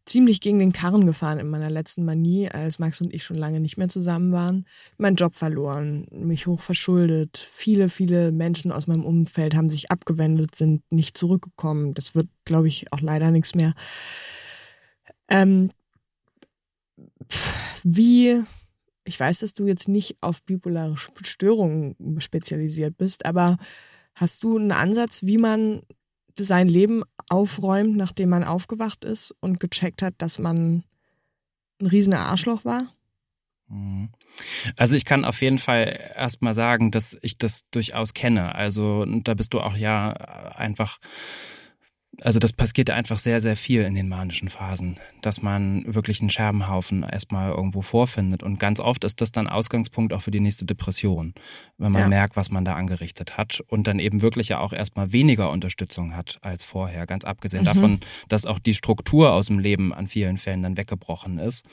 ziemlich 0.06 0.40
gegen 0.40 0.58
den 0.58 0.72
Karren 0.72 1.06
gefahren 1.06 1.38
in 1.38 1.48
meiner 1.48 1.70
letzten 1.70 2.04
Manie, 2.04 2.48
als 2.48 2.78
Max 2.78 3.00
und 3.00 3.14
ich 3.14 3.24
schon 3.24 3.38
lange 3.38 3.60
nicht 3.60 3.78
mehr 3.78 3.88
zusammen 3.88 4.32
waren. 4.32 4.66
Meinen 4.98 5.16
Job 5.16 5.34
verloren, 5.34 6.06
mich 6.10 6.46
hoch 6.46 6.60
verschuldet. 6.60 7.38
Viele, 7.38 7.88
viele 7.88 8.32
Menschen 8.32 8.70
aus 8.70 8.86
meinem 8.86 9.04
Umfeld 9.04 9.54
haben 9.54 9.70
sich 9.70 9.90
abgewendet, 9.90 10.54
sind 10.54 10.82
nicht 10.90 11.16
zurückgekommen. 11.16 11.94
Das 11.94 12.14
wird, 12.14 12.28
glaube 12.44 12.68
ich, 12.68 12.92
auch 12.92 13.00
leider 13.00 13.30
nichts 13.30 13.54
mehr. 13.54 13.72
Ähm, 15.28 15.70
pf, 17.30 17.80
wie, 17.84 18.42
ich 19.04 19.18
weiß, 19.18 19.38
dass 19.40 19.54
du 19.54 19.66
jetzt 19.66 19.88
nicht 19.88 20.16
auf 20.20 20.42
bipolare 20.42 20.96
Störungen 20.96 21.96
spezialisiert 22.18 22.98
bist, 22.98 23.24
aber 23.24 23.56
hast 24.14 24.42
du 24.42 24.58
einen 24.58 24.72
Ansatz, 24.72 25.24
wie 25.24 25.38
man 25.38 25.82
sein 26.38 26.68
Leben 26.68 27.02
aufräumt, 27.28 27.96
nachdem 27.96 28.30
man 28.30 28.44
aufgewacht 28.44 29.04
ist 29.04 29.34
und 29.40 29.60
gecheckt 29.60 30.02
hat, 30.02 30.14
dass 30.18 30.38
man 30.38 30.84
ein 31.80 31.86
riesen 31.86 32.14
Arschloch 32.14 32.64
war? 32.64 32.92
Mhm. 33.68 34.10
Also 34.76 34.96
ich 34.96 35.04
kann 35.04 35.24
auf 35.24 35.40
jeden 35.42 35.58
Fall 35.58 35.98
erstmal 36.16 36.54
sagen, 36.54 36.90
dass 36.90 37.16
ich 37.22 37.38
das 37.38 37.62
durchaus 37.70 38.14
kenne. 38.14 38.54
Also 38.54 39.04
da 39.06 39.34
bist 39.34 39.54
du 39.54 39.60
auch 39.60 39.76
ja 39.76 40.10
einfach 40.10 40.98
also 42.20 42.38
das 42.38 42.52
passiert 42.52 42.90
einfach 42.90 43.18
sehr, 43.18 43.40
sehr 43.40 43.56
viel 43.56 43.82
in 43.82 43.94
den 43.94 44.08
manischen 44.08 44.48
Phasen, 44.48 44.96
dass 45.22 45.42
man 45.42 45.84
wirklich 45.86 46.20
einen 46.20 46.30
Scherbenhaufen 46.30 47.02
erstmal 47.02 47.50
irgendwo 47.50 47.82
vorfindet. 47.82 48.42
Und 48.42 48.58
ganz 48.58 48.80
oft 48.80 49.04
ist 49.04 49.20
das 49.20 49.32
dann 49.32 49.48
Ausgangspunkt 49.48 50.12
auch 50.12 50.22
für 50.22 50.30
die 50.30 50.40
nächste 50.40 50.64
Depression, 50.64 51.34
wenn 51.78 51.92
man 51.92 52.02
ja. 52.02 52.08
merkt, 52.08 52.36
was 52.36 52.50
man 52.50 52.64
da 52.64 52.74
angerichtet 52.74 53.36
hat 53.36 53.60
und 53.68 53.86
dann 53.86 53.98
eben 53.98 54.22
wirklich 54.22 54.48
ja 54.48 54.58
auch 54.60 54.72
erstmal 54.72 55.12
weniger 55.12 55.50
Unterstützung 55.50 56.14
hat 56.14 56.38
als 56.42 56.64
vorher. 56.64 57.06
Ganz 57.06 57.24
abgesehen 57.24 57.62
mhm. 57.62 57.66
davon, 57.66 58.00
dass 58.28 58.46
auch 58.46 58.58
die 58.58 58.74
Struktur 58.74 59.32
aus 59.32 59.46
dem 59.46 59.58
Leben 59.58 59.92
an 59.92 60.06
vielen 60.06 60.36
Fällen 60.36 60.62
dann 60.62 60.76
weggebrochen 60.76 61.38
ist. 61.38 61.64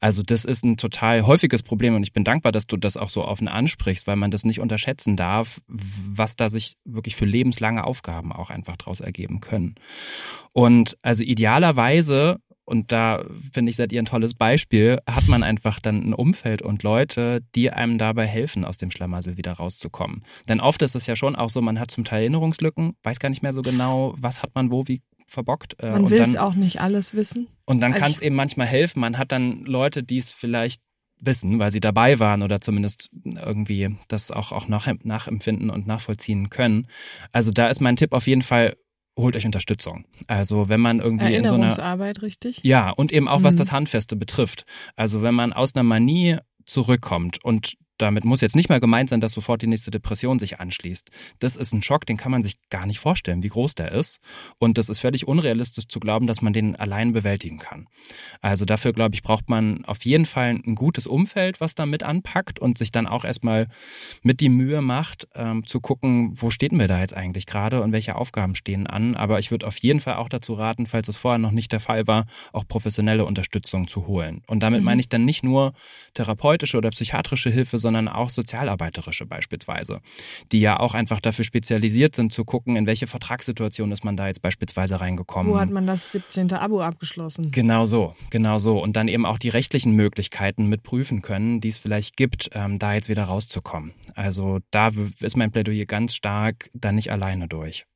Also 0.00 0.22
das 0.22 0.44
ist 0.44 0.64
ein 0.64 0.76
total 0.76 1.26
häufiges 1.26 1.62
Problem 1.62 1.94
und 1.94 2.02
ich 2.02 2.12
bin 2.12 2.24
dankbar, 2.24 2.52
dass 2.52 2.66
du 2.66 2.76
das 2.76 2.96
auch 2.96 3.10
so 3.10 3.24
offen 3.24 3.48
ansprichst, 3.48 4.06
weil 4.06 4.16
man 4.16 4.30
das 4.30 4.44
nicht 4.44 4.60
unterschätzen 4.60 5.16
darf, 5.16 5.60
was 5.68 6.36
da 6.36 6.48
sich 6.48 6.76
wirklich 6.84 7.16
für 7.16 7.24
lebenslange 7.24 7.84
Aufgaben 7.84 8.32
auch 8.32 8.50
einfach 8.50 8.76
draus 8.76 9.00
ergeben 9.00 9.40
können. 9.40 9.76
Und 10.52 10.96
also 11.02 11.22
idealerweise 11.22 12.38
und 12.66 12.90
da 12.90 13.24
finde 13.52 13.70
ich, 13.70 13.76
seid 13.76 13.92
ihr 13.92 14.02
ein 14.02 14.06
tolles 14.06 14.34
Beispiel, 14.34 14.98
hat 15.08 15.28
man 15.28 15.44
einfach 15.44 15.78
dann 15.78 16.02
ein 16.02 16.12
Umfeld 16.12 16.62
und 16.62 16.82
Leute, 16.82 17.40
die 17.54 17.70
einem 17.70 17.96
dabei 17.96 18.26
helfen, 18.26 18.64
aus 18.64 18.76
dem 18.76 18.90
Schlamassel 18.90 19.36
wieder 19.36 19.52
rauszukommen. 19.52 20.24
Denn 20.48 20.58
oft 20.60 20.82
ist 20.82 20.96
es 20.96 21.06
ja 21.06 21.14
schon 21.14 21.36
auch 21.36 21.48
so, 21.48 21.62
man 21.62 21.78
hat 21.78 21.92
zum 21.92 22.04
Teil 22.04 22.22
Erinnerungslücken, 22.22 22.96
weiß 23.04 23.20
gar 23.20 23.28
nicht 23.28 23.42
mehr 23.42 23.52
so 23.52 23.62
genau, 23.62 24.14
was 24.18 24.42
hat 24.42 24.50
man 24.54 24.72
wo, 24.72 24.88
wie 24.88 25.00
verbockt. 25.28 25.80
Äh, 25.80 25.92
man 25.92 26.10
will 26.10 26.20
es 26.20 26.36
auch 26.36 26.54
nicht 26.54 26.80
alles 26.80 27.14
wissen. 27.14 27.46
Und 27.66 27.80
dann 27.80 27.92
also 27.92 28.02
kann 28.02 28.12
es 28.12 28.20
eben 28.20 28.34
manchmal 28.34 28.66
helfen. 28.66 28.98
Man 28.98 29.16
hat 29.16 29.30
dann 29.30 29.64
Leute, 29.64 30.02
die 30.02 30.18
es 30.18 30.32
vielleicht 30.32 30.82
wissen, 31.20 31.58
weil 31.58 31.70
sie 31.70 31.80
dabei 31.80 32.18
waren 32.18 32.42
oder 32.42 32.60
zumindest 32.60 33.10
irgendwie 33.24 33.96
das 34.08 34.30
auch, 34.30 34.52
auch 34.52 34.68
nach, 34.68 34.88
nachempfinden 35.04 35.70
und 35.70 35.86
nachvollziehen 35.86 36.50
können. 36.50 36.88
Also 37.32 37.52
da 37.52 37.68
ist 37.68 37.80
mein 37.80 37.96
Tipp 37.96 38.12
auf 38.12 38.26
jeden 38.26 38.42
Fall, 38.42 38.76
holt 39.16 39.36
euch 39.36 39.46
Unterstützung. 39.46 40.04
Also 40.26 40.68
wenn 40.68 40.80
man 40.80 41.00
irgendwie 41.00 41.34
in 41.34 41.46
so 41.46 41.54
einer 41.54 41.78
Arbeit 41.78 42.22
richtig. 42.22 42.60
Ja, 42.62 42.90
und 42.90 43.12
eben 43.12 43.28
auch 43.28 43.42
was 43.42 43.54
mhm. 43.54 43.58
das 43.58 43.72
Handfeste 43.72 44.16
betrifft. 44.16 44.66
Also 44.94 45.22
wenn 45.22 45.34
man 45.34 45.52
aus 45.52 45.74
einer 45.74 45.82
Manie 45.82 46.36
zurückkommt 46.64 47.42
und 47.44 47.76
damit 47.98 48.24
muss 48.24 48.40
jetzt 48.40 48.56
nicht 48.56 48.68
mal 48.68 48.80
gemeint 48.80 49.10
sein, 49.10 49.20
dass 49.20 49.32
sofort 49.32 49.62
die 49.62 49.66
nächste 49.66 49.90
Depression 49.90 50.38
sich 50.38 50.60
anschließt. 50.60 51.10
Das 51.40 51.56
ist 51.56 51.72
ein 51.72 51.82
Schock, 51.82 52.06
den 52.06 52.16
kann 52.16 52.32
man 52.32 52.42
sich 52.42 52.54
gar 52.70 52.86
nicht 52.86 52.98
vorstellen, 52.98 53.42
wie 53.42 53.48
groß 53.48 53.74
der 53.74 53.92
ist. 53.92 54.20
Und 54.58 54.78
das 54.78 54.88
ist 54.88 55.00
völlig 55.00 55.26
unrealistisch 55.26 55.88
zu 55.88 56.00
glauben, 56.00 56.26
dass 56.26 56.42
man 56.42 56.52
den 56.52 56.76
allein 56.76 57.12
bewältigen 57.12 57.58
kann. 57.58 57.86
Also 58.40 58.64
dafür, 58.64 58.92
glaube 58.92 59.14
ich, 59.14 59.22
braucht 59.22 59.48
man 59.48 59.84
auf 59.84 60.04
jeden 60.04 60.26
Fall 60.26 60.60
ein 60.66 60.74
gutes 60.74 61.06
Umfeld, 61.06 61.60
was 61.60 61.74
da 61.74 61.86
mit 61.86 62.02
anpackt 62.02 62.58
und 62.58 62.78
sich 62.78 62.92
dann 62.92 63.06
auch 63.06 63.24
erstmal 63.24 63.68
mit 64.22 64.40
die 64.40 64.48
Mühe 64.48 64.82
macht, 64.82 65.28
ähm, 65.34 65.66
zu 65.66 65.80
gucken, 65.80 66.32
wo 66.40 66.50
stehen 66.50 66.78
wir 66.78 66.88
da 66.88 67.00
jetzt 67.00 67.16
eigentlich 67.16 67.46
gerade 67.46 67.82
und 67.82 67.92
welche 67.92 68.16
Aufgaben 68.16 68.54
stehen 68.54 68.86
an. 68.86 69.14
Aber 69.14 69.38
ich 69.38 69.50
würde 69.50 69.66
auf 69.66 69.78
jeden 69.78 70.00
Fall 70.00 70.16
auch 70.16 70.28
dazu 70.28 70.54
raten, 70.54 70.86
falls 70.86 71.08
es 71.08 71.16
vorher 71.16 71.38
noch 71.38 71.50
nicht 71.50 71.72
der 71.72 71.80
Fall 71.80 72.06
war, 72.06 72.26
auch 72.52 72.66
professionelle 72.68 73.24
Unterstützung 73.24 73.88
zu 73.88 74.06
holen. 74.06 74.42
Und 74.46 74.60
damit 74.60 74.80
mhm. 74.80 74.86
meine 74.86 75.00
ich 75.00 75.08
dann 75.08 75.24
nicht 75.24 75.42
nur 75.42 75.72
therapeutische 76.14 76.76
oder 76.76 76.90
psychiatrische 76.90 77.50
Hilfe, 77.50 77.78
sondern 77.86 78.08
auch 78.08 78.30
sozialarbeiterische 78.30 79.26
beispielsweise, 79.26 80.00
die 80.50 80.60
ja 80.60 80.80
auch 80.80 80.94
einfach 80.94 81.20
dafür 81.20 81.44
spezialisiert 81.44 82.16
sind, 82.16 82.32
zu 82.32 82.44
gucken, 82.44 82.74
in 82.74 82.84
welche 82.84 83.06
Vertragssituation 83.06 83.92
ist 83.92 84.04
man 84.04 84.16
da 84.16 84.26
jetzt 84.26 84.42
beispielsweise 84.42 85.00
reingekommen. 85.00 85.52
Wo 85.52 85.60
hat 85.60 85.70
man 85.70 85.86
das 85.86 86.10
17. 86.10 86.52
Abo 86.54 86.82
abgeschlossen? 86.82 87.52
Genau 87.52 87.86
so, 87.86 88.12
genau 88.30 88.58
so. 88.58 88.82
Und 88.82 88.96
dann 88.96 89.06
eben 89.06 89.24
auch 89.24 89.38
die 89.38 89.50
rechtlichen 89.50 89.92
Möglichkeiten 89.92 90.66
mit 90.66 90.82
prüfen 90.82 91.22
können, 91.22 91.60
die 91.60 91.68
es 91.68 91.78
vielleicht 91.78 92.16
gibt, 92.16 92.50
ähm, 92.54 92.80
da 92.80 92.94
jetzt 92.94 93.08
wieder 93.08 93.22
rauszukommen. 93.22 93.92
Also 94.16 94.58
da 94.72 94.90
ist 95.20 95.36
mein 95.36 95.52
Plädoyer 95.52 95.86
ganz 95.86 96.16
stark 96.16 96.68
da 96.74 96.90
nicht 96.90 97.12
alleine 97.12 97.46
durch. 97.46 97.86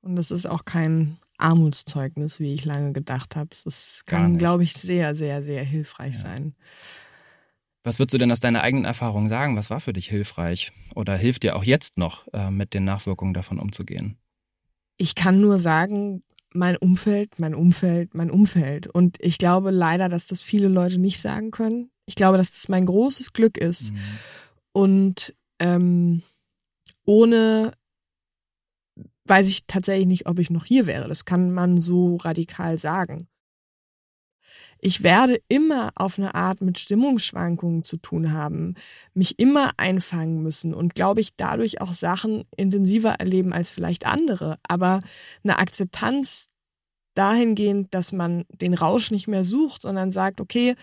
Und 0.00 0.16
es 0.16 0.30
ist 0.30 0.46
auch 0.46 0.64
kein 0.64 1.18
Armutszeugnis, 1.38 2.38
wie 2.38 2.54
ich 2.54 2.64
lange 2.64 2.92
gedacht 2.92 3.34
habe. 3.34 3.50
Es 3.64 4.04
kann, 4.06 4.38
glaube 4.38 4.62
ich, 4.62 4.74
sehr, 4.74 5.16
sehr, 5.16 5.42
sehr 5.42 5.64
hilfreich 5.64 6.14
ja. 6.14 6.20
sein. 6.20 6.54
Was 7.86 8.00
würdest 8.00 8.14
du 8.14 8.18
denn 8.18 8.32
aus 8.32 8.40
deiner 8.40 8.62
eigenen 8.62 8.84
Erfahrung 8.84 9.28
sagen? 9.28 9.56
Was 9.56 9.70
war 9.70 9.78
für 9.78 9.92
dich 9.92 10.08
hilfreich 10.08 10.72
oder 10.96 11.16
hilft 11.16 11.44
dir 11.44 11.54
auch 11.54 11.62
jetzt 11.62 11.98
noch, 11.98 12.26
äh, 12.32 12.50
mit 12.50 12.74
den 12.74 12.82
Nachwirkungen 12.82 13.32
davon 13.32 13.60
umzugehen? 13.60 14.18
Ich 14.96 15.14
kann 15.14 15.40
nur 15.40 15.60
sagen, 15.60 16.24
mein 16.52 16.76
Umfeld, 16.76 17.38
mein 17.38 17.54
Umfeld, 17.54 18.12
mein 18.12 18.32
Umfeld. 18.32 18.88
Und 18.88 19.18
ich 19.20 19.38
glaube 19.38 19.70
leider, 19.70 20.08
dass 20.08 20.26
das 20.26 20.42
viele 20.42 20.66
Leute 20.66 20.98
nicht 20.98 21.20
sagen 21.20 21.52
können. 21.52 21.92
Ich 22.06 22.16
glaube, 22.16 22.38
dass 22.38 22.50
das 22.50 22.68
mein 22.68 22.86
großes 22.86 23.32
Glück 23.32 23.56
ist. 23.56 23.92
Mhm. 23.92 23.98
Und 24.72 25.34
ähm, 25.60 26.22
ohne 27.04 27.70
weiß 29.26 29.46
ich 29.46 29.68
tatsächlich 29.68 30.08
nicht, 30.08 30.26
ob 30.26 30.40
ich 30.40 30.50
noch 30.50 30.64
hier 30.64 30.88
wäre. 30.88 31.06
Das 31.06 31.24
kann 31.24 31.52
man 31.52 31.80
so 31.80 32.16
radikal 32.16 32.80
sagen 32.80 33.28
ich 34.80 35.02
werde 35.02 35.40
immer 35.48 35.90
auf 35.94 36.18
eine 36.18 36.34
Art 36.34 36.60
mit 36.60 36.78
Stimmungsschwankungen 36.78 37.82
zu 37.82 37.96
tun 37.96 38.32
haben, 38.32 38.74
mich 39.14 39.38
immer 39.38 39.72
einfangen 39.76 40.42
müssen 40.42 40.74
und 40.74 40.94
glaube 40.94 41.20
ich 41.20 41.36
dadurch 41.36 41.80
auch 41.80 41.94
Sachen 41.94 42.44
intensiver 42.56 43.14
erleben 43.14 43.52
als 43.52 43.70
vielleicht 43.70 44.06
andere. 44.06 44.58
Aber 44.68 45.00
eine 45.42 45.58
Akzeptanz 45.58 46.46
dahingehend, 47.14 47.94
dass 47.94 48.12
man 48.12 48.44
den 48.50 48.74
Rausch 48.74 49.10
nicht 49.10 49.28
mehr 49.28 49.44
sucht, 49.44 49.82
sondern 49.82 50.12
sagt, 50.12 50.40
okay, 50.40 50.74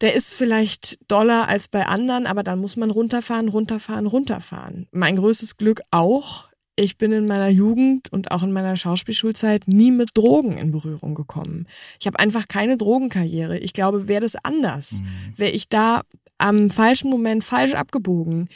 der 0.00 0.14
ist 0.14 0.34
vielleicht 0.34 0.98
doller 1.08 1.48
als 1.48 1.68
bei 1.68 1.86
anderen, 1.86 2.26
aber 2.26 2.42
dann 2.42 2.58
muss 2.58 2.76
man 2.76 2.90
runterfahren, 2.90 3.48
runterfahren, 3.48 4.06
runterfahren. 4.06 4.88
Mein 4.90 5.14
größtes 5.14 5.56
Glück 5.56 5.80
auch 5.92 6.51
ich 6.76 6.96
bin 6.96 7.12
in 7.12 7.26
meiner 7.26 7.48
Jugend 7.48 8.10
und 8.12 8.30
auch 8.30 8.42
in 8.42 8.52
meiner 8.52 8.76
Schauspielschulzeit 8.76 9.68
nie 9.68 9.90
mit 9.90 10.10
Drogen 10.14 10.56
in 10.56 10.72
Berührung 10.72 11.14
gekommen. 11.14 11.66
Ich 12.00 12.06
habe 12.06 12.18
einfach 12.18 12.48
keine 12.48 12.76
Drogenkarriere. 12.76 13.58
Ich 13.58 13.72
glaube, 13.72 14.08
wäre 14.08 14.22
das 14.22 14.36
anders, 14.42 15.00
mhm. 15.00 15.38
wäre 15.38 15.50
ich 15.50 15.68
da 15.68 16.02
am 16.38 16.70
falschen 16.70 17.10
Moment 17.10 17.44
falsch 17.44 17.74
abgebogen, 17.74 18.48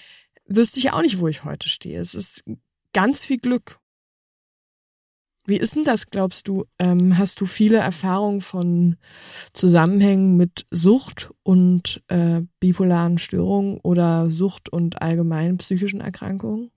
wüsste 0.46 0.80
ich 0.80 0.92
auch 0.92 1.02
nicht, 1.02 1.18
wo 1.18 1.28
ich 1.28 1.44
heute 1.44 1.68
stehe. 1.68 2.00
Es 2.00 2.14
ist 2.14 2.44
ganz 2.92 3.24
viel 3.24 3.38
Glück. 3.38 3.78
Wie 5.46 5.58
ist 5.58 5.76
denn 5.76 5.84
das, 5.84 6.08
glaubst 6.08 6.48
du? 6.48 6.64
Ähm, 6.80 7.18
hast 7.18 7.40
du 7.40 7.46
viele 7.46 7.76
Erfahrungen 7.76 8.40
von 8.40 8.96
Zusammenhängen 9.52 10.36
mit 10.36 10.66
Sucht 10.72 11.30
und 11.44 12.02
äh, 12.08 12.42
bipolaren 12.58 13.18
Störungen 13.18 13.78
oder 13.84 14.28
Sucht 14.28 14.68
und 14.68 15.00
allgemeinen 15.02 15.58
psychischen 15.58 16.00
Erkrankungen? 16.00 16.72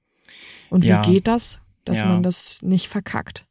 Und 0.70 0.84
wie 0.84 0.90
ja. 0.90 1.02
geht 1.02 1.28
das, 1.28 1.60
dass 1.86 2.00
ja. 2.00 2.06
man 2.06 2.24
das 2.24 2.62
nicht 2.62 2.88
verkackt? 2.88 3.46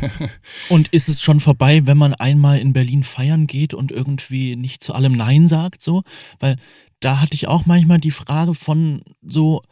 und 0.68 0.88
ist 0.88 1.08
es 1.08 1.22
schon 1.22 1.40
vorbei, 1.40 1.86
wenn 1.86 1.98
man 1.98 2.14
einmal 2.14 2.58
in 2.58 2.72
Berlin 2.72 3.02
feiern 3.02 3.46
geht 3.46 3.74
und 3.74 3.92
irgendwie 3.92 4.56
nicht 4.56 4.82
zu 4.82 4.94
allem 4.94 5.12
Nein 5.12 5.48
sagt, 5.48 5.82
so? 5.82 6.02
Weil 6.40 6.56
da 7.00 7.20
hatte 7.20 7.34
ich 7.34 7.48
auch 7.48 7.66
manchmal 7.66 7.98
die 7.98 8.10
Frage 8.10 8.54
von 8.54 9.02
so, 9.22 9.62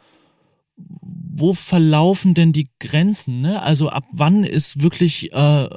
wo 0.75 1.53
verlaufen 1.53 2.33
denn 2.33 2.51
die 2.51 2.69
Grenzen? 2.79 3.41
Ne? 3.41 3.61
Also 3.61 3.89
ab 3.89 4.05
wann 4.11 4.43
ist 4.43 4.81
wirklich 4.81 5.31
äh, 5.31 5.69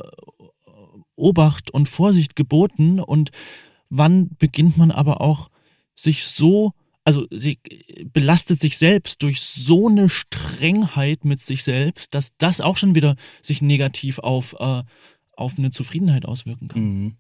Obacht 1.17 1.71
und 1.71 1.89
Vorsicht 1.89 2.37
geboten 2.37 3.01
und 3.01 3.31
wann 3.89 4.31
beginnt 4.39 4.77
man 4.77 4.91
aber 4.91 5.21
auch 5.21 5.49
sich 5.95 6.27
so 6.27 6.73
also 7.05 7.27
sie 7.31 7.59
belastet 8.13 8.59
sich 8.59 8.79
selbst 8.79 9.23
durch 9.23 9.43
so 9.43 9.89
eine 9.89 10.09
Strengheit 10.09 11.25
mit 11.25 11.41
sich 11.41 11.63
selbst, 11.63 12.15
dass 12.15 12.37
das 12.39 12.61
auch 12.61 12.79
schon 12.79 12.95
wieder 12.95 13.17
sich 13.43 13.61
negativ 13.61 14.19
auf, 14.19 14.57
äh, 14.59 14.83
auf 15.33 15.59
eine 15.59 15.71
Zufriedenheit 15.71 16.25
auswirken 16.25 16.69
kann. 16.69 16.83
Mhm. 16.83 17.17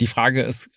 Die 0.00 0.06
Frage 0.06 0.42
ist 0.42 0.70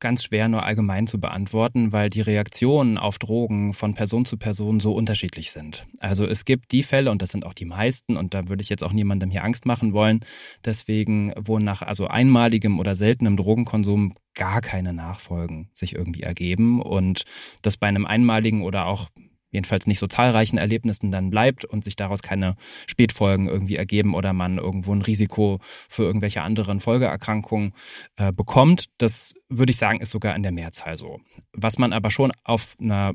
ganz 0.00 0.24
schwer 0.24 0.48
nur 0.48 0.64
allgemein 0.64 1.06
zu 1.06 1.18
beantworten, 1.18 1.92
weil 1.92 2.10
die 2.10 2.20
Reaktionen 2.20 2.98
auf 2.98 3.18
Drogen 3.18 3.72
von 3.72 3.94
Person 3.94 4.24
zu 4.24 4.36
Person 4.36 4.80
so 4.80 4.92
unterschiedlich 4.92 5.50
sind. 5.50 5.86
Also 5.98 6.26
es 6.26 6.44
gibt 6.44 6.72
die 6.72 6.82
Fälle, 6.82 7.10
und 7.10 7.22
das 7.22 7.30
sind 7.30 7.46
auch 7.46 7.54
die 7.54 7.64
meisten, 7.64 8.16
und 8.16 8.34
da 8.34 8.48
würde 8.48 8.62
ich 8.62 8.68
jetzt 8.68 8.84
auch 8.84 8.92
niemandem 8.92 9.30
hier 9.30 9.44
Angst 9.44 9.66
machen 9.66 9.92
wollen, 9.92 10.20
deswegen, 10.64 11.32
wo 11.36 11.58
nach 11.58 11.82
also 11.82 12.06
einmaligem 12.06 12.78
oder 12.78 12.96
seltenem 12.96 13.36
Drogenkonsum 13.36 14.12
gar 14.34 14.60
keine 14.60 14.92
Nachfolgen 14.92 15.70
sich 15.72 15.94
irgendwie 15.94 16.22
ergeben 16.22 16.82
und 16.82 17.24
das 17.62 17.76
bei 17.76 17.86
einem 17.86 18.04
einmaligen 18.04 18.62
oder 18.62 18.86
auch 18.86 19.08
jedenfalls 19.54 19.86
nicht 19.86 20.00
so 20.00 20.06
zahlreichen 20.06 20.58
Erlebnissen 20.58 21.10
dann 21.10 21.30
bleibt 21.30 21.64
und 21.64 21.84
sich 21.84 21.96
daraus 21.96 22.22
keine 22.22 22.56
Spätfolgen 22.86 23.48
irgendwie 23.48 23.76
ergeben 23.76 24.14
oder 24.14 24.32
man 24.32 24.58
irgendwo 24.58 24.92
ein 24.92 25.02
Risiko 25.02 25.60
für 25.88 26.02
irgendwelche 26.02 26.42
anderen 26.42 26.80
Folgeerkrankungen 26.80 27.72
äh, 28.16 28.32
bekommt. 28.32 28.86
Das 28.98 29.34
würde 29.48 29.70
ich 29.70 29.76
sagen, 29.76 30.00
ist 30.00 30.10
sogar 30.10 30.34
in 30.34 30.42
der 30.42 30.52
Mehrzahl 30.52 30.96
so. 30.96 31.20
Was 31.52 31.78
man 31.78 31.92
aber 31.92 32.10
schon 32.10 32.32
auf 32.42 32.74
einer 32.80 33.12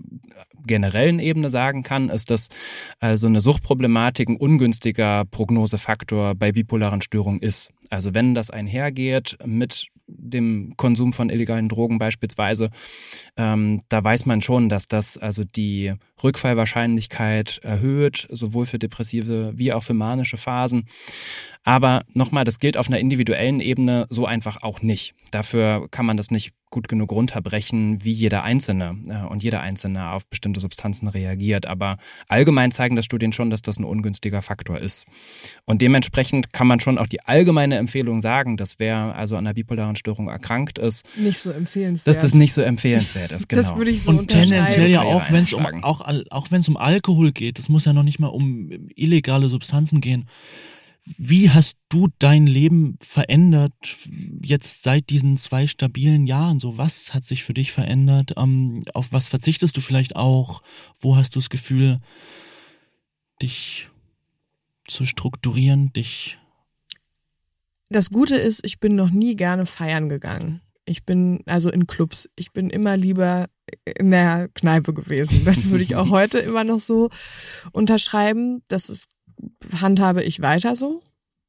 generellen 0.66 1.20
Ebene 1.20 1.50
sagen 1.50 1.84
kann, 1.84 2.10
ist, 2.10 2.32
dass 2.32 2.48
also 3.00 3.28
eine 3.28 3.42
Suchtproblematik 3.42 4.30
ein 4.30 4.38
ungünstiger 4.38 5.26
Prognosefaktor 5.26 6.36
bei 6.36 6.52
bipolaren 6.52 7.02
Störungen 7.02 7.42
ist. 7.42 7.72
Also 7.90 8.14
wenn 8.14 8.34
das 8.34 8.50
einhergeht 8.50 9.38
mit 9.46 9.88
dem 10.10 10.74
Konsum 10.78 11.14
von 11.14 11.30
illegalen 11.30 11.70
Drogen 11.70 12.00
beispielsweise, 12.00 12.70
ähm, 13.38 13.82
da 13.90 14.04
weiß 14.04 14.26
man 14.26 14.42
schon, 14.42 14.70
dass 14.70 14.88
das 14.88 15.18
also 15.18 15.44
die 15.44 15.94
Rückfallwahrscheinlichkeit 16.24 17.60
erhöht, 17.64 18.28
sowohl 18.30 18.66
für 18.66 18.80
depressive 18.80 19.54
wie 19.56 19.74
auch 19.74 19.84
für 19.84 19.94
manische 19.94 20.38
Phasen. 20.38 20.86
Aber 21.64 22.04
nochmal, 22.14 22.46
das 22.46 22.60
gilt 22.60 22.78
auf 22.78 22.88
einer 22.88 23.00
individuellen 23.00 23.60
Ebene 23.60 24.08
so 24.10 24.26
einfach 24.26 24.64
auch 24.64 24.82
nicht. 24.82 25.14
Dafür 25.32 25.88
kann 25.92 26.06
man 26.06 26.18
das 26.18 26.32
nicht 26.32 26.54
gut 26.70 26.88
genug 26.88 27.12
runterbrechen, 27.12 28.04
wie 28.04 28.12
jeder 28.12 28.44
Einzelne 28.44 28.98
äh, 29.08 29.26
und 29.26 29.44
jeder 29.44 29.62
Einzelne 29.62 30.12
auf 30.12 30.28
bestimmte 30.28 30.60
Substanzen 30.60 31.08
reagiert. 31.08 31.66
Aber 31.66 31.98
allgemein 32.28 32.72
zeigen 32.72 32.96
das 32.96 33.06
Studien 33.06 33.34
schon, 33.34 33.50
dass 33.50 33.62
das 33.62 33.80
ein 33.80 33.84
ungünstiger 33.84 34.42
Faktor 34.42 34.80
ist. 34.80 35.06
Und 35.66 35.82
dementsprechend 35.82 36.54
kann 36.54 36.68
man 36.68 36.80
schon 36.80 36.98
auch 36.98 37.08
die 37.08 37.22
allgemeine 37.22 37.78
Empfehlung 37.78 38.22
sagen, 38.22 38.58
dass 38.58 38.80
wer 38.80 39.16
also 39.16 39.36
an 39.36 39.46
einer 39.48 39.54
bipolaren 39.54 39.96
Störung 39.96 40.28
erkrankt 40.28 40.78
ist, 40.78 41.08
nicht 41.18 41.40
so 41.40 41.52
empfehlenswert. 41.52 42.08
dass 42.08 42.22
das 42.22 42.34
nicht 42.34 42.54
so 42.54 42.62
empfehlenswert 42.62 43.32
ist. 43.32 43.40
Genau. 43.50 43.64
Das 43.64 43.76
würde 43.78 43.90
ich 43.90 44.04
so 44.04 44.12
Und 44.12 44.28
tendenziell 44.28 44.90
ja 44.90 45.02
auch, 45.02 45.32
wenn 45.32 45.44
es 45.44 45.54
um 45.54 45.66
auch, 45.84 46.02
auch 46.30 46.52
wenn 46.52 46.62
es 46.62 46.70
um 46.70 46.78
Alkohol 46.78 47.32
geht, 47.32 47.58
es 47.58 47.68
muss 47.68 47.86
ja 47.86 47.94
noch 47.94 48.04
nicht 48.04 48.20
mal 48.20 48.28
um 48.28 48.70
illegale 48.96 49.50
Substanzen 49.50 50.02
gehen. 50.02 50.28
Wie 51.06 51.50
hast 51.50 51.78
du 51.90 52.10
dein 52.20 52.46
Leben 52.46 52.98
verändert 53.02 53.74
jetzt 54.44 54.84
seit 54.84 55.10
diesen 55.10 55.38
zwei 55.38 55.66
stabilen 55.66 56.28
Jahren? 56.28 56.60
So, 56.60 56.78
was 56.78 57.14
hat 57.14 57.26
sich 57.26 57.44
für 57.44 57.54
dich 57.54 57.72
verändert? 57.72 58.34
Ähm, 58.38 58.84
auf 58.94 59.12
was 59.12 59.28
verzichtest 59.28 59.76
du 59.76 59.82
vielleicht 59.82 60.16
auch? 60.16 60.62
Wo 61.00 61.16
hast 61.16 61.36
du 61.36 61.40
das 61.40 61.50
Gefühl, 61.50 62.00
dich 63.42 63.90
zu 64.88 65.06
strukturieren, 65.06 65.94
dich 65.94 66.38
Das 67.90 68.10
Gute 68.10 68.36
ist, 68.36 68.66
ich 68.66 68.80
bin 68.80 68.96
noch 68.96 69.10
nie 69.10 69.36
gerne 69.36 69.66
feiern 69.66 70.10
gegangen. 70.10 70.62
Ich 70.86 71.06
bin 71.06 71.42
also 71.46 71.70
in 71.70 71.86
Clubs. 71.86 72.30
Ich 72.36 72.52
bin 72.52 72.70
immer 72.70 72.98
lieber 72.98 73.48
in 73.86 74.10
der 74.10 74.50
Kneipe 74.56 74.94
gewesen. 74.94 75.46
Das 75.46 75.70
würde 75.70 75.84
ich 75.84 75.96
auch 75.96 76.10
heute 76.12 76.40
immer 76.40 76.64
noch 76.64 76.80
so 76.80 77.10
unterschreiben. 77.72 78.64
Das 78.70 78.90
ist, 78.90 79.10
handhabe 79.82 80.24
ich 80.24 80.42
weiter 80.42 80.76
so, 80.76 81.02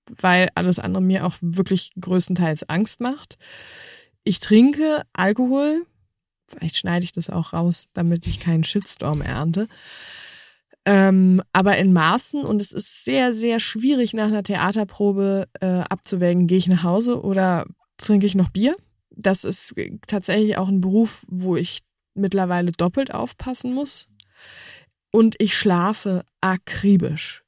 weil 0.08 0.48
alles 0.54 0.78
andere 0.78 1.02
mir 1.02 1.26
auch 1.26 1.34
wirklich 1.40 1.92
größtenteils 2.00 2.68
Angst 2.68 3.00
macht. 3.00 3.38
Ich 4.24 4.40
trinke 4.40 5.02
Alkohol. 5.12 5.86
Vielleicht 6.48 6.76
schneide 6.76 7.04
ich 7.04 7.12
das 7.12 7.30
auch 7.30 7.52
raus, 7.52 7.86
damit 7.94 8.26
ich 8.26 8.40
keinen 8.40 8.64
Shitstorm 8.64 9.22
ernte. 9.22 9.68
Ähm, 10.86 11.42
aber 11.52 11.76
in 11.76 11.92
Maßen 11.92 12.42
und 12.42 12.60
es 12.60 12.72
ist 12.72 13.04
sehr, 13.04 13.34
sehr 13.34 13.60
schwierig 13.60 14.14
nach 14.14 14.26
einer 14.26 14.42
Theaterprobe 14.42 15.46
äh, 15.60 15.82
abzuwägen, 15.88 16.46
gehe 16.46 16.58
ich 16.58 16.68
nach 16.68 16.82
Hause 16.82 17.22
oder 17.22 17.66
trinke 17.98 18.26
ich 18.26 18.34
noch 18.34 18.48
Bier. 18.48 18.76
Das 19.10 19.44
ist 19.44 19.74
tatsächlich 20.06 20.56
auch 20.56 20.68
ein 20.68 20.80
Beruf, 20.80 21.26
wo 21.28 21.56
ich 21.56 21.82
mittlerweile 22.14 22.72
doppelt 22.72 23.12
aufpassen 23.14 23.74
muss. 23.74 24.08
Und 25.12 25.36
ich 25.38 25.56
schlafe 25.56 26.24
akribisch. 26.40 27.44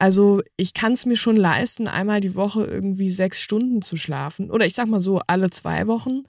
Also 0.00 0.40
ich 0.56 0.72
kann 0.72 0.92
es 0.94 1.04
mir 1.04 1.18
schon 1.18 1.36
leisten, 1.36 1.86
einmal 1.86 2.20
die 2.20 2.34
Woche 2.34 2.64
irgendwie 2.64 3.10
sechs 3.10 3.42
Stunden 3.42 3.82
zu 3.82 3.96
schlafen. 3.96 4.50
Oder 4.50 4.64
ich 4.64 4.72
sag 4.72 4.88
mal 4.88 5.00
so, 5.00 5.20
alle 5.26 5.50
zwei 5.50 5.86
Wochen. 5.86 6.22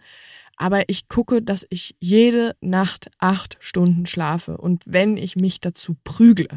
Aber 0.57 0.89
ich 0.89 1.07
gucke, 1.07 1.41
dass 1.41 1.65
ich 1.69 1.95
jede 2.01 2.53
Nacht 2.59 3.09
acht 3.17 3.55
Stunden 3.61 4.05
schlafe. 4.05 4.57
Und 4.57 4.83
wenn 4.87 5.15
ich 5.15 5.37
mich 5.37 5.61
dazu 5.61 5.95
prügle, 6.03 6.49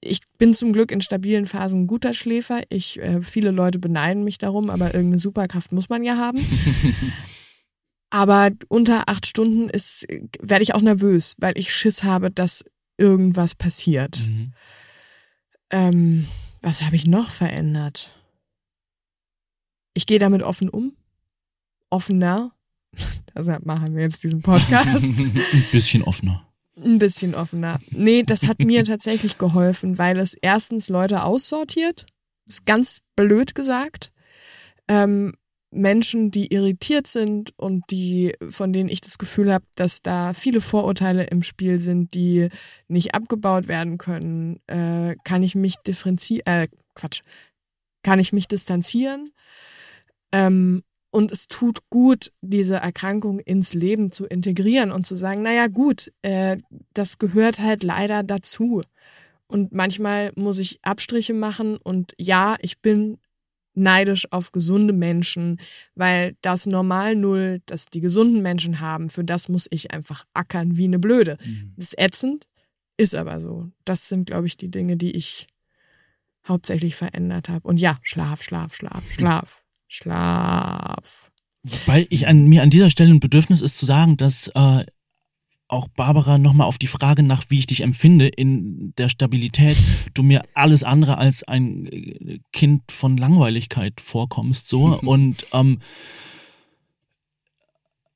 ich 0.00 0.20
bin 0.38 0.54
zum 0.54 0.72
Glück 0.72 0.90
in 0.90 1.02
stabilen 1.02 1.44
Phasen 1.44 1.82
ein 1.82 1.86
guter 1.88 2.14
Schläfer. 2.14 2.62
Ich, 2.70 2.98
äh, 2.98 3.20
viele 3.20 3.50
Leute 3.50 3.78
beneiden 3.78 4.24
mich 4.24 4.38
darum, 4.38 4.70
aber 4.70 4.94
irgendeine 4.94 5.18
Superkraft 5.18 5.72
muss 5.72 5.90
man 5.90 6.04
ja 6.04 6.16
haben. 6.16 6.38
aber 8.10 8.50
unter 8.68 9.10
acht 9.10 9.26
Stunden 9.26 9.68
ist, 9.68 10.06
werde 10.40 10.62
ich 10.62 10.74
auch 10.74 10.80
nervös, 10.80 11.36
weil 11.38 11.58
ich 11.58 11.74
Schiss 11.74 12.02
habe, 12.02 12.30
dass 12.30 12.64
irgendwas 12.96 13.54
passiert. 13.54 14.20
Mhm. 14.26 14.54
Ähm, 15.70 16.26
was 16.62 16.82
habe 16.82 16.96
ich 16.96 17.06
noch 17.06 17.30
verändert? 17.30 18.10
Ich 19.94 20.06
gehe 20.06 20.18
damit 20.18 20.42
offen 20.42 20.68
um. 20.68 20.96
Offener. 21.90 22.52
Deshalb 23.34 23.66
machen 23.66 23.94
wir 23.94 24.02
jetzt 24.02 24.24
diesen 24.24 24.42
Podcast. 24.42 25.04
ein 25.04 25.66
bisschen 25.72 26.02
offener? 26.04 26.48
Ein 26.76 26.98
bisschen 26.98 27.34
offener. 27.34 27.80
Nee, 27.90 28.22
das 28.22 28.46
hat 28.46 28.60
mir 28.60 28.84
tatsächlich 28.84 29.38
geholfen, 29.38 29.98
weil 29.98 30.18
es 30.18 30.34
erstens 30.34 30.88
Leute 30.88 31.22
aussortiert. 31.22 32.06
Ist 32.46 32.66
ganz 32.66 33.00
blöd 33.16 33.54
gesagt. 33.54 34.12
Ähm, 34.86 35.34
Menschen, 35.70 36.30
die 36.30 36.52
irritiert 36.52 37.06
sind 37.06 37.52
und 37.58 37.84
die, 37.90 38.34
von 38.48 38.72
denen 38.72 38.88
ich 38.88 39.00
das 39.00 39.18
Gefühl 39.18 39.52
habe, 39.52 39.64
dass 39.74 40.02
da 40.02 40.32
viele 40.32 40.60
Vorurteile 40.60 41.24
im 41.24 41.42
Spiel 41.42 41.78
sind, 41.78 42.14
die 42.14 42.48
nicht 42.88 43.14
abgebaut 43.14 43.68
werden 43.68 43.98
können, 43.98 44.60
äh, 44.66 45.16
kann 45.24 45.42
ich 45.42 45.54
mich 45.54 45.76
differenzieren, 45.76 46.46
äh, 46.46 46.68
Quatsch, 46.94 47.20
kann 48.02 48.18
ich 48.18 48.32
mich 48.32 48.48
distanzieren. 48.48 49.30
Ähm, 50.32 50.82
und 51.10 51.32
es 51.32 51.48
tut 51.48 51.88
gut, 51.90 52.32
diese 52.42 52.76
Erkrankung 52.76 53.40
ins 53.40 53.74
Leben 53.74 54.12
zu 54.12 54.26
integrieren 54.26 54.92
und 54.92 55.06
zu 55.06 55.14
sagen, 55.14 55.42
naja 55.42 55.66
gut, 55.66 56.12
äh, 56.22 56.58
das 56.92 57.18
gehört 57.18 57.60
halt 57.60 57.82
leider 57.82 58.22
dazu. 58.22 58.82
Und 59.46 59.72
manchmal 59.72 60.32
muss 60.36 60.58
ich 60.58 60.78
Abstriche 60.82 61.32
machen 61.32 61.78
und 61.78 62.14
ja, 62.18 62.56
ich 62.60 62.80
bin 62.80 63.18
neidisch 63.78 64.30
auf 64.30 64.52
gesunde 64.52 64.92
Menschen, 64.92 65.58
weil 65.94 66.36
das 66.42 66.66
Normal 66.66 67.16
Null, 67.16 67.62
das 67.66 67.86
die 67.86 68.00
gesunden 68.00 68.42
Menschen 68.42 68.80
haben, 68.80 69.08
für 69.08 69.24
das 69.24 69.48
muss 69.48 69.66
ich 69.70 69.92
einfach 69.92 70.24
ackern 70.34 70.76
wie 70.76 70.84
eine 70.84 70.98
Blöde. 70.98 71.38
Mhm. 71.44 71.72
Das 71.76 71.86
ist 71.86 71.98
ätzend, 71.98 72.48
ist 72.96 73.14
aber 73.14 73.40
so. 73.40 73.70
Das 73.84 74.08
sind, 74.08 74.26
glaube 74.26 74.46
ich, 74.46 74.56
die 74.56 74.70
Dinge, 74.70 74.96
die 74.96 75.12
ich 75.12 75.46
hauptsächlich 76.46 76.96
verändert 76.96 77.48
habe. 77.48 77.66
Und 77.68 77.78
ja, 77.78 77.96
Schlaf, 78.02 78.42
Schlaf, 78.42 78.74
Schlaf, 78.74 79.12
Schlaf, 79.12 79.64
Schlaf. 79.86 81.30
Weil 81.86 82.06
ich 82.10 82.26
an 82.26 82.46
mir 82.46 82.62
an 82.62 82.70
dieser 82.70 82.90
Stelle 82.90 83.12
ein 83.12 83.20
Bedürfnis 83.20 83.60
ist 83.60 83.78
zu 83.78 83.84
sagen, 83.84 84.16
dass 84.16 84.48
äh, 84.54 84.84
auch 85.68 85.88
Barbara 85.88 86.38
nochmal 86.38 86.66
auf 86.66 86.78
die 86.78 86.86
Frage 86.86 87.22
nach, 87.22 87.44
wie 87.48 87.58
ich 87.58 87.66
dich 87.66 87.82
empfinde 87.82 88.26
in 88.26 88.94
der 88.96 89.08
Stabilität, 89.10 89.76
du 90.14 90.22
mir 90.22 90.42
alles 90.54 90.82
andere 90.82 91.18
als 91.18 91.42
ein 91.42 91.86
äh, 91.86 92.40
Kind 92.52 92.90
von 92.90 93.16
Langweiligkeit 93.16 94.00
vorkommst, 94.00 94.68
so 94.68 94.98
und 95.02 95.46
ähm, 95.52 95.80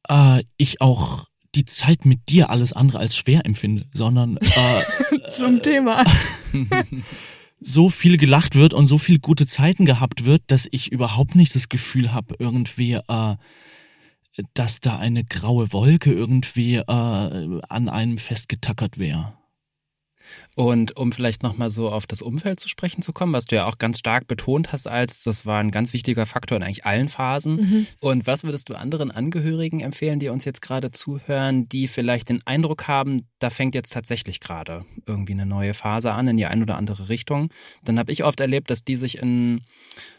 äh, 0.09 0.43
ich 0.57 0.81
auch 0.81 1.27
die 1.55 1.67
Zeit 1.67 2.07
mit 2.07 2.31
dir 2.31 2.49
alles 2.49 2.73
andere 2.73 2.99
als 2.99 3.15
schwer 3.15 3.45
empfinde, 3.45 3.87
sondern 3.93 4.39
äh, 4.39 5.29
Zum 5.31 5.61
Thema. 5.61 6.03
so 7.61 7.91
viel 7.91 8.17
gelacht 8.17 8.55
wird 8.55 8.73
und 8.73 8.87
so 8.87 8.97
viel 8.97 9.19
gute 9.19 9.47
Zeiten 9.47 9.85
gehabt 9.85 10.25
wird, 10.25 10.43
dass 10.47 10.67
ich 10.71 10.91
überhaupt 10.91 11.35
nicht 11.35 11.55
das 11.55 11.69
Gefühl 11.69 12.13
habe, 12.13 12.37
irgendwie, 12.39 12.95
äh, 12.95 13.37
dass 14.55 14.81
da 14.81 14.99
eine 14.99 15.25
graue 15.25 15.73
Wolke 15.73 16.13
irgendwie 16.13 16.77
äh, 16.77 16.83
an 16.87 17.89
einem 17.89 18.19
festgetackert 18.19 18.99
wäre. 18.99 19.42
Und 20.55 20.97
um 20.97 21.13
vielleicht 21.13 21.43
nochmal 21.43 21.71
so 21.71 21.89
auf 21.89 22.07
das 22.07 22.21
Umfeld 22.21 22.61
zu 22.61 22.69
sprechen 22.69 23.03
zu 23.03 23.13
kommen, 23.13 23.33
was 23.33 23.47
du 23.47 23.57
ja 23.57 23.67
auch 23.67 23.79
ganz 23.79 23.99
stark 23.99 24.27
betont 24.27 24.73
hast, 24.73 24.87
als 24.87 25.23
das 25.23 25.47
war 25.47 25.61
ein 25.61 25.71
ganz 25.71 25.93
wichtiger 25.93 26.27
Faktor 26.27 26.57
in 26.57 26.63
eigentlich 26.63 26.85
allen 26.85 27.09
Phasen. 27.09 27.57
Mhm. 27.57 27.87
Und 28.01 28.27
was 28.27 28.45
würdest 28.45 28.69
du 28.69 28.75
anderen 28.75 29.11
Angehörigen 29.11 29.81
empfehlen, 29.81 30.19
die 30.19 30.29
uns 30.29 30.45
jetzt 30.45 30.61
gerade 30.61 30.91
zuhören, 30.91 31.69
die 31.69 31.89
vielleicht 31.89 32.29
den 32.29 32.41
Eindruck 32.45 32.87
haben, 32.87 33.27
da 33.39 33.51
fängt 33.51 33.75
jetzt 33.75 33.93
tatsächlich 33.93 34.41
gerade 34.41 34.85
irgendwie 35.07 35.33
eine 35.33 35.47
neue 35.47 35.75
Phase 35.75 36.13
an 36.13 36.29
in 36.29 36.37
die 36.37 36.47
eine 36.47 36.63
oder 36.63 36.77
andere 36.77 37.09
Richtung? 37.09 37.51
Dann 37.85 37.99
habe 37.99 38.13
ich 38.13 38.25
oft 38.25 38.41
erlebt, 38.41 38.71
dass 38.71 38.85
die 38.85 38.97
sich 38.97 39.19
in 39.19 39.63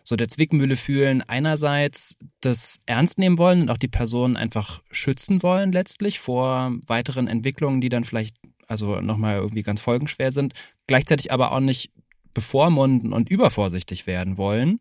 so 0.04 0.16
der 0.16 0.30
Zwickmühle 0.30 0.76
fühlen, 0.76 1.22
einerseits 1.22 2.18
das 2.42 2.80
ernst 2.86 3.18
nehmen 3.18 3.38
wollen 3.38 3.62
und 3.62 3.70
auch 3.70 3.78
die 3.78 3.88
Person 3.88 4.36
einfach 4.36 4.82
schützen 4.92 5.44
wollen 5.44 5.72
letztlich 5.72 6.20
vor 6.20 6.74
weiteren 6.88 7.28
Entwicklungen, 7.28 7.82
die 7.82 7.90
dann 7.90 8.04
vielleicht 8.04 8.36
also 8.68 9.02
nochmal 9.02 9.38
irgendwie 9.38 9.64
ganz 9.64 9.82
folgenschwer 9.82 10.32
sind, 10.32 10.54
gleichzeitig 10.88 11.32
aber 11.32 11.52
auch 11.52 11.60
nicht 11.60 11.92
bevormunden 12.34 13.14
und 13.14 13.30
übervorsichtig 13.30 14.08
werden 14.08 14.38
wollen. 14.38 14.80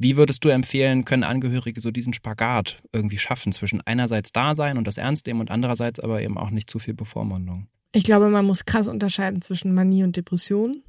Wie 0.00 0.16
würdest 0.16 0.44
du 0.44 0.48
empfehlen, 0.48 1.04
können 1.04 1.24
Angehörige 1.24 1.80
so 1.80 1.90
diesen 1.90 2.12
Spagat 2.12 2.80
irgendwie 2.92 3.18
schaffen 3.18 3.52
zwischen 3.52 3.80
einerseits 3.84 4.30
da 4.30 4.54
sein 4.54 4.78
und 4.78 4.86
das 4.86 4.96
ernst 4.96 5.26
nehmen 5.26 5.40
und 5.40 5.50
andererseits 5.50 5.98
aber 5.98 6.22
eben 6.22 6.38
auch 6.38 6.50
nicht 6.50 6.70
zu 6.70 6.78
viel 6.78 6.94
Bevormundung? 6.94 7.66
Ich 7.92 8.04
glaube, 8.04 8.28
man 8.28 8.46
muss 8.46 8.64
krass 8.64 8.86
unterscheiden 8.86 9.42
zwischen 9.42 9.74
Manie 9.74 10.04
und 10.04 10.16
Depression. 10.16 10.84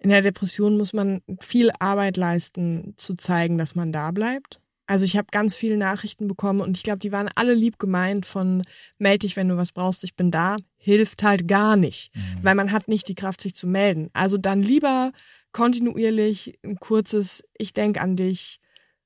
In 0.00 0.08
der 0.08 0.22
Depression 0.22 0.78
muss 0.78 0.94
man 0.94 1.20
viel 1.40 1.70
Arbeit 1.78 2.16
leisten, 2.16 2.94
zu 2.96 3.14
zeigen, 3.14 3.58
dass 3.58 3.74
man 3.74 3.92
da 3.92 4.12
bleibt. 4.12 4.61
Also 4.92 5.06
ich 5.06 5.16
habe 5.16 5.28
ganz 5.30 5.56
viele 5.56 5.78
Nachrichten 5.78 6.28
bekommen 6.28 6.60
und 6.60 6.76
ich 6.76 6.82
glaube, 6.82 6.98
die 6.98 7.12
waren 7.12 7.30
alle 7.34 7.54
lieb 7.54 7.78
gemeint 7.78 8.26
von 8.26 8.62
meld 8.98 9.22
dich, 9.22 9.36
wenn 9.36 9.48
du 9.48 9.56
was 9.56 9.72
brauchst, 9.72 10.04
ich 10.04 10.16
bin 10.16 10.30
da, 10.30 10.58
hilft 10.76 11.22
halt 11.22 11.48
gar 11.48 11.78
nicht, 11.78 12.14
mhm. 12.14 12.20
weil 12.42 12.54
man 12.54 12.72
hat 12.72 12.88
nicht 12.88 13.08
die 13.08 13.14
Kraft, 13.14 13.40
sich 13.40 13.54
zu 13.54 13.66
melden. 13.66 14.10
Also 14.12 14.36
dann 14.36 14.60
lieber 14.60 15.12
kontinuierlich 15.52 16.58
ein 16.62 16.76
kurzes 16.76 17.42
Ich 17.56 17.72
denk 17.72 17.98
an 17.98 18.16
dich, 18.16 18.60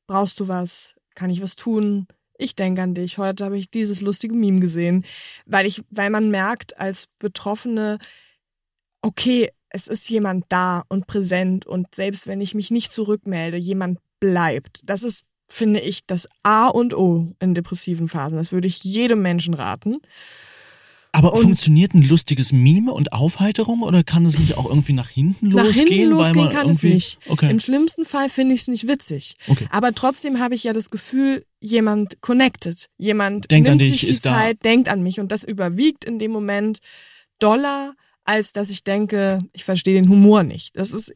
brauchst 0.08 0.40
du 0.40 0.48
was, 0.48 0.96
kann 1.14 1.30
ich 1.30 1.40
was 1.40 1.54
tun? 1.54 2.08
Ich 2.36 2.56
denke 2.56 2.82
an 2.82 2.94
dich. 2.94 3.18
Heute 3.18 3.44
habe 3.44 3.56
ich 3.56 3.70
dieses 3.70 4.00
lustige 4.00 4.34
Meme 4.34 4.58
gesehen, 4.58 5.04
weil 5.44 5.66
ich, 5.66 5.84
weil 5.90 6.10
man 6.10 6.32
merkt 6.32 6.80
als 6.80 7.06
Betroffene, 7.20 7.98
okay, 9.02 9.50
es 9.68 9.86
ist 9.86 10.10
jemand 10.10 10.46
da 10.48 10.82
und 10.88 11.06
präsent 11.06 11.64
und 11.64 11.94
selbst 11.94 12.26
wenn 12.26 12.40
ich 12.40 12.56
mich 12.56 12.72
nicht 12.72 12.90
zurückmelde, 12.90 13.56
jemand 13.56 14.00
bleibt. 14.18 14.80
Das 14.82 15.04
ist, 15.04 15.26
finde 15.48 15.80
ich, 15.80 16.06
das 16.06 16.28
A 16.42 16.68
und 16.68 16.94
O 16.94 17.32
in 17.40 17.54
depressiven 17.54 18.08
Phasen. 18.08 18.38
Das 18.38 18.52
würde 18.52 18.66
ich 18.66 18.82
jedem 18.84 19.22
Menschen 19.22 19.54
raten. 19.54 19.98
Aber 21.16 21.32
und 21.32 21.40
funktioniert 21.40 21.94
ein 21.94 22.02
lustiges 22.02 22.52
Mime 22.52 22.92
und 22.92 23.14
Aufheiterung 23.14 23.82
oder 23.82 24.04
kann 24.04 24.26
es 24.26 24.38
nicht 24.38 24.58
auch 24.58 24.66
irgendwie 24.66 24.92
nach 24.92 25.08
hinten 25.08 25.46
losgehen? 25.46 25.74
Nach 25.74 25.88
hinten 25.88 26.10
losgehen 26.10 26.48
kann 26.50 26.68
es 26.68 26.82
nicht. 26.82 27.18
Okay. 27.26 27.50
Im 27.50 27.58
schlimmsten 27.58 28.04
Fall 28.04 28.28
finde 28.28 28.54
ich 28.54 28.62
es 28.62 28.68
nicht 28.68 28.86
witzig. 28.86 29.36
Okay. 29.48 29.66
Aber 29.70 29.94
trotzdem 29.94 30.40
habe 30.40 30.54
ich 30.54 30.64
ja 30.64 30.74
das 30.74 30.90
Gefühl, 30.90 31.46
jemand 31.58 32.20
connected. 32.20 32.88
Jemand 32.98 33.50
denkt 33.50 33.68
nimmt 33.68 33.80
dich, 33.80 34.00
sich 34.00 34.08
die 34.08 34.20
Zeit, 34.20 34.58
da. 34.60 34.68
denkt 34.68 34.90
an 34.90 35.02
mich 35.02 35.18
und 35.18 35.32
das 35.32 35.42
überwiegt 35.42 36.04
in 36.04 36.18
dem 36.18 36.32
Moment 36.32 36.80
doller, 37.38 37.94
als 38.24 38.52
dass 38.52 38.68
ich 38.68 38.84
denke, 38.84 39.40
ich 39.54 39.64
verstehe 39.64 39.94
den 39.94 40.10
Humor 40.10 40.42
nicht. 40.42 40.76
Das 40.76 40.92
ist 40.92 41.14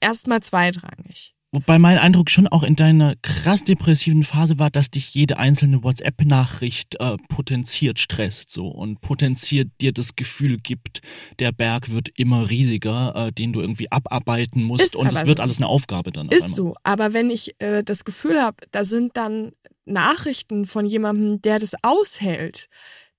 erstmal 0.00 0.40
zweitrangig. 0.40 1.33
Wobei 1.54 1.78
mein 1.78 1.98
Eindruck 1.98 2.30
schon 2.30 2.48
auch 2.48 2.64
in 2.64 2.74
deiner 2.74 3.14
krass 3.22 3.62
depressiven 3.62 4.24
Phase 4.24 4.58
war, 4.58 4.70
dass 4.70 4.90
dich 4.90 5.14
jede 5.14 5.38
einzelne 5.38 5.84
WhatsApp-Nachricht 5.84 6.96
äh, 6.98 7.16
potenziert 7.28 8.00
stresst 8.00 8.50
so 8.50 8.66
und 8.66 9.00
potenziert 9.00 9.68
dir 9.80 9.92
das 9.92 10.16
Gefühl 10.16 10.58
gibt, 10.58 11.00
der 11.38 11.52
Berg 11.52 11.92
wird 11.92 12.08
immer 12.16 12.50
riesiger, 12.50 13.14
äh, 13.14 13.32
den 13.32 13.52
du 13.52 13.60
irgendwie 13.60 13.90
abarbeiten 13.92 14.64
musst 14.64 14.84
ist 14.84 14.96
und 14.96 15.06
es 15.06 15.26
wird 15.26 15.38
so. 15.38 15.42
alles 15.44 15.58
eine 15.58 15.68
Aufgabe 15.68 16.10
dann. 16.10 16.28
Ist 16.28 16.56
so, 16.56 16.74
aber 16.82 17.12
wenn 17.12 17.30
ich 17.30 17.54
äh, 17.60 17.84
das 17.84 18.04
Gefühl 18.04 18.42
habe, 18.42 18.56
da 18.72 18.84
sind 18.84 19.16
dann 19.16 19.52
Nachrichten 19.84 20.66
von 20.66 20.86
jemandem, 20.86 21.40
der 21.40 21.60
das 21.60 21.74
aushält, 21.82 22.68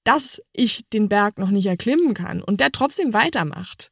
dass 0.04 0.42
ich 0.52 0.82
den 0.90 1.08
Berg 1.08 1.40
noch 1.40 1.52
nicht 1.52 1.68
erklimmen 1.68 2.14
kann 2.14 2.44
und 2.44 2.60
der 2.60 2.74
trotzdem 2.74 3.14
weitermacht, 3.14 3.92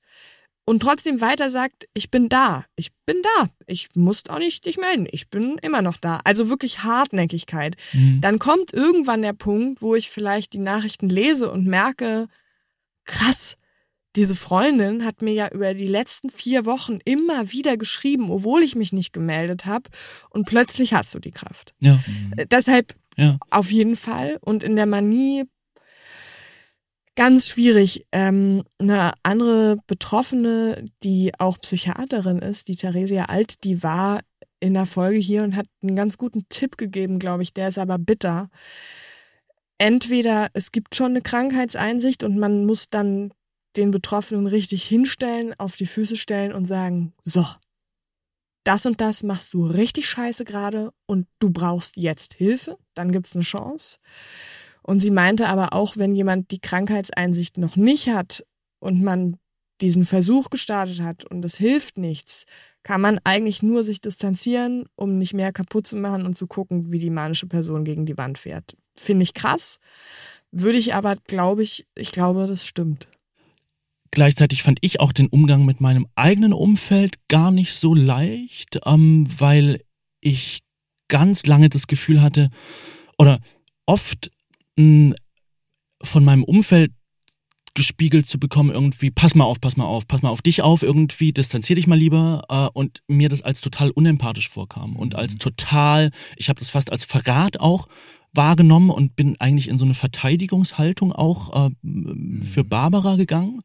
und 0.65 0.81
trotzdem 0.81 1.19
weiter 1.19 1.49
sagt, 1.49 1.87
ich 1.93 2.09
bin 2.09 2.29
da, 2.29 2.65
ich 2.75 2.91
bin 3.05 3.17
da, 3.21 3.49
ich 3.67 3.89
muss 3.95 4.23
auch 4.29 4.39
nicht 4.39 4.65
dich 4.65 4.77
melden, 4.77 5.07
ich 5.11 5.29
bin 5.29 5.57
immer 5.61 5.81
noch 5.81 5.97
da. 5.97 6.19
Also 6.23 6.49
wirklich 6.49 6.83
Hartnäckigkeit. 6.83 7.75
Mhm. 7.91 8.21
Dann 8.21 8.39
kommt 8.39 8.73
irgendwann 8.73 9.21
der 9.21 9.33
Punkt, 9.33 9.81
wo 9.81 9.95
ich 9.95 10.09
vielleicht 10.09 10.53
die 10.53 10.59
Nachrichten 10.59 11.09
lese 11.09 11.51
und 11.51 11.65
merke, 11.65 12.27
krass, 13.05 13.57
diese 14.15 14.35
Freundin 14.35 15.05
hat 15.05 15.21
mir 15.21 15.33
ja 15.33 15.49
über 15.49 15.73
die 15.73 15.87
letzten 15.87 16.29
vier 16.29 16.65
Wochen 16.65 16.99
immer 17.03 17.51
wieder 17.51 17.77
geschrieben, 17.77 18.29
obwohl 18.29 18.61
ich 18.61 18.75
mich 18.75 18.93
nicht 18.93 19.11
gemeldet 19.11 19.65
habe. 19.65 19.89
Und 20.29 20.45
plötzlich 20.45 20.93
hast 20.93 21.13
du 21.15 21.19
die 21.19 21.31
Kraft. 21.31 21.73
Ja. 21.81 21.95
Mhm. 22.05 22.45
Deshalb 22.51 22.95
ja. 23.17 23.37
auf 23.49 23.71
jeden 23.71 23.95
Fall. 23.95 24.37
Und 24.41 24.63
in 24.63 24.75
der 24.75 24.85
Manie 24.85 25.45
ganz 27.15 27.47
schwierig. 27.47 28.05
Ähm, 28.11 28.63
eine 28.79 29.13
andere 29.23 29.77
Betroffene, 29.87 30.85
die 31.03 31.31
auch 31.37 31.59
Psychiaterin 31.59 32.39
ist, 32.39 32.67
die 32.67 32.75
Theresia 32.75 33.25
Alt, 33.25 33.63
die 33.63 33.83
war 33.83 34.21
in 34.59 34.73
der 34.73 34.85
Folge 34.85 35.19
hier 35.19 35.43
und 35.43 35.55
hat 35.55 35.67
einen 35.81 35.95
ganz 35.95 36.17
guten 36.17 36.47
Tipp 36.49 36.77
gegeben, 36.77 37.19
glaube 37.19 37.43
ich. 37.43 37.53
Der 37.53 37.67
ist 37.67 37.77
aber 37.77 37.97
bitter. 37.97 38.49
Entweder 39.77 40.47
es 40.53 40.71
gibt 40.71 40.95
schon 40.95 41.11
eine 41.11 41.21
Krankheitseinsicht 41.21 42.23
und 42.23 42.37
man 42.37 42.65
muss 42.65 42.89
dann 42.89 43.33
den 43.75 43.91
Betroffenen 43.91 44.47
richtig 44.47 44.83
hinstellen, 44.83 45.53
auf 45.57 45.75
die 45.75 45.85
Füße 45.85 46.15
stellen 46.15 46.53
und 46.53 46.65
sagen, 46.65 47.13
so, 47.23 47.45
das 48.63 48.85
und 48.85 49.01
das 49.01 49.23
machst 49.23 49.53
du 49.53 49.65
richtig 49.65 50.07
scheiße 50.07 50.45
gerade 50.45 50.91
und 51.05 51.27
du 51.39 51.49
brauchst 51.49 51.97
jetzt 51.97 52.35
Hilfe, 52.35 52.77
dann 52.93 53.11
gibt's 53.11 53.35
eine 53.35 53.43
Chance. 53.43 53.97
Und 54.83 54.99
sie 55.01 55.11
meinte 55.11 55.47
aber 55.47 55.73
auch, 55.73 55.97
wenn 55.97 56.13
jemand 56.13 56.51
die 56.51 56.59
Krankheitseinsicht 56.59 57.57
noch 57.57 57.75
nicht 57.75 58.09
hat 58.09 58.45
und 58.79 59.01
man 59.01 59.37
diesen 59.81 60.05
Versuch 60.05 60.49
gestartet 60.49 61.01
hat 61.01 61.25
und 61.25 61.43
es 61.43 61.57
hilft 61.57 61.97
nichts, 61.97 62.45
kann 62.83 63.01
man 63.01 63.19
eigentlich 63.23 63.63
nur 63.63 63.83
sich 63.83 64.01
distanzieren, 64.01 64.85
um 64.95 65.17
nicht 65.17 65.33
mehr 65.33 65.53
kaputt 65.53 65.87
zu 65.87 65.95
machen 65.95 66.25
und 66.25 66.35
zu 66.35 66.47
gucken, 66.47 66.91
wie 66.91 66.99
die 66.99 67.09
manische 67.09 67.47
Person 67.47 67.85
gegen 67.85 68.05
die 68.05 68.17
Wand 68.17 68.37
fährt. 68.37 68.75
Finde 68.95 69.23
ich 69.23 69.33
krass. 69.33 69.79
Würde 70.51 70.77
ich 70.77 70.93
aber, 70.93 71.15
glaube 71.15 71.63
ich, 71.63 71.87
ich 71.95 72.11
glaube, 72.11 72.45
das 72.45 72.65
stimmt. 72.65 73.07
Gleichzeitig 74.11 74.61
fand 74.61 74.77
ich 74.81 74.99
auch 74.99 75.11
den 75.11 75.27
Umgang 75.27 75.65
mit 75.65 75.81
meinem 75.81 76.07
eigenen 76.13 76.53
Umfeld 76.53 77.15
gar 77.29 77.49
nicht 77.49 77.73
so 77.73 77.95
leicht, 77.95 78.79
ähm, 78.85 79.25
weil 79.39 79.81
ich 80.21 80.59
ganz 81.07 81.47
lange 81.47 81.69
das 81.69 81.87
Gefühl 81.87 82.21
hatte, 82.21 82.49
oder 83.17 83.39
oft 83.85 84.29
von 84.77 86.23
meinem 86.23 86.43
Umfeld 86.43 86.91
gespiegelt 87.75 88.27
zu 88.27 88.39
bekommen, 88.39 88.69
irgendwie, 88.69 89.09
pass 89.09 89.33
mal 89.33 89.45
auf, 89.45 89.59
pass 89.59 89.77
mal 89.77 89.85
auf, 89.85 90.07
pass 90.07 90.21
mal 90.21 90.29
auf 90.29 90.41
dich 90.41 90.61
auf, 90.61 90.83
irgendwie, 90.83 91.33
distanzier 91.33 91.75
dich 91.75 91.87
mal 91.87 91.97
lieber 91.97 92.43
äh, 92.49 92.67
und 92.77 93.01
mir 93.07 93.29
das 93.29 93.41
als 93.41 93.61
total 93.61 93.89
unempathisch 93.89 94.49
vorkam 94.49 94.95
und 94.95 95.15
als 95.15 95.33
mhm. 95.33 95.39
total, 95.39 96.11
ich 96.35 96.49
habe 96.49 96.59
das 96.59 96.69
fast 96.69 96.91
als 96.91 97.05
Verrat 97.05 97.59
auch 97.59 97.87
wahrgenommen 98.31 98.89
und 98.89 99.15
bin 99.15 99.39
eigentlich 99.39 99.69
in 99.69 99.79
so 99.79 99.85
eine 99.85 99.95
Verteidigungshaltung 99.95 101.13
auch 101.13 101.67
äh, 101.67 101.71
mhm. 101.81 102.43
für 102.43 102.63
Barbara 102.63 103.15
gegangen 103.15 103.59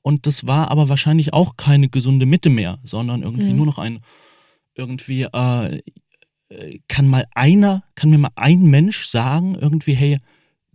und 0.00 0.26
das 0.26 0.46
war 0.46 0.70
aber 0.70 0.88
wahrscheinlich 0.88 1.34
auch 1.34 1.56
keine 1.56 1.88
gesunde 1.90 2.24
Mitte 2.24 2.48
mehr, 2.48 2.78
sondern 2.84 3.22
irgendwie 3.22 3.50
mhm. 3.50 3.56
nur 3.56 3.66
noch 3.66 3.78
ein 3.78 3.98
irgendwie 4.74 5.24
äh, 5.24 5.82
kann 6.88 7.08
mal 7.08 7.26
einer, 7.34 7.82
kann 7.94 8.10
mir 8.10 8.18
mal 8.18 8.32
ein 8.34 8.62
Mensch 8.62 9.04
sagen 9.04 9.56
irgendwie, 9.60 9.94
hey, 9.94 10.18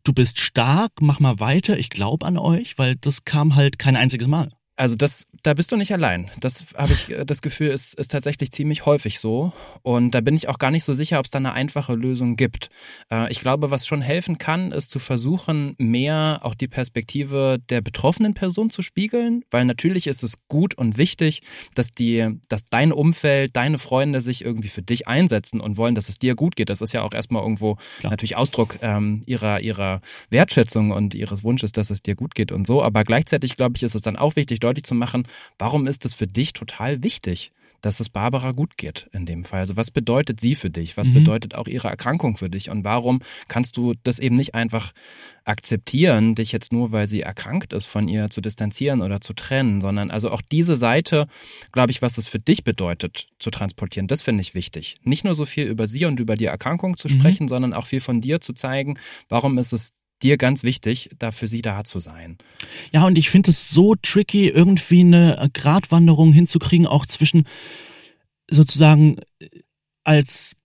du 0.07 0.13
bist 0.13 0.39
stark, 0.39 1.01
mach 1.01 1.19
mal 1.19 1.39
weiter, 1.39 1.77
ich 1.77 1.89
glaube 1.89 2.25
an 2.25 2.37
euch, 2.37 2.77
weil 2.77 2.95
das 2.95 3.25
kam 3.25 3.55
halt 3.55 3.77
kein 3.77 3.95
einziges 3.95 4.27
Mal. 4.27 4.49
Also 4.77 4.95
das, 4.95 5.27
da 5.41 5.55
bist 5.55 5.71
du 5.71 5.75
nicht 5.75 5.91
allein. 5.91 6.29
Das 6.39 6.67
habe 6.75 6.93
ich 6.93 7.11
äh, 7.11 7.25
das 7.25 7.41
Gefühl, 7.41 7.69
ist, 7.69 7.95
ist 7.95 8.11
tatsächlich 8.11 8.51
ziemlich 8.51 8.85
häufig 8.85 9.19
so. 9.19 9.51
Und 9.81 10.11
da 10.11 10.21
bin 10.21 10.35
ich 10.35 10.47
auch 10.47 10.59
gar 10.59 10.69
nicht 10.69 10.83
so 10.83 10.93
sicher, 10.93 11.17
ob 11.19 11.25
es 11.25 11.31
da 11.31 11.39
eine 11.39 11.53
einfache 11.53 11.95
Lösung 11.95 12.35
gibt. 12.35 12.69
Äh, 13.11 13.31
ich 13.31 13.39
glaube, 13.39 13.71
was 13.71 13.87
schon 13.87 14.01
helfen 14.03 14.37
kann, 14.37 14.71
ist 14.71 14.91
zu 14.91 14.99
versuchen, 14.99 15.75
mehr 15.79 16.41
auch 16.43 16.53
die 16.53 16.67
Perspektive 16.67 17.57
der 17.69 17.81
betroffenen 17.81 18.35
Person 18.35 18.69
zu 18.69 18.83
spiegeln, 18.83 19.43
weil 19.49 19.65
natürlich 19.65 20.05
ist 20.05 20.23
es 20.23 20.35
gut 20.47 20.75
und 20.75 20.97
wichtig, 20.97 21.41
dass 21.73 21.91
die, 21.91 22.39
dass 22.47 22.63
dein 22.65 22.91
Umfeld, 22.91 23.55
deine 23.55 23.79
Freunde 23.79 24.21
sich 24.21 24.45
irgendwie 24.45 24.69
für 24.69 24.83
dich 24.83 25.07
einsetzen 25.07 25.59
und 25.59 25.77
wollen, 25.77 25.95
dass 25.95 26.07
es 26.07 26.19
dir 26.19 26.35
gut 26.35 26.55
geht. 26.55 26.69
Das 26.69 26.81
ist 26.81 26.93
ja 26.93 27.01
auch 27.01 27.13
erstmal 27.13 27.41
irgendwo 27.41 27.77
Klar. 27.99 28.11
natürlich 28.11 28.37
Ausdruck 28.37 28.77
ähm, 28.83 29.23
ihrer 29.25 29.59
ihrer 29.61 30.01
Wertschätzung 30.29 30.91
und 30.91 31.15
ihres 31.15 31.43
Wunsches, 31.43 31.71
dass 31.71 31.89
es 31.89 32.03
dir 32.03 32.15
gut 32.15 32.35
geht 32.35 32.51
und 32.51 32.67
so. 32.67 32.83
Aber 32.83 33.03
gleichzeitig 33.03 33.57
glaube 33.57 33.73
ich, 33.75 33.83
ist 33.83 33.95
es 33.95 34.03
dann 34.03 34.17
auch 34.17 34.35
wichtig, 34.35 34.59
deutlich 34.67 34.85
zu 34.85 34.95
machen, 34.95 35.27
warum 35.57 35.87
ist 35.87 36.05
es 36.05 36.13
für 36.13 36.27
dich 36.27 36.53
total 36.53 37.03
wichtig, 37.03 37.51
dass 37.81 37.99
es 37.99 38.09
Barbara 38.09 38.51
gut 38.51 38.77
geht 38.77 39.09
in 39.13 39.25
dem 39.25 39.43
Fall. 39.43 39.59
Also 39.59 39.77
was 39.77 39.91
bedeutet 39.91 40.39
sie 40.39 40.55
für 40.55 40.69
dich? 40.69 40.97
Was 40.97 41.09
mhm. 41.09 41.15
bedeutet 41.15 41.55
auch 41.55 41.67
ihre 41.67 41.87
Erkrankung 41.87 42.35
für 42.35 42.49
dich? 42.49 42.69
Und 42.69 42.83
warum 42.83 43.19
kannst 43.47 43.77
du 43.77 43.93
das 44.03 44.19
eben 44.19 44.35
nicht 44.35 44.55
einfach 44.55 44.93
akzeptieren, 45.45 46.35
dich 46.35 46.51
jetzt 46.51 46.73
nur, 46.73 46.91
weil 46.91 47.07
sie 47.07 47.21
erkrankt 47.21 47.73
ist, 47.73 47.85
von 47.85 48.07
ihr 48.07 48.29
zu 48.29 48.41
distanzieren 48.41 49.01
oder 49.01 49.21
zu 49.21 49.33
trennen, 49.33 49.79
sondern 49.79 50.11
also 50.11 50.31
auch 50.31 50.41
diese 50.41 50.75
Seite, 50.75 51.27
glaube 51.71 51.91
ich, 51.91 52.01
was 52.01 52.17
es 52.17 52.27
für 52.27 52.39
dich 52.39 52.63
bedeutet, 52.63 53.27
zu 53.39 53.51
transportieren, 53.51 54.07
das 54.07 54.21
finde 54.21 54.41
ich 54.41 54.55
wichtig. 54.55 54.95
Nicht 55.03 55.23
nur 55.23 55.35
so 55.35 55.45
viel 55.45 55.67
über 55.67 55.87
sie 55.87 56.05
und 56.05 56.19
über 56.19 56.35
die 56.35 56.45
Erkrankung 56.45 56.97
zu 56.97 57.07
mhm. 57.07 57.19
sprechen, 57.19 57.43
mhm. 57.43 57.49
sondern 57.49 57.73
auch 57.73 57.85
viel 57.85 58.01
von 58.01 58.21
dir 58.21 58.41
zu 58.41 58.53
zeigen, 58.53 58.97
warum 59.29 59.57
ist 59.57 59.71
es 59.71 59.93
dir 60.23 60.37
ganz 60.37 60.63
wichtig, 60.63 61.09
da 61.19 61.31
für 61.31 61.47
sie 61.47 61.61
da 61.61 61.83
zu 61.83 61.99
sein. 61.99 62.37
Ja, 62.91 63.05
und 63.05 63.17
ich 63.17 63.29
finde 63.29 63.51
es 63.51 63.69
so 63.69 63.95
tricky, 63.95 64.49
irgendwie 64.49 65.01
eine 65.01 65.49
Gratwanderung 65.53 66.33
hinzukriegen, 66.33 66.87
auch 66.87 67.05
zwischen 67.05 67.47
sozusagen 68.49 69.17
äh, 69.39 69.49
als 70.03 70.55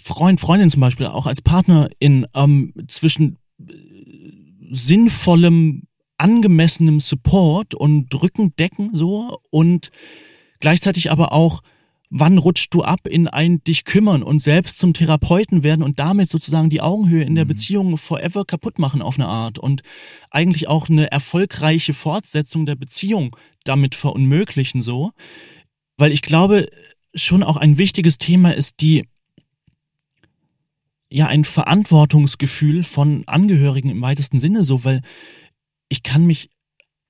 Freund, 0.00 0.38
Freundin 0.40 0.70
zum 0.70 0.80
Beispiel, 0.80 1.06
auch 1.06 1.26
als 1.26 1.40
Partnerin, 1.40 2.26
ähm, 2.34 2.74
zwischen 2.88 3.38
äh, 3.58 3.72
sinnvollem, 4.70 5.84
angemessenem 6.18 7.00
Support 7.00 7.74
und 7.74 8.14
Rückendecken 8.14 8.90
so 8.94 9.38
und 9.50 9.90
gleichzeitig 10.60 11.10
aber 11.10 11.32
auch 11.32 11.60
wann 12.16 12.38
rutschst 12.38 12.72
du 12.72 12.84
ab 12.84 13.08
in 13.08 13.26
ein 13.26 13.64
dich 13.64 13.84
kümmern 13.84 14.22
und 14.22 14.38
selbst 14.38 14.78
zum 14.78 14.94
Therapeuten 14.94 15.64
werden 15.64 15.82
und 15.82 15.98
damit 15.98 16.30
sozusagen 16.30 16.70
die 16.70 16.80
Augenhöhe 16.80 17.24
in 17.24 17.34
der 17.34 17.44
mhm. 17.44 17.48
Beziehung 17.48 17.96
forever 17.98 18.44
kaputt 18.44 18.78
machen 18.78 19.02
auf 19.02 19.18
eine 19.18 19.26
Art 19.26 19.58
und 19.58 19.82
eigentlich 20.30 20.68
auch 20.68 20.88
eine 20.88 21.10
erfolgreiche 21.10 21.92
Fortsetzung 21.92 22.66
der 22.66 22.76
Beziehung 22.76 23.36
damit 23.64 23.96
verunmöglichen 23.96 24.80
so, 24.80 25.10
weil 25.96 26.12
ich 26.12 26.22
glaube 26.22 26.68
schon 27.16 27.42
auch 27.42 27.56
ein 27.56 27.78
wichtiges 27.78 28.18
Thema 28.18 28.54
ist 28.54 28.80
die 28.80 29.08
ja 31.10 31.26
ein 31.26 31.44
Verantwortungsgefühl 31.44 32.84
von 32.84 33.24
Angehörigen 33.26 33.90
im 33.90 34.00
weitesten 34.00 34.38
Sinne 34.38 34.64
so, 34.64 34.84
weil 34.84 35.02
ich 35.88 36.04
kann 36.04 36.26
mich 36.26 36.50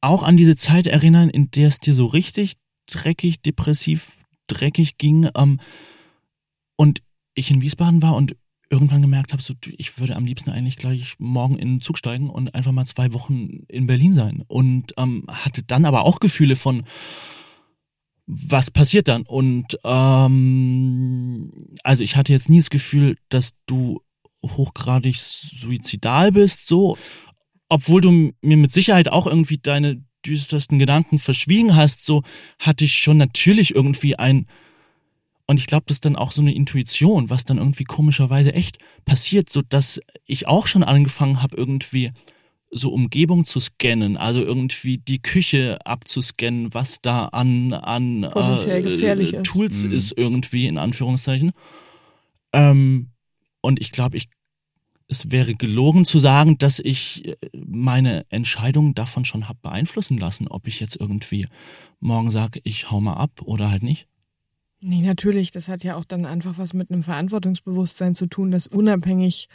auch 0.00 0.22
an 0.22 0.38
diese 0.38 0.56
Zeit 0.56 0.86
erinnern, 0.86 1.28
in 1.28 1.50
der 1.50 1.68
es 1.68 1.78
dir 1.78 1.94
so 1.94 2.06
richtig 2.06 2.54
dreckig, 2.86 3.42
depressiv, 3.42 4.23
dreckig 4.46 4.98
ging 4.98 5.28
ähm, 5.36 5.60
und 6.76 7.02
ich 7.34 7.50
in 7.50 7.62
Wiesbaden 7.62 8.02
war 8.02 8.14
und 8.14 8.36
irgendwann 8.70 9.02
gemerkt 9.02 9.32
habe, 9.32 9.42
so, 9.42 9.54
ich 9.76 9.98
würde 9.98 10.16
am 10.16 10.24
liebsten 10.24 10.50
eigentlich 10.50 10.76
gleich 10.76 11.14
morgen 11.18 11.58
in 11.58 11.74
den 11.74 11.80
Zug 11.80 11.98
steigen 11.98 12.30
und 12.30 12.54
einfach 12.54 12.72
mal 12.72 12.86
zwei 12.86 13.12
Wochen 13.12 13.64
in 13.68 13.86
Berlin 13.86 14.14
sein. 14.14 14.42
Und 14.48 14.94
ähm, 14.96 15.24
hatte 15.28 15.62
dann 15.62 15.84
aber 15.84 16.04
auch 16.04 16.18
Gefühle 16.18 16.56
von, 16.56 16.84
was 18.26 18.70
passiert 18.70 19.08
dann? 19.08 19.22
Und 19.22 19.78
ähm, 19.84 21.52
also 21.82 22.02
ich 22.02 22.16
hatte 22.16 22.32
jetzt 22.32 22.48
nie 22.48 22.58
das 22.58 22.70
Gefühl, 22.70 23.16
dass 23.28 23.52
du 23.66 24.00
hochgradig 24.44 25.16
suizidal 25.16 26.32
bist, 26.32 26.66
so, 26.66 26.96
obwohl 27.68 28.00
du 28.00 28.32
mir 28.42 28.56
mit 28.56 28.72
Sicherheit 28.72 29.08
auch 29.08 29.26
irgendwie 29.26 29.58
deine 29.58 30.02
düstersten 30.26 30.78
Gedanken 30.78 31.18
verschwiegen 31.18 31.76
hast, 31.76 32.04
so 32.04 32.22
hatte 32.58 32.84
ich 32.84 32.98
schon 32.98 33.16
natürlich 33.16 33.74
irgendwie 33.74 34.16
ein 34.18 34.46
und 35.46 35.58
ich 35.58 35.66
glaube, 35.66 35.84
das 35.86 35.96
ist 35.96 36.04
dann 36.04 36.16
auch 36.16 36.32
so 36.32 36.40
eine 36.40 36.54
Intuition, 36.54 37.28
was 37.28 37.44
dann 37.44 37.58
irgendwie 37.58 37.84
komischerweise 37.84 38.54
echt 38.54 38.78
passiert, 39.04 39.50
so 39.50 39.60
dass 39.60 40.00
ich 40.24 40.48
auch 40.48 40.66
schon 40.66 40.82
angefangen 40.82 41.42
habe 41.42 41.56
irgendwie 41.56 42.12
so 42.70 42.90
Umgebung 42.90 43.44
zu 43.44 43.60
scannen, 43.60 44.16
also 44.16 44.42
irgendwie 44.42 44.98
die 44.98 45.22
Küche 45.22 45.78
abzuscannen, 45.84 46.74
was 46.74 47.00
da 47.00 47.26
an, 47.26 47.72
an 47.72 48.24
äh, 48.24 49.42
Tools 49.42 49.76
ist. 49.76 49.84
Mhm. 49.84 49.92
ist 49.92 50.12
irgendwie, 50.16 50.66
in 50.66 50.78
Anführungszeichen. 50.78 51.52
Ähm, 52.52 53.10
und 53.60 53.80
ich 53.80 53.92
glaube, 53.92 54.16
ich, 54.16 54.28
es 55.08 55.30
wäre 55.30 55.54
gelogen 55.54 56.04
zu 56.04 56.18
sagen, 56.18 56.58
dass 56.58 56.78
ich 56.78 57.26
äh, 57.26 57.36
meine 57.54 58.26
Entscheidung 58.30 58.94
davon 58.94 59.24
schon 59.24 59.48
habe 59.48 59.58
beeinflussen 59.62 60.18
lassen, 60.18 60.48
ob 60.48 60.66
ich 60.66 60.80
jetzt 60.80 60.96
irgendwie 60.96 61.46
morgen 62.00 62.30
sage, 62.30 62.60
ich 62.64 62.90
hau 62.90 63.00
mal 63.00 63.14
ab 63.14 63.42
oder 63.42 63.70
halt 63.70 63.82
nicht. 63.82 64.08
Nee, 64.80 65.00
natürlich. 65.00 65.50
Das 65.50 65.68
hat 65.68 65.82
ja 65.82 65.96
auch 65.96 66.04
dann 66.04 66.26
einfach 66.26 66.58
was 66.58 66.74
mit 66.74 66.90
einem 66.90 67.02
Verantwortungsbewusstsein 67.02 68.14
zu 68.14 68.26
tun, 68.26 68.50
das 68.50 68.66
unabhängig 68.66 69.48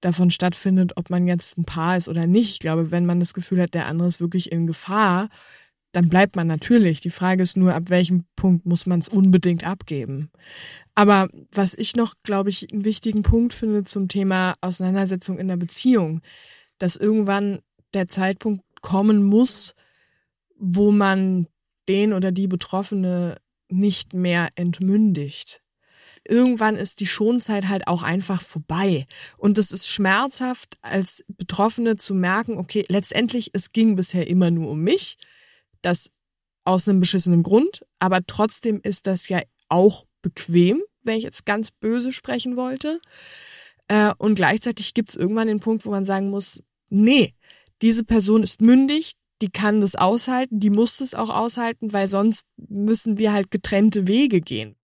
davon 0.00 0.30
stattfindet, 0.30 0.92
ob 0.96 1.10
man 1.10 1.26
jetzt 1.26 1.58
ein 1.58 1.64
Paar 1.64 1.96
ist 1.96 2.08
oder 2.08 2.26
nicht. 2.26 2.52
Ich 2.52 2.58
glaube, 2.60 2.90
wenn 2.90 3.06
man 3.06 3.20
das 3.20 3.34
Gefühl 3.34 3.60
hat, 3.60 3.74
der 3.74 3.86
andere 3.86 4.06
ist 4.06 4.20
wirklich 4.20 4.52
in 4.52 4.66
Gefahr, 4.66 5.28
dann 5.94 6.08
bleibt 6.08 6.34
man 6.34 6.46
natürlich. 6.46 7.00
Die 7.00 7.10
Frage 7.10 7.42
ist 7.42 7.56
nur, 7.56 7.74
ab 7.74 7.84
welchem 7.88 8.24
Punkt 8.34 8.66
muss 8.66 8.84
man 8.84 8.98
es 8.98 9.08
unbedingt 9.08 9.64
abgeben. 9.64 10.30
Aber 10.94 11.28
was 11.52 11.74
ich 11.74 11.94
noch, 11.94 12.14
glaube 12.24 12.50
ich, 12.50 12.72
einen 12.72 12.84
wichtigen 12.84 13.22
Punkt 13.22 13.54
finde 13.54 13.84
zum 13.84 14.08
Thema 14.08 14.54
Auseinandersetzung 14.60 15.38
in 15.38 15.48
der 15.48 15.56
Beziehung, 15.56 16.20
dass 16.78 16.96
irgendwann 16.96 17.60
der 17.94 18.08
Zeitpunkt 18.08 18.64
kommen 18.82 19.22
muss, 19.22 19.74
wo 20.58 20.90
man 20.90 21.46
den 21.88 22.12
oder 22.12 22.32
die 22.32 22.48
Betroffene 22.48 23.36
nicht 23.68 24.14
mehr 24.14 24.48
entmündigt 24.56 25.64
irgendwann 26.26 26.76
ist 26.76 27.00
die 27.00 27.06
Schonzeit 27.06 27.68
halt 27.68 27.86
auch 27.86 28.02
einfach 28.02 28.40
vorbei. 28.40 29.06
Und 29.36 29.58
es 29.58 29.72
ist 29.72 29.88
schmerzhaft, 29.88 30.76
als 30.80 31.24
Betroffene 31.28 31.96
zu 31.96 32.14
merken, 32.14 32.56
okay, 32.56 32.84
letztendlich, 32.88 33.50
es 33.52 33.72
ging 33.72 33.94
bisher 33.94 34.26
immer 34.26 34.50
nur 34.50 34.70
um 34.70 34.80
mich. 34.80 35.18
Das 35.84 36.10
aus 36.64 36.88
einem 36.88 37.00
beschissenen 37.00 37.42
Grund. 37.42 37.84
Aber 37.98 38.20
trotzdem 38.26 38.80
ist 38.82 39.06
das 39.06 39.28
ja 39.28 39.40
auch 39.68 40.04
bequem, 40.22 40.82
wenn 41.02 41.18
ich 41.18 41.24
jetzt 41.24 41.46
ganz 41.46 41.70
böse 41.70 42.12
sprechen 42.12 42.56
wollte. 42.56 43.00
Äh, 43.88 44.12
und 44.18 44.34
gleichzeitig 44.34 44.94
gibt 44.94 45.10
es 45.10 45.16
irgendwann 45.16 45.48
den 45.48 45.60
Punkt, 45.60 45.84
wo 45.84 45.90
man 45.90 46.06
sagen 46.06 46.30
muss, 46.30 46.62
nee, 46.88 47.34
diese 47.82 48.04
Person 48.04 48.42
ist 48.42 48.62
mündig, 48.62 49.12
die 49.42 49.50
kann 49.50 49.80
das 49.80 49.94
aushalten, 49.94 50.60
die 50.60 50.70
muss 50.70 51.00
es 51.00 51.14
auch 51.14 51.28
aushalten, 51.28 51.92
weil 51.92 52.08
sonst 52.08 52.46
müssen 52.56 53.18
wir 53.18 53.32
halt 53.32 53.50
getrennte 53.50 54.06
Wege 54.06 54.40
gehen. 54.40 54.76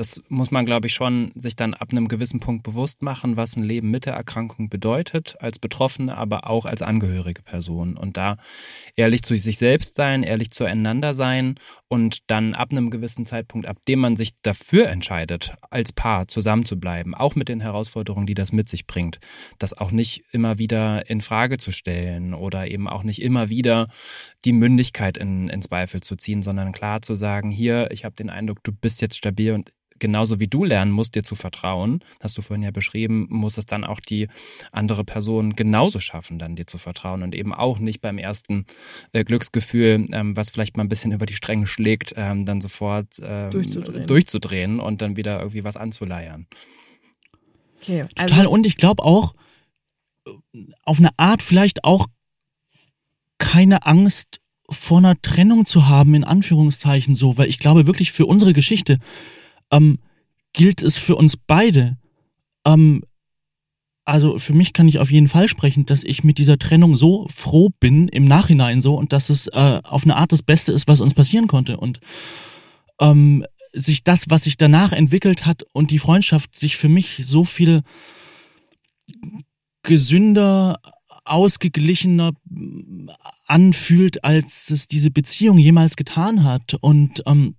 Das 0.00 0.22
muss 0.30 0.50
man, 0.50 0.64
glaube 0.64 0.86
ich, 0.86 0.94
schon 0.94 1.30
sich 1.34 1.56
dann 1.56 1.74
ab 1.74 1.90
einem 1.90 2.08
gewissen 2.08 2.40
Punkt 2.40 2.62
bewusst 2.62 3.02
machen, 3.02 3.36
was 3.36 3.54
ein 3.56 3.62
Leben 3.62 3.90
mit 3.90 4.06
der 4.06 4.14
Erkrankung 4.14 4.70
bedeutet, 4.70 5.36
als 5.40 5.58
Betroffene, 5.58 6.16
aber 6.16 6.48
auch 6.48 6.64
als 6.64 6.80
angehörige 6.80 7.42
Person. 7.42 7.98
Und 7.98 8.16
da 8.16 8.38
ehrlich 8.96 9.20
zu 9.20 9.36
sich 9.36 9.58
selbst 9.58 9.96
sein, 9.96 10.22
ehrlich 10.22 10.52
zueinander 10.52 11.12
sein 11.12 11.56
und 11.88 12.30
dann 12.30 12.54
ab 12.54 12.70
einem 12.70 12.88
gewissen 12.88 13.26
Zeitpunkt, 13.26 13.66
ab 13.66 13.76
dem 13.88 13.98
man 13.98 14.16
sich 14.16 14.40
dafür 14.40 14.88
entscheidet, 14.88 15.52
als 15.68 15.92
Paar 15.92 16.28
zusammenzubleiben, 16.28 17.14
auch 17.14 17.34
mit 17.34 17.50
den 17.50 17.60
Herausforderungen, 17.60 18.26
die 18.26 18.32
das 18.32 18.52
mit 18.52 18.70
sich 18.70 18.86
bringt, 18.86 19.18
das 19.58 19.76
auch 19.76 19.90
nicht 19.90 20.24
immer 20.32 20.58
wieder 20.58 21.10
in 21.10 21.20
Frage 21.20 21.58
zu 21.58 21.72
stellen 21.72 22.32
oder 22.32 22.70
eben 22.70 22.88
auch 22.88 23.02
nicht 23.02 23.20
immer 23.20 23.50
wieder 23.50 23.88
die 24.46 24.54
Mündigkeit 24.54 25.18
in, 25.18 25.50
in 25.50 25.60
Zweifel 25.60 26.00
zu 26.00 26.16
ziehen, 26.16 26.42
sondern 26.42 26.72
klar 26.72 27.02
zu 27.02 27.16
sagen, 27.16 27.50
hier, 27.50 27.90
ich 27.90 28.06
habe 28.06 28.16
den 28.16 28.30
Eindruck, 28.30 28.64
du 28.64 28.72
bist 28.72 29.02
jetzt 29.02 29.16
stabil 29.16 29.52
und 29.52 29.70
genauso 30.00 30.40
wie 30.40 30.48
du 30.48 30.64
lernen 30.64 30.90
musst, 30.90 31.14
dir 31.14 31.22
zu 31.22 31.34
vertrauen, 31.34 32.02
hast 32.20 32.36
du 32.36 32.42
vorhin 32.42 32.62
ja 32.62 32.70
beschrieben, 32.70 33.26
muss 33.30 33.58
es 33.58 33.66
dann 33.66 33.84
auch 33.84 34.00
die 34.00 34.28
andere 34.72 35.04
Person 35.04 35.54
genauso 35.54 36.00
schaffen, 36.00 36.38
dann 36.38 36.56
dir 36.56 36.66
zu 36.66 36.78
vertrauen 36.78 37.22
und 37.22 37.34
eben 37.34 37.54
auch 37.54 37.78
nicht 37.78 38.00
beim 38.00 38.18
ersten 38.18 38.66
äh, 39.12 39.24
Glücksgefühl, 39.24 40.06
ähm, 40.12 40.36
was 40.36 40.50
vielleicht 40.50 40.76
mal 40.76 40.84
ein 40.84 40.88
bisschen 40.88 41.12
über 41.12 41.26
die 41.26 41.36
Stränge 41.36 41.66
schlägt, 41.66 42.14
ähm, 42.16 42.44
dann 42.44 42.60
sofort 42.60 43.16
ähm, 43.22 43.50
durchzudrehen. 43.50 44.06
durchzudrehen 44.06 44.80
und 44.80 45.02
dann 45.02 45.16
wieder 45.16 45.38
irgendwie 45.38 45.64
was 45.64 45.76
anzuleiern. 45.76 46.46
Okay, 47.76 48.02
also 48.16 48.34
Total. 48.34 48.46
Und 48.46 48.66
ich 48.66 48.76
glaube 48.76 49.02
auch, 49.02 49.34
auf 50.84 50.98
eine 50.98 51.10
Art 51.16 51.42
vielleicht 51.42 51.84
auch 51.84 52.08
keine 53.38 53.86
Angst 53.86 54.40
vor 54.68 54.98
einer 54.98 55.20
Trennung 55.20 55.66
zu 55.66 55.88
haben, 55.88 56.14
in 56.14 56.24
Anführungszeichen 56.24 57.14
so, 57.14 57.36
weil 57.38 57.48
ich 57.48 57.58
glaube 57.58 57.86
wirklich 57.86 58.12
für 58.12 58.26
unsere 58.26 58.52
Geschichte, 58.52 58.98
ähm, 59.70 59.98
gilt 60.52 60.82
es 60.82 60.96
für 60.96 61.16
uns 61.16 61.36
beide. 61.36 61.98
Ähm, 62.66 63.02
also 64.04 64.38
für 64.38 64.54
mich 64.54 64.72
kann 64.72 64.88
ich 64.88 64.98
auf 64.98 65.10
jeden 65.10 65.28
Fall 65.28 65.48
sprechen, 65.48 65.86
dass 65.86 66.02
ich 66.02 66.24
mit 66.24 66.38
dieser 66.38 66.58
Trennung 66.58 66.96
so 66.96 67.26
froh 67.28 67.70
bin 67.78 68.08
im 68.08 68.24
Nachhinein 68.24 68.82
so 68.82 68.94
und 68.96 69.12
dass 69.12 69.30
es 69.30 69.46
äh, 69.48 69.80
auf 69.84 70.04
eine 70.04 70.16
Art 70.16 70.32
das 70.32 70.42
Beste 70.42 70.72
ist, 70.72 70.88
was 70.88 71.00
uns 71.00 71.14
passieren 71.14 71.46
konnte 71.46 71.76
und 71.76 72.00
ähm, 73.00 73.44
sich 73.72 74.02
das, 74.02 74.28
was 74.28 74.44
sich 74.44 74.56
danach 74.56 74.92
entwickelt 74.92 75.46
hat 75.46 75.62
und 75.72 75.90
die 75.90 76.00
Freundschaft 76.00 76.58
sich 76.58 76.76
für 76.76 76.88
mich 76.88 77.22
so 77.24 77.44
viel 77.44 77.82
gesünder, 79.82 80.80
ausgeglichener 81.24 82.32
anfühlt, 83.46 84.24
als 84.24 84.70
es 84.70 84.88
diese 84.88 85.10
Beziehung 85.10 85.58
jemals 85.58 85.96
getan 85.96 86.42
hat 86.42 86.74
und 86.80 87.22
ähm, 87.26 87.54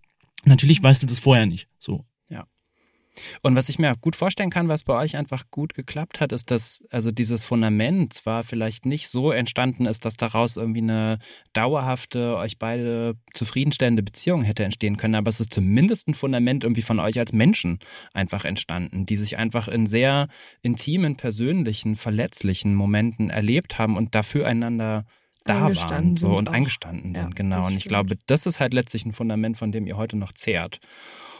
Natürlich 0.45 0.81
weißt 0.81 1.03
du 1.03 1.07
das 1.07 1.19
vorher 1.19 1.45
nicht. 1.45 1.67
So. 1.79 2.05
Ja. 2.29 2.47
Und 3.41 3.55
was 3.55 3.69
ich 3.69 3.77
mir 3.77 3.91
auch 3.91 4.01
gut 4.01 4.15
vorstellen 4.15 4.49
kann, 4.49 4.67
was 4.67 4.83
bei 4.83 4.97
euch 4.97 5.17
einfach 5.17 5.45
gut 5.51 5.73
geklappt 5.73 6.19
hat, 6.19 6.31
ist, 6.31 6.49
dass 6.49 6.83
also 6.89 7.11
dieses 7.11 7.43
Fundament 7.43 8.13
zwar 8.13 8.43
vielleicht 8.43 8.85
nicht 8.85 9.09
so 9.09 9.31
entstanden 9.31 9.85
ist, 9.85 10.05
dass 10.05 10.17
daraus 10.17 10.57
irgendwie 10.57 10.81
eine 10.81 11.17
dauerhafte, 11.53 12.37
euch 12.37 12.57
beide 12.57 13.15
zufriedenstellende 13.33 14.03
Beziehung 14.03 14.43
hätte 14.43 14.63
entstehen 14.63 14.97
können, 14.97 15.15
aber 15.15 15.29
es 15.29 15.39
ist 15.39 15.53
zumindest 15.53 16.07
ein 16.07 16.15
Fundament 16.15 16.63
irgendwie 16.63 16.81
von 16.81 16.99
euch 16.99 17.19
als 17.19 17.33
Menschen 17.33 17.79
einfach 18.13 18.45
entstanden, 18.45 19.05
die 19.05 19.17
sich 19.17 19.37
einfach 19.37 19.67
in 19.67 19.85
sehr 19.85 20.27
intimen, 20.61 21.17
persönlichen, 21.17 21.95
verletzlichen 21.95 22.75
Momenten 22.75 23.29
erlebt 23.29 23.77
haben 23.77 23.97
und 23.97 24.15
dafür 24.15 24.47
einander 24.47 25.05
da 25.43 25.75
waren 25.75 26.15
so 26.15 26.37
und 26.37 26.49
auch. 26.49 26.53
eingestanden 26.53 27.15
sind, 27.15 27.29
ja, 27.29 27.35
genau. 27.35 27.67
Und 27.67 27.77
ich 27.77 27.85
glaube, 27.85 28.17
das 28.27 28.45
ist 28.45 28.59
halt 28.59 28.73
letztlich 28.73 29.05
ein 29.05 29.13
Fundament, 29.13 29.57
von 29.57 29.71
dem 29.71 29.87
ihr 29.87 29.97
heute 29.97 30.17
noch 30.17 30.33
zehrt. 30.33 30.79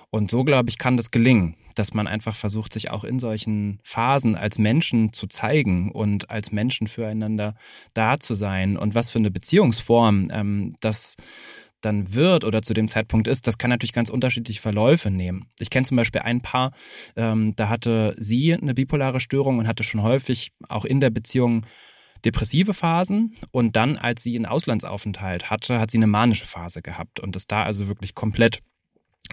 Und 0.09 0.29
so, 0.29 0.43
glaube 0.43 0.69
ich, 0.69 0.77
kann 0.77 0.97
das 0.97 1.09
gelingen, 1.09 1.55
dass 1.75 1.93
man 1.93 2.05
einfach 2.05 2.35
versucht, 2.35 2.73
sich 2.73 2.91
auch 2.91 3.05
in 3.05 3.19
solchen 3.19 3.79
Phasen 3.83 4.35
als 4.35 4.59
Menschen 4.59 5.13
zu 5.13 5.27
zeigen 5.27 5.89
und 5.91 6.29
als 6.29 6.51
Menschen 6.51 6.87
füreinander 6.87 7.55
da 7.93 8.19
zu 8.19 8.35
sein. 8.35 8.75
Und 8.75 8.93
was 8.93 9.09
für 9.09 9.19
eine 9.19 9.31
Beziehungsform 9.31 10.29
ähm, 10.33 10.73
das 10.81 11.15
dann 11.79 12.13
wird 12.13 12.43
oder 12.43 12.61
zu 12.61 12.73
dem 12.73 12.87
Zeitpunkt 12.87 13.27
ist, 13.27 13.47
das 13.47 13.57
kann 13.57 13.69
natürlich 13.69 13.93
ganz 13.93 14.09
unterschiedliche 14.09 14.61
Verläufe 14.61 15.09
nehmen. 15.09 15.47
Ich 15.59 15.69
kenne 15.69 15.85
zum 15.85 15.97
Beispiel 15.97 16.21
ein 16.21 16.41
Paar, 16.41 16.73
ähm, 17.15 17.55
da 17.55 17.69
hatte 17.69 18.13
sie 18.17 18.53
eine 18.53 18.73
bipolare 18.73 19.19
Störung 19.19 19.59
und 19.59 19.67
hatte 19.67 19.83
schon 19.83 20.03
häufig 20.03 20.51
auch 20.67 20.85
in 20.85 20.99
der 20.99 21.09
Beziehung 21.09 21.65
depressive 22.26 22.74
Phasen. 22.74 23.34
Und 23.51 23.76
dann, 23.76 23.97
als 23.97 24.24
sie 24.24 24.36
einen 24.36 24.45
Auslandsaufenthalt 24.45 25.49
hatte, 25.49 25.80
hat 25.80 25.91
sie 25.91 25.97
eine 25.97 26.07
manische 26.07 26.45
Phase 26.45 26.82
gehabt. 26.82 27.19
Und 27.19 27.36
ist 27.36 27.51
da 27.51 27.63
also 27.63 27.88
wirklich 27.88 28.15
komplett 28.15 28.59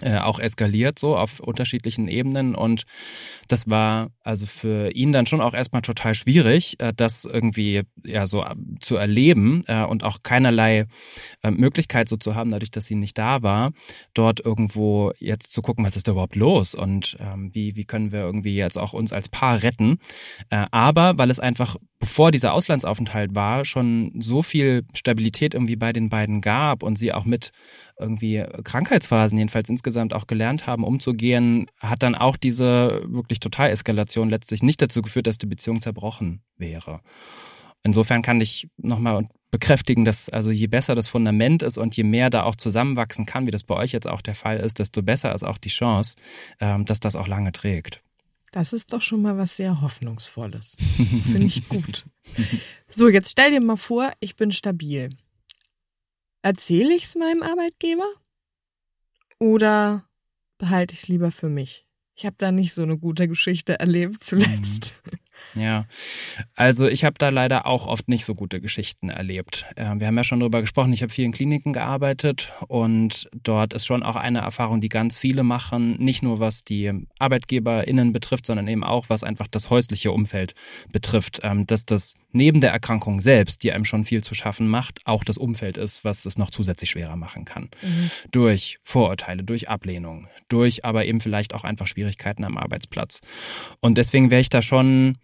äh, 0.01 0.17
auch 0.17 0.39
eskaliert 0.39 0.99
so 0.99 1.15
auf 1.15 1.39
unterschiedlichen 1.39 2.07
Ebenen 2.07 2.55
und 2.55 2.83
das 3.47 3.69
war 3.69 4.09
also 4.23 4.45
für 4.45 4.91
ihn 4.91 5.11
dann 5.11 5.25
schon 5.25 5.41
auch 5.41 5.53
erstmal 5.53 5.81
total 5.81 6.15
schwierig, 6.15 6.79
äh, 6.79 6.93
das 6.95 7.25
irgendwie 7.25 7.81
ja 8.05 8.27
so 8.27 8.43
äh, 8.43 8.55
zu 8.79 8.95
erleben 8.95 9.61
äh, 9.67 9.83
und 9.83 10.03
auch 10.03 10.19
keinerlei 10.23 10.85
Möglichkeit 11.43 12.07
so 12.07 12.17
zu 12.17 12.35
haben, 12.35 12.51
dadurch, 12.51 12.71
dass 12.71 12.85
sie 12.85 12.95
nicht 12.95 13.17
da 13.17 13.41
war, 13.43 13.71
dort 14.13 14.39
irgendwo 14.39 15.11
jetzt 15.19 15.51
zu 15.51 15.61
gucken, 15.61 15.85
was 15.85 15.95
ist 15.95 16.07
da 16.07 16.11
überhaupt 16.11 16.35
los 16.35 16.75
und 16.75 17.17
ähm, 17.19 17.49
wie 17.53 17.75
wie 17.75 17.85
können 17.85 18.11
wir 18.11 18.19
irgendwie 18.19 18.55
jetzt 18.55 18.77
auch 18.77 18.93
uns 18.93 19.13
als 19.13 19.29
Paar 19.29 19.63
retten. 19.63 19.97
Aber 20.49 21.17
weil 21.17 21.29
es 21.31 21.39
einfach 21.39 21.77
bevor 21.99 22.31
dieser 22.31 22.53
Auslandsaufenthalt 22.53 23.35
war, 23.35 23.65
schon 23.65 24.11
so 24.19 24.41
viel 24.41 24.85
Stabilität 24.93 25.53
irgendwie 25.53 25.75
bei 25.75 25.91
den 25.91 26.09
beiden 26.09 26.41
gab 26.41 26.81
und 26.81 26.97
sie 26.97 27.13
auch 27.13 27.25
mit 27.25 27.51
irgendwie 27.99 28.43
Krankheitsphasen 28.63 29.37
jedenfalls 29.37 29.69
insgesamt 29.69 30.13
auch 30.13 30.27
gelernt 30.27 30.67
haben, 30.67 30.83
umzugehen, 30.83 31.67
hat 31.79 32.03
dann 32.03 32.15
auch 32.15 32.37
diese 32.37 33.01
wirklich 33.07 33.39
Totaleskalation 33.39 34.29
letztlich 34.29 34.63
nicht 34.63 34.81
dazu 34.81 35.01
geführt, 35.01 35.27
dass 35.27 35.37
die 35.37 35.45
Beziehung 35.45 35.81
zerbrochen 35.81 36.41
wäre. 36.57 37.01
Insofern 37.83 38.21
kann 38.21 38.41
ich 38.41 38.69
nochmal 38.77 39.27
bekräftigen, 39.51 40.05
dass 40.05 40.29
also 40.29 40.51
je 40.51 40.67
besser 40.67 40.95
das 40.95 41.07
Fundament 41.07 41.63
ist 41.63 41.77
und 41.77 41.95
je 41.95 42.03
mehr 42.03 42.29
da 42.29 42.43
auch 42.43 42.55
zusammenwachsen 42.55 43.25
kann, 43.25 43.47
wie 43.47 43.51
das 43.51 43.63
bei 43.63 43.75
euch 43.75 43.91
jetzt 43.91 44.07
auch 44.07 44.21
der 44.21 44.35
Fall 44.35 44.57
ist, 44.57 44.79
desto 44.79 45.01
besser 45.01 45.33
ist 45.33 45.43
auch 45.43 45.57
die 45.57 45.69
Chance, 45.69 46.15
ähm, 46.59 46.85
dass 46.85 46.99
das 46.99 47.15
auch 47.15 47.27
lange 47.27 47.51
trägt. 47.51 48.01
Das 48.51 48.73
ist 48.73 48.93
doch 48.93 49.01
schon 49.01 49.21
mal 49.21 49.37
was 49.37 49.57
sehr 49.57 49.81
Hoffnungsvolles. 49.81 50.77
Das 51.11 51.25
finde 51.25 51.47
ich 51.47 51.67
gut. 51.69 52.05
So, 52.87 53.07
jetzt 53.07 53.31
stell 53.31 53.51
dir 53.51 53.61
mal 53.61 53.77
vor, 53.77 54.11
ich 54.19 54.35
bin 54.35 54.51
stabil. 54.51 55.09
Erzähle 56.41 56.95
ich 56.95 57.03
es 57.03 57.15
meinem 57.15 57.43
Arbeitgeber? 57.43 58.07
Oder 59.39 60.09
behalte 60.57 60.93
ich 60.93 61.03
es 61.03 61.07
lieber 61.07 61.31
für 61.31 61.49
mich? 61.49 61.85
Ich 62.15 62.25
habe 62.25 62.35
da 62.37 62.51
nicht 62.51 62.73
so 62.73 62.83
eine 62.83 62.97
gute 62.97 63.27
Geschichte 63.27 63.79
erlebt 63.79 64.23
zuletzt. 64.23 65.03
Mhm. 65.05 65.19
Ja, 65.55 65.85
also 66.55 66.87
ich 66.87 67.03
habe 67.03 67.15
da 67.17 67.29
leider 67.29 67.65
auch 67.65 67.87
oft 67.87 68.07
nicht 68.07 68.25
so 68.25 68.33
gute 68.33 68.61
Geschichten 68.61 69.09
erlebt. 69.09 69.65
Ähm, 69.77 69.99
wir 69.99 70.07
haben 70.07 70.17
ja 70.17 70.23
schon 70.23 70.39
darüber 70.39 70.61
gesprochen, 70.61 70.93
ich 70.93 71.01
habe 71.01 71.11
viel 71.11 71.25
in 71.25 71.31
Kliniken 71.31 71.73
gearbeitet 71.73 72.51
und 72.67 73.29
dort 73.43 73.73
ist 73.73 73.85
schon 73.85 74.03
auch 74.03 74.15
eine 74.15 74.39
Erfahrung, 74.39 74.81
die 74.81 74.89
ganz 74.89 75.17
viele 75.17 75.43
machen, 75.43 75.97
nicht 75.97 76.21
nur 76.21 76.39
was 76.39 76.63
die 76.63 76.91
ArbeitgeberInnen 77.19 78.13
betrifft, 78.13 78.45
sondern 78.45 78.67
eben 78.67 78.83
auch 78.83 79.09
was 79.09 79.23
einfach 79.23 79.47
das 79.47 79.69
häusliche 79.69 80.11
Umfeld 80.11 80.53
betrifft, 80.91 81.39
ähm, 81.43 81.65
dass 81.65 81.85
das 81.85 82.13
neben 82.31 82.61
der 82.61 82.71
Erkrankung 82.71 83.19
selbst, 83.19 83.63
die 83.63 83.71
einem 83.71 83.85
schon 83.85 84.05
viel 84.05 84.23
zu 84.23 84.35
schaffen 84.35 84.67
macht, 84.67 84.99
auch 85.05 85.23
das 85.23 85.37
Umfeld 85.37 85.77
ist, 85.77 86.03
was 86.03 86.25
es 86.25 86.37
noch 86.37 86.51
zusätzlich 86.51 86.91
schwerer 86.91 87.15
machen 87.15 87.45
kann. 87.45 87.69
Mhm. 87.81 88.11
Durch 88.31 88.79
Vorurteile, 88.83 89.43
durch 89.43 89.69
Ablehnung, 89.69 90.27
durch 90.47 90.85
aber 90.85 91.05
eben 91.05 91.21
vielleicht 91.21 91.53
auch 91.53 91.63
einfach 91.63 91.87
Schwierigkeiten 91.87 92.43
am 92.43 92.57
Arbeitsplatz. 92.57 93.21
Und 93.79 93.97
deswegen 93.97 94.29
wäre 94.29 94.41
ich 94.41 94.49
da 94.49 94.61
schon 94.61 95.17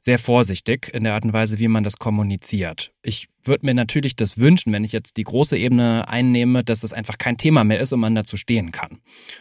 sehr 0.00 0.18
vorsichtig 0.18 0.90
in 0.94 1.04
der 1.04 1.14
Art 1.14 1.24
und 1.24 1.32
Weise, 1.32 1.58
wie 1.58 1.68
man 1.68 1.84
das 1.84 1.98
kommuniziert. 1.98 2.92
Ich 3.02 3.28
würde 3.42 3.66
mir 3.66 3.74
natürlich 3.74 4.16
das 4.16 4.38
wünschen, 4.38 4.72
wenn 4.72 4.84
ich 4.84 4.92
jetzt 4.92 5.16
die 5.18 5.24
große 5.24 5.56
Ebene 5.56 6.08
einnehme, 6.08 6.64
dass 6.64 6.82
es 6.82 6.92
einfach 6.92 7.18
kein 7.18 7.36
Thema 7.36 7.64
mehr 7.64 7.80
ist 7.80 7.92
und 7.92 8.00
man 8.00 8.14
dazu 8.14 8.36
stehen 8.36 8.72
kann. 8.72 9.00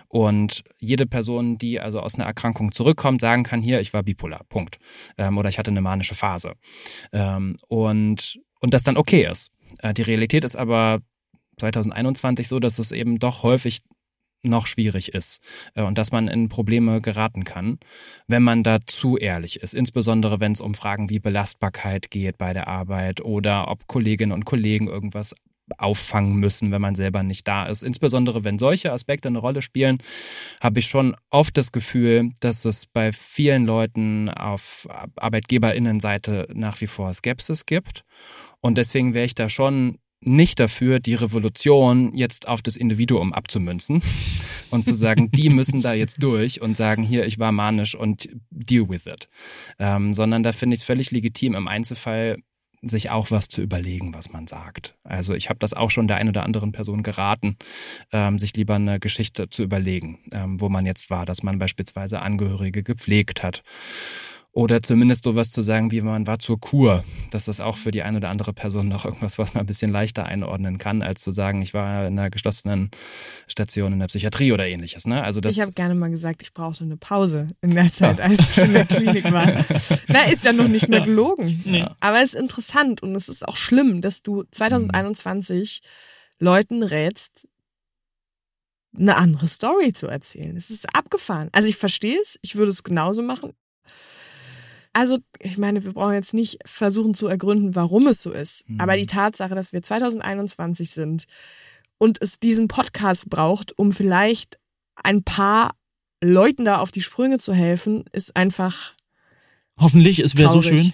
Und 0.09 0.63
jede 0.77 1.05
Person, 1.05 1.57
die 1.57 1.79
also 1.79 2.01
aus 2.01 2.15
einer 2.15 2.25
Erkrankung 2.25 2.71
zurückkommt, 2.71 3.21
sagen 3.21 3.43
kann, 3.43 3.61
hier, 3.61 3.79
ich 3.79 3.93
war 3.93 4.03
bipolar, 4.03 4.43
Punkt. 4.49 4.79
Ähm, 5.17 5.37
oder 5.37 5.49
ich 5.49 5.59
hatte 5.59 5.71
eine 5.71 5.81
manische 5.81 6.15
Phase. 6.15 6.53
Ähm, 7.13 7.55
und, 7.67 8.39
und 8.59 8.73
das 8.73 8.83
dann 8.83 8.97
okay 8.97 9.27
ist. 9.29 9.51
Äh, 9.79 9.93
die 9.93 10.01
Realität 10.01 10.43
ist 10.43 10.57
aber 10.57 10.99
2021 11.59 12.47
so, 12.47 12.59
dass 12.59 12.79
es 12.79 12.91
eben 12.91 13.19
doch 13.19 13.43
häufig 13.43 13.81
noch 14.43 14.67
schwierig 14.67 15.13
ist 15.13 15.41
äh, 15.75 15.81
und 15.81 15.97
dass 15.97 16.11
man 16.11 16.27
in 16.27 16.49
Probleme 16.49 17.01
geraten 17.01 17.43
kann, 17.43 17.79
wenn 18.27 18.43
man 18.43 18.63
da 18.63 18.79
zu 18.85 19.17
ehrlich 19.17 19.61
ist. 19.61 19.73
Insbesondere 19.73 20.39
wenn 20.39 20.53
es 20.53 20.61
um 20.61 20.75
Fragen 20.75 21.09
wie 21.09 21.19
Belastbarkeit 21.19 22.11
geht 22.11 22.37
bei 22.37 22.53
der 22.53 22.67
Arbeit 22.67 23.21
oder 23.21 23.69
ob 23.69 23.87
Kolleginnen 23.87 24.31
und 24.31 24.45
Kollegen 24.45 24.87
irgendwas 24.87 25.35
auffangen 25.77 26.35
müssen, 26.35 26.71
wenn 26.71 26.81
man 26.81 26.95
selber 26.95 27.23
nicht 27.23 27.47
da 27.47 27.65
ist. 27.65 27.83
Insbesondere 27.83 28.43
wenn 28.43 28.59
solche 28.59 28.91
Aspekte 28.91 29.27
eine 29.27 29.39
Rolle 29.39 29.61
spielen, 29.61 29.99
habe 30.61 30.79
ich 30.79 30.87
schon 30.87 31.15
oft 31.29 31.57
das 31.57 31.71
Gefühl, 31.71 32.31
dass 32.39 32.65
es 32.65 32.85
bei 32.87 33.11
vielen 33.13 33.65
Leuten 33.65 34.29
auf 34.29 34.87
Arbeitgeberinnenseite 35.15 36.47
nach 36.53 36.81
wie 36.81 36.87
vor 36.87 37.13
Skepsis 37.13 37.65
gibt. 37.65 38.03
Und 38.61 38.77
deswegen 38.77 39.13
wäre 39.13 39.25
ich 39.25 39.35
da 39.35 39.49
schon 39.49 39.99
nicht 40.21 40.59
dafür, 40.59 40.99
die 40.99 41.15
Revolution 41.15 42.13
jetzt 42.13 42.47
auf 42.47 42.61
das 42.61 42.75
Individuum 42.75 43.33
abzumünzen 43.33 44.01
und 44.69 44.83
zu 44.83 44.93
sagen, 44.93 45.31
die 45.31 45.49
müssen 45.49 45.81
da 45.81 45.93
jetzt 45.93 46.21
durch 46.21 46.61
und 46.61 46.75
sagen, 46.75 47.03
hier, 47.03 47.25
ich 47.25 47.39
war 47.39 47.51
manisch 47.51 47.95
und 47.95 48.29
deal 48.49 48.89
with 48.89 49.05
it. 49.05 49.29
Ähm, 49.79 50.13
sondern 50.13 50.43
da 50.43 50.51
finde 50.51 50.75
ich 50.75 50.81
es 50.81 50.85
völlig 50.85 51.11
legitim, 51.11 51.55
im 51.55 51.67
Einzelfall 51.67 52.37
sich 52.81 53.09
auch 53.09 53.29
was 53.31 53.49
zu 53.49 53.61
überlegen, 53.61 54.13
was 54.13 54.31
man 54.31 54.47
sagt. 54.47 54.95
Also 55.03 55.33
ich 55.33 55.49
habe 55.49 55.59
das 55.59 55.73
auch 55.73 55.91
schon 55.91 56.07
der 56.07 56.17
einen 56.17 56.29
oder 56.29 56.43
anderen 56.43 56.71
Person 56.71 57.03
geraten, 57.03 57.57
ähm, 58.13 58.39
sich 58.39 58.55
lieber 58.55 58.75
eine 58.75 58.99
Geschichte 58.99 59.49
zu 59.49 59.63
überlegen, 59.63 60.19
ähm, 60.31 60.61
wo 60.61 60.69
man 60.69 60.85
jetzt 60.85 61.09
war, 61.09 61.25
dass 61.25 61.43
man 61.43 61.59
beispielsweise 61.59 62.21
Angehörige 62.21 62.83
gepflegt 62.83 63.43
hat 63.43 63.63
oder 64.59 64.83
zumindest 64.83 65.23
sowas 65.23 65.51
zu 65.51 65.61
sagen, 65.61 65.89
wie 65.89 66.01
man 66.01 66.27
war 66.27 66.37
zur 66.37 66.59
Kur. 66.59 67.05
Das 67.31 67.47
ist 67.47 67.61
auch 67.61 67.77
für 67.77 67.91
die 67.91 68.01
eine 68.01 68.17
oder 68.17 68.27
andere 68.27 68.51
Person 68.51 68.89
noch 68.89 69.05
irgendwas, 69.05 69.37
was 69.37 69.53
man 69.53 69.61
ein 69.61 69.65
bisschen 69.65 69.89
leichter 69.89 70.25
einordnen 70.25 70.77
kann, 70.77 71.01
als 71.01 71.21
zu 71.21 71.31
sagen, 71.31 71.61
ich 71.61 71.73
war 71.73 72.07
in 72.07 72.19
einer 72.19 72.29
geschlossenen 72.29 72.91
Station 73.47 73.93
in 73.93 73.99
der 73.99 74.07
Psychiatrie 74.07 74.51
oder 74.51 74.67
ähnliches. 74.67 75.07
Ne? 75.07 75.23
Also 75.23 75.39
das 75.39 75.55
ich 75.55 75.61
habe 75.61 75.71
gerne 75.71 75.95
mal 75.95 76.09
gesagt, 76.09 76.41
ich 76.41 76.51
brauchte 76.51 76.83
eine 76.83 76.97
Pause 76.97 77.47
in 77.61 77.69
der 77.69 77.89
Zeit, 77.93 78.19
als 78.19 78.37
ich 78.37 78.57
in 78.57 78.73
der 78.73 78.83
Klinik 78.83 79.31
war. 79.31 79.45
Na, 80.09 80.23
ist 80.29 80.43
ja 80.43 80.51
noch 80.51 80.67
nicht 80.67 80.89
mehr 80.89 81.05
gelogen. 81.05 81.61
Nee. 81.63 81.85
Aber 82.01 82.17
es 82.17 82.33
ist 82.33 82.41
interessant 82.41 83.01
und 83.01 83.15
es 83.15 83.29
ist 83.29 83.47
auch 83.47 83.55
schlimm, 83.55 84.01
dass 84.01 84.23
du 84.23 84.43
2021 84.51 85.79
Leuten 86.37 86.83
rätst, 86.83 87.47
eine 88.93 89.15
andere 89.15 89.47
Story 89.47 89.93
zu 89.93 90.07
erzählen. 90.07 90.57
Es 90.57 90.69
ist 90.69 90.93
abgefahren. 90.93 91.47
Also 91.53 91.69
ich 91.69 91.77
verstehe 91.77 92.19
es, 92.21 92.37
ich 92.41 92.57
würde 92.57 92.71
es 92.71 92.83
genauso 92.83 93.21
machen. 93.21 93.53
Also, 94.99 95.19
ich 95.39 95.57
meine, 95.57 95.85
wir 95.85 95.93
brauchen 95.93 96.15
jetzt 96.15 96.33
nicht 96.33 96.59
versuchen 96.65 97.13
zu 97.13 97.27
ergründen, 97.27 97.73
warum 97.73 98.05
es 98.07 98.21
so 98.21 98.31
ist. 98.31 98.69
Mhm. 98.69 98.81
Aber 98.81 98.97
die 98.97 99.05
Tatsache, 99.05 99.55
dass 99.55 99.71
wir 99.71 99.81
2021 99.81 100.89
sind 100.89 101.23
und 101.97 102.21
es 102.21 102.41
diesen 102.41 102.67
Podcast 102.67 103.29
braucht, 103.29 103.79
um 103.79 103.93
vielleicht 103.93 104.59
ein 104.95 105.23
paar 105.23 105.73
Leuten 106.21 106.65
da 106.65 106.79
auf 106.79 106.91
die 106.91 107.01
Sprünge 107.01 107.37
zu 107.37 107.53
helfen, 107.53 108.03
ist 108.11 108.35
einfach. 108.35 108.93
Hoffentlich, 109.79 110.19
es 110.19 110.37
wäre 110.37 110.51
so 110.51 110.61
schön. 110.61 110.91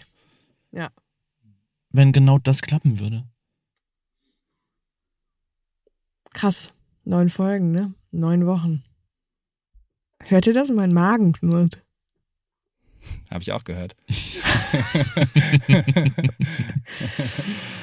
Ja. 0.72 0.90
Wenn 1.90 2.12
genau 2.12 2.38
das 2.38 2.62
klappen 2.62 3.00
würde. 3.00 3.24
Krass. 6.32 6.70
Neun 7.06 7.30
Folgen, 7.30 7.72
ne? 7.72 7.96
Neun 8.12 8.46
Wochen. 8.46 8.84
Hört 10.26 10.46
ihr 10.46 10.54
das? 10.54 10.70
Mein 10.70 10.94
Magen 10.94 11.34
knurrt. 11.34 11.85
Habe 13.30 13.42
ich 13.42 13.52
auch 13.52 13.64
gehört. 13.64 13.96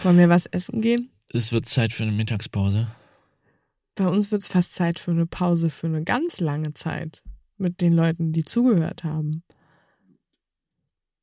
Wollen 0.03 0.19
wir 0.19 0.29
was 0.29 0.47
essen 0.47 0.81
gehen? 0.81 1.11
Es 1.33 1.53
wird 1.53 1.67
Zeit 1.67 1.93
für 1.93 2.03
eine 2.05 2.13
Mittagspause. 2.13 2.89
Bei 3.95 4.07
uns 4.07 4.31
wird 4.31 4.43
es 4.43 4.49
fast 4.49 4.75
Zeit 4.75 4.99
für 4.99 5.11
eine 5.11 5.27
Pause 5.27 5.71
für 5.71 5.87
eine 5.87 6.03
ganz 6.03 6.41
lange 6.41 6.75
Zeit 6.75 7.23
mit 7.59 7.81
den 7.81 7.93
Leuten, 7.93 8.33
die 8.33 8.45
zugehört 8.45 9.05
haben. 9.05 9.43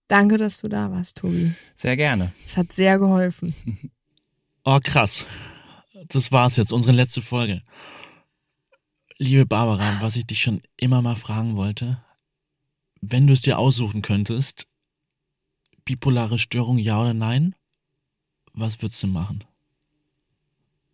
Danke, 0.07 0.37
dass 0.37 0.61
du 0.61 0.67
da 0.67 0.91
warst, 0.91 1.17
Tobi. 1.17 1.53
Sehr 1.75 1.95
gerne. 1.95 2.31
Es 2.45 2.57
hat 2.57 2.73
sehr 2.73 2.97
geholfen. 2.99 3.53
Oh, 4.65 4.77
krass. 4.83 5.25
Das 6.09 6.31
war's 6.31 6.57
jetzt, 6.57 6.73
unsere 6.73 6.93
letzte 6.93 7.21
Folge. 7.21 7.63
Liebe 9.17 9.45
Barbara, 9.45 9.97
was 10.01 10.15
ich 10.15 10.27
dich 10.27 10.41
schon 10.41 10.61
immer 10.77 11.01
mal 11.01 11.15
fragen 11.15 11.55
wollte, 11.55 12.03
wenn 13.01 13.27
du 13.27 13.33
es 13.33 13.41
dir 13.41 13.57
aussuchen 13.57 14.01
könntest, 14.01 14.67
bipolare 15.85 16.37
Störung 16.37 16.77
ja 16.77 17.01
oder 17.01 17.13
nein, 17.13 17.55
was 18.53 18.81
würdest 18.81 19.01
du 19.03 19.07
machen? 19.07 19.43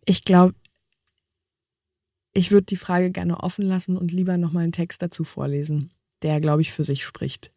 Ich 0.04 0.24
glaube, 0.24 0.54
ich 2.32 2.50
würde 2.50 2.66
die 2.66 2.76
Frage 2.76 3.10
gerne 3.10 3.40
offen 3.40 3.64
lassen 3.64 3.96
und 3.96 4.12
lieber 4.12 4.36
nochmal 4.36 4.64
einen 4.64 4.72
Text 4.72 5.02
dazu 5.02 5.24
vorlesen, 5.24 5.90
der, 6.22 6.40
glaube 6.40 6.62
ich, 6.62 6.72
für 6.72 6.84
sich 6.84 7.04
spricht. 7.04 7.52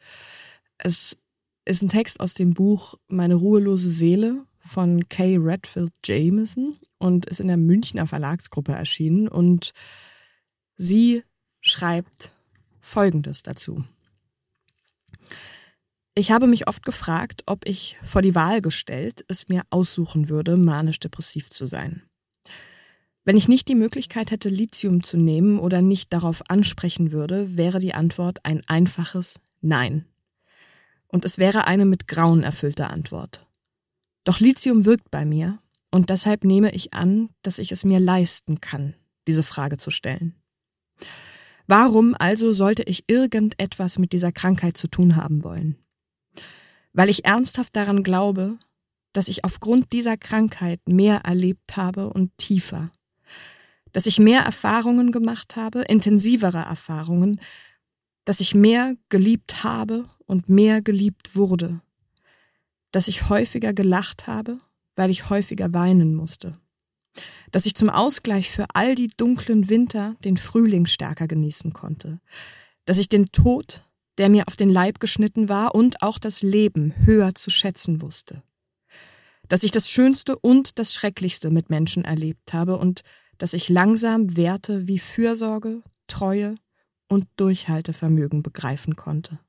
Es 0.77 1.17
ist 1.65 1.83
ein 1.83 1.89
Text 1.89 2.19
aus 2.19 2.33
dem 2.33 2.53
Buch 2.53 2.95
Meine 3.07 3.35
ruhelose 3.35 3.89
Seele 3.89 4.45
von 4.59 5.07
Kay 5.09 5.37
Redfield 5.37 5.91
Jameson 6.03 6.77
und 6.97 7.25
ist 7.25 7.39
in 7.39 7.47
der 7.47 7.57
Münchner 7.57 8.07
Verlagsgruppe 8.07 8.71
erschienen 8.71 9.27
und 9.27 9.73
sie 10.75 11.23
schreibt 11.61 12.31
Folgendes 12.79 13.43
dazu. 13.43 13.83
Ich 16.15 16.31
habe 16.31 16.47
mich 16.47 16.67
oft 16.67 16.83
gefragt, 16.83 17.43
ob 17.45 17.67
ich 17.67 17.97
vor 18.03 18.21
die 18.21 18.35
Wahl 18.35 18.61
gestellt 18.61 19.23
es 19.27 19.47
mir 19.47 19.63
aussuchen 19.69 20.29
würde, 20.29 20.57
manisch-depressiv 20.57 21.49
zu 21.49 21.65
sein. 21.65 22.03
Wenn 23.25 23.37
ich 23.37 23.47
nicht 23.47 23.67
die 23.67 23.75
Möglichkeit 23.75 24.31
hätte, 24.31 24.49
Lithium 24.49 25.03
zu 25.03 25.17
nehmen 25.17 25.59
oder 25.59 25.81
nicht 25.81 26.11
darauf 26.13 26.49
ansprechen 26.49 27.11
würde, 27.11 27.55
wäre 27.55 27.79
die 27.79 27.93
Antwort 27.93 28.39
ein 28.43 28.63
einfaches 28.67 29.39
Nein. 29.61 30.05
Und 31.07 31.25
es 31.25 31.37
wäre 31.37 31.67
eine 31.67 31.85
mit 31.85 32.07
Grauen 32.07 32.43
erfüllte 32.43 32.89
Antwort. 32.89 33.45
Doch 34.23 34.39
Lithium 34.39 34.85
wirkt 34.85 35.11
bei 35.11 35.25
mir 35.25 35.59
und 35.91 36.09
deshalb 36.09 36.43
nehme 36.43 36.71
ich 36.71 36.93
an, 36.93 37.29
dass 37.41 37.59
ich 37.59 37.71
es 37.71 37.83
mir 37.83 37.99
leisten 37.99 38.61
kann, 38.61 38.95
diese 39.27 39.43
Frage 39.43 39.77
zu 39.77 39.91
stellen. 39.91 40.35
Warum 41.67 42.15
also 42.17 42.51
sollte 42.51 42.83
ich 42.83 43.03
irgendetwas 43.07 43.99
mit 43.99 44.11
dieser 44.11 44.31
Krankheit 44.31 44.75
zu 44.75 44.87
tun 44.87 45.15
haben 45.15 45.43
wollen? 45.43 45.77
Weil 46.93 47.09
ich 47.09 47.25
ernsthaft 47.25 47.75
daran 47.75 48.03
glaube, 48.03 48.57
dass 49.13 49.27
ich 49.27 49.43
aufgrund 49.43 49.91
dieser 49.93 50.17
Krankheit 50.17 50.79
mehr 50.87 51.21
erlebt 51.25 51.77
habe 51.77 52.09
und 52.09 52.37
tiefer. 52.37 52.91
Dass 53.91 54.05
ich 54.05 54.19
mehr 54.19 54.41
Erfahrungen 54.41 55.11
gemacht 55.11 55.55
habe, 55.55 55.81
intensivere 55.81 56.59
Erfahrungen, 56.59 57.41
dass 58.25 58.39
ich 58.39 58.53
mehr 58.53 58.95
geliebt 59.09 59.63
habe 59.63 60.05
und 60.25 60.49
mehr 60.49 60.81
geliebt 60.81 61.35
wurde. 61.35 61.81
Dass 62.91 63.07
ich 63.07 63.29
häufiger 63.29 63.73
gelacht 63.73 64.27
habe, 64.27 64.59
weil 64.95 65.09
ich 65.09 65.29
häufiger 65.29 65.73
weinen 65.73 66.15
musste 66.15 66.59
dass 67.51 67.65
ich 67.65 67.75
zum 67.75 67.89
Ausgleich 67.89 68.49
für 68.49 68.65
all 68.73 68.95
die 68.95 69.07
dunklen 69.07 69.69
Winter 69.69 70.15
den 70.23 70.37
Frühling 70.37 70.85
stärker 70.85 71.27
genießen 71.27 71.73
konnte, 71.73 72.19
dass 72.85 72.97
ich 72.97 73.09
den 73.09 73.31
Tod, 73.31 73.88
der 74.19 74.29
mir 74.29 74.47
auf 74.47 74.57
den 74.57 74.69
Leib 74.69 74.99
geschnitten 74.99 75.49
war, 75.49 75.73
und 75.73 76.03
auch 76.03 76.19
das 76.19 76.43
Leben 76.43 76.93
höher 77.05 77.33
zu 77.33 77.49
schätzen 77.49 78.01
wusste, 78.01 78.43
dass 79.47 79.63
ich 79.63 79.71
das 79.71 79.89
Schönste 79.89 80.37
und 80.37 80.77
das 80.77 80.93
Schrecklichste 80.93 81.49
mit 81.49 81.69
Menschen 81.69 82.05
erlebt 82.05 82.53
habe 82.53 82.77
und 82.77 83.01
dass 83.39 83.53
ich 83.53 83.69
langsam 83.69 84.35
Werte 84.35 84.87
wie 84.87 84.99
Fürsorge, 84.99 85.81
Treue 86.07 86.55
und 87.07 87.27
Durchhaltevermögen 87.37 88.43
begreifen 88.43 88.95
konnte. 88.95 89.39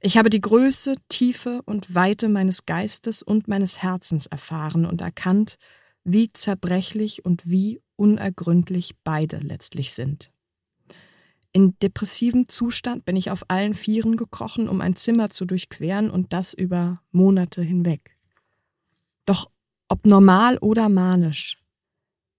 Ich 0.00 0.16
habe 0.16 0.30
die 0.30 0.40
Größe, 0.40 0.94
Tiefe 1.08 1.62
und 1.64 1.94
Weite 1.94 2.28
meines 2.28 2.64
Geistes 2.64 3.22
und 3.22 3.48
meines 3.48 3.82
Herzens 3.82 4.26
erfahren 4.26 4.86
und 4.86 5.00
erkannt, 5.00 5.58
wie 6.04 6.32
zerbrechlich 6.32 7.24
und 7.24 7.48
wie 7.48 7.80
unergründlich 7.96 8.96
beide 9.04 9.38
letztlich 9.38 9.92
sind. 9.92 10.31
In 11.52 11.78
depressivem 11.80 12.48
Zustand 12.48 13.04
bin 13.04 13.16
ich 13.16 13.30
auf 13.30 13.44
allen 13.48 13.74
Vieren 13.74 14.16
gekrochen, 14.16 14.68
um 14.68 14.80
ein 14.80 14.96
Zimmer 14.96 15.28
zu 15.28 15.44
durchqueren 15.44 16.10
und 16.10 16.32
das 16.32 16.54
über 16.54 17.02
Monate 17.10 17.62
hinweg. 17.62 18.16
Doch 19.26 19.50
ob 19.88 20.06
normal 20.06 20.56
oder 20.58 20.88
manisch, 20.88 21.58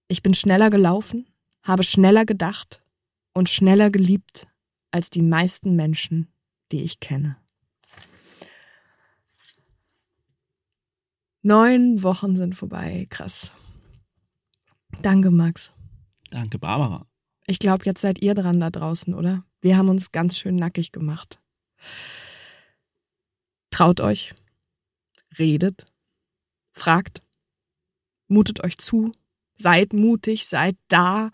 ich 0.08 0.22
bin 0.22 0.34
schneller 0.34 0.68
gelaufen, 0.68 1.28
habe 1.62 1.84
schneller 1.84 2.24
gedacht 2.24 2.82
und 3.32 3.48
schneller 3.48 3.90
geliebt 3.90 4.48
als 4.90 5.10
die 5.10 5.22
meisten 5.22 5.76
Menschen, 5.76 6.28
die 6.72 6.82
ich 6.82 6.98
kenne. 7.00 7.36
Neun 11.42 12.02
Wochen 12.02 12.36
sind 12.36 12.54
vorbei. 12.54 13.06
Krass. 13.10 13.52
Danke, 15.02 15.30
Max. 15.30 15.72
Danke, 16.30 16.58
Barbara. 16.58 17.06
Ich 17.46 17.58
glaube, 17.58 17.84
jetzt 17.84 18.00
seid 18.00 18.20
ihr 18.22 18.34
dran 18.34 18.60
da 18.60 18.70
draußen, 18.70 19.14
oder? 19.14 19.44
Wir 19.60 19.76
haben 19.76 19.88
uns 19.88 20.12
ganz 20.12 20.38
schön 20.38 20.56
nackig 20.56 20.92
gemacht. 20.92 21.40
Traut 23.70 24.00
euch. 24.00 24.34
Redet. 25.38 25.86
Fragt. 26.72 27.20
Mutet 28.28 28.64
euch 28.64 28.78
zu. 28.78 29.12
Seid 29.56 29.92
mutig, 29.92 30.46
seid 30.46 30.76
da. 30.88 31.30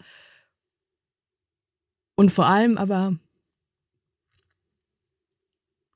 Und 2.16 2.30
vor 2.30 2.46
allem 2.46 2.76
aber 2.76 3.16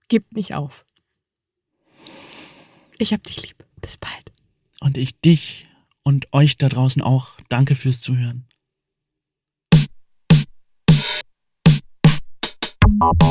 gebt 0.08 0.32
nicht 0.32 0.54
auf. 0.54 0.86
Ich 2.98 3.12
hab 3.12 3.22
dich 3.24 3.42
lieb. 3.42 3.66
Bis 3.80 3.98
bald. 3.98 4.32
Und 4.80 4.96
ich 4.96 5.20
dich 5.20 5.66
und 6.02 6.32
euch 6.32 6.56
da 6.56 6.68
draußen 6.68 7.02
auch. 7.02 7.38
Danke 7.48 7.74
fürs 7.74 8.00
Zuhören. 8.00 8.46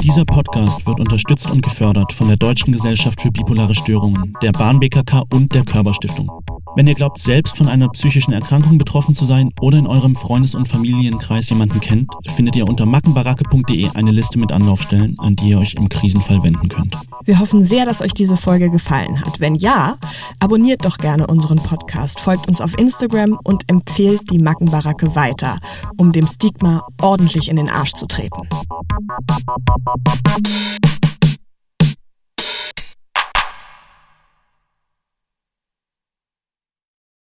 Dieser 0.04 0.26
Podcast 0.26 0.86
wird 0.86 1.00
unterstützt 1.00 1.50
und 1.50 1.62
gefördert 1.62 2.12
von 2.12 2.28
der 2.28 2.38
Deutschen 2.38 2.72
Gesellschaft 2.72 3.22
für 3.22 3.32
bipolare 3.32 3.74
Störungen, 3.76 4.34
der 4.42 4.52
Bahn 4.52 4.80
BKK 4.80 5.24
und 5.32 5.54
der 5.54 5.64
Körperstiftung. 5.64 6.30
Wenn 6.76 6.88
ihr 6.88 6.96
glaubt, 6.96 7.20
selbst 7.20 7.58
von 7.58 7.68
einer 7.68 7.88
psychischen 7.90 8.34
Erkrankung 8.34 8.80
betroffen 8.80 9.14
zu 9.14 9.26
sein 9.26 9.50
oder 9.62 9.78
in 9.78 9.86
eurem 9.86 10.16
Freundes- 10.16 10.56
und 10.56 10.68
Familienkreis 10.68 11.48
jemanden 11.50 11.80
kennt, 11.80 12.12
findet 12.36 12.56
ihr 12.56 12.68
unter 12.68 12.88
mackenbaracke.de 12.88 13.90
eine 13.94 14.12
Liste 14.12 14.40
mit 14.40 14.52
Anlaufstellen, 14.52 15.20
an 15.20 15.36
die 15.36 15.50
ihr 15.50 15.60
euch 15.60 15.76
im 15.76 15.88
Krisenfall 15.88 16.42
wenden 16.42 16.70
könnt. 16.70 16.98
Wir 17.26 17.40
hoffen 17.40 17.64
sehr, 17.64 17.86
dass 17.86 18.02
euch 18.02 18.14
diese 18.16 18.38
Folge 18.38 18.72
gefallen 18.72 19.22
hat. 19.22 19.40
Wenn 19.40 19.54
ja, 19.54 19.98
abonniert 20.40 20.84
doch 20.84 20.98
gerne 20.98 21.28
unseren 21.28 21.58
Podcast, 21.58 22.20
folgt 22.20 22.48
uns 22.48 22.60
auf 22.60 22.76
Instagram 22.80 23.38
und 23.44 23.70
empfehlt 23.70 24.32
die 24.32 24.40
Mackenbaracke 24.40 25.16
weiter, 25.16 25.60
um 25.98 26.12
dem 26.12 26.26
Stigma 26.26 26.88
ordentlich 27.02 27.50
in 27.50 27.58
den 27.58 27.70
Arsch 27.70 27.94
zu 27.94 28.08
treten. 28.08 28.48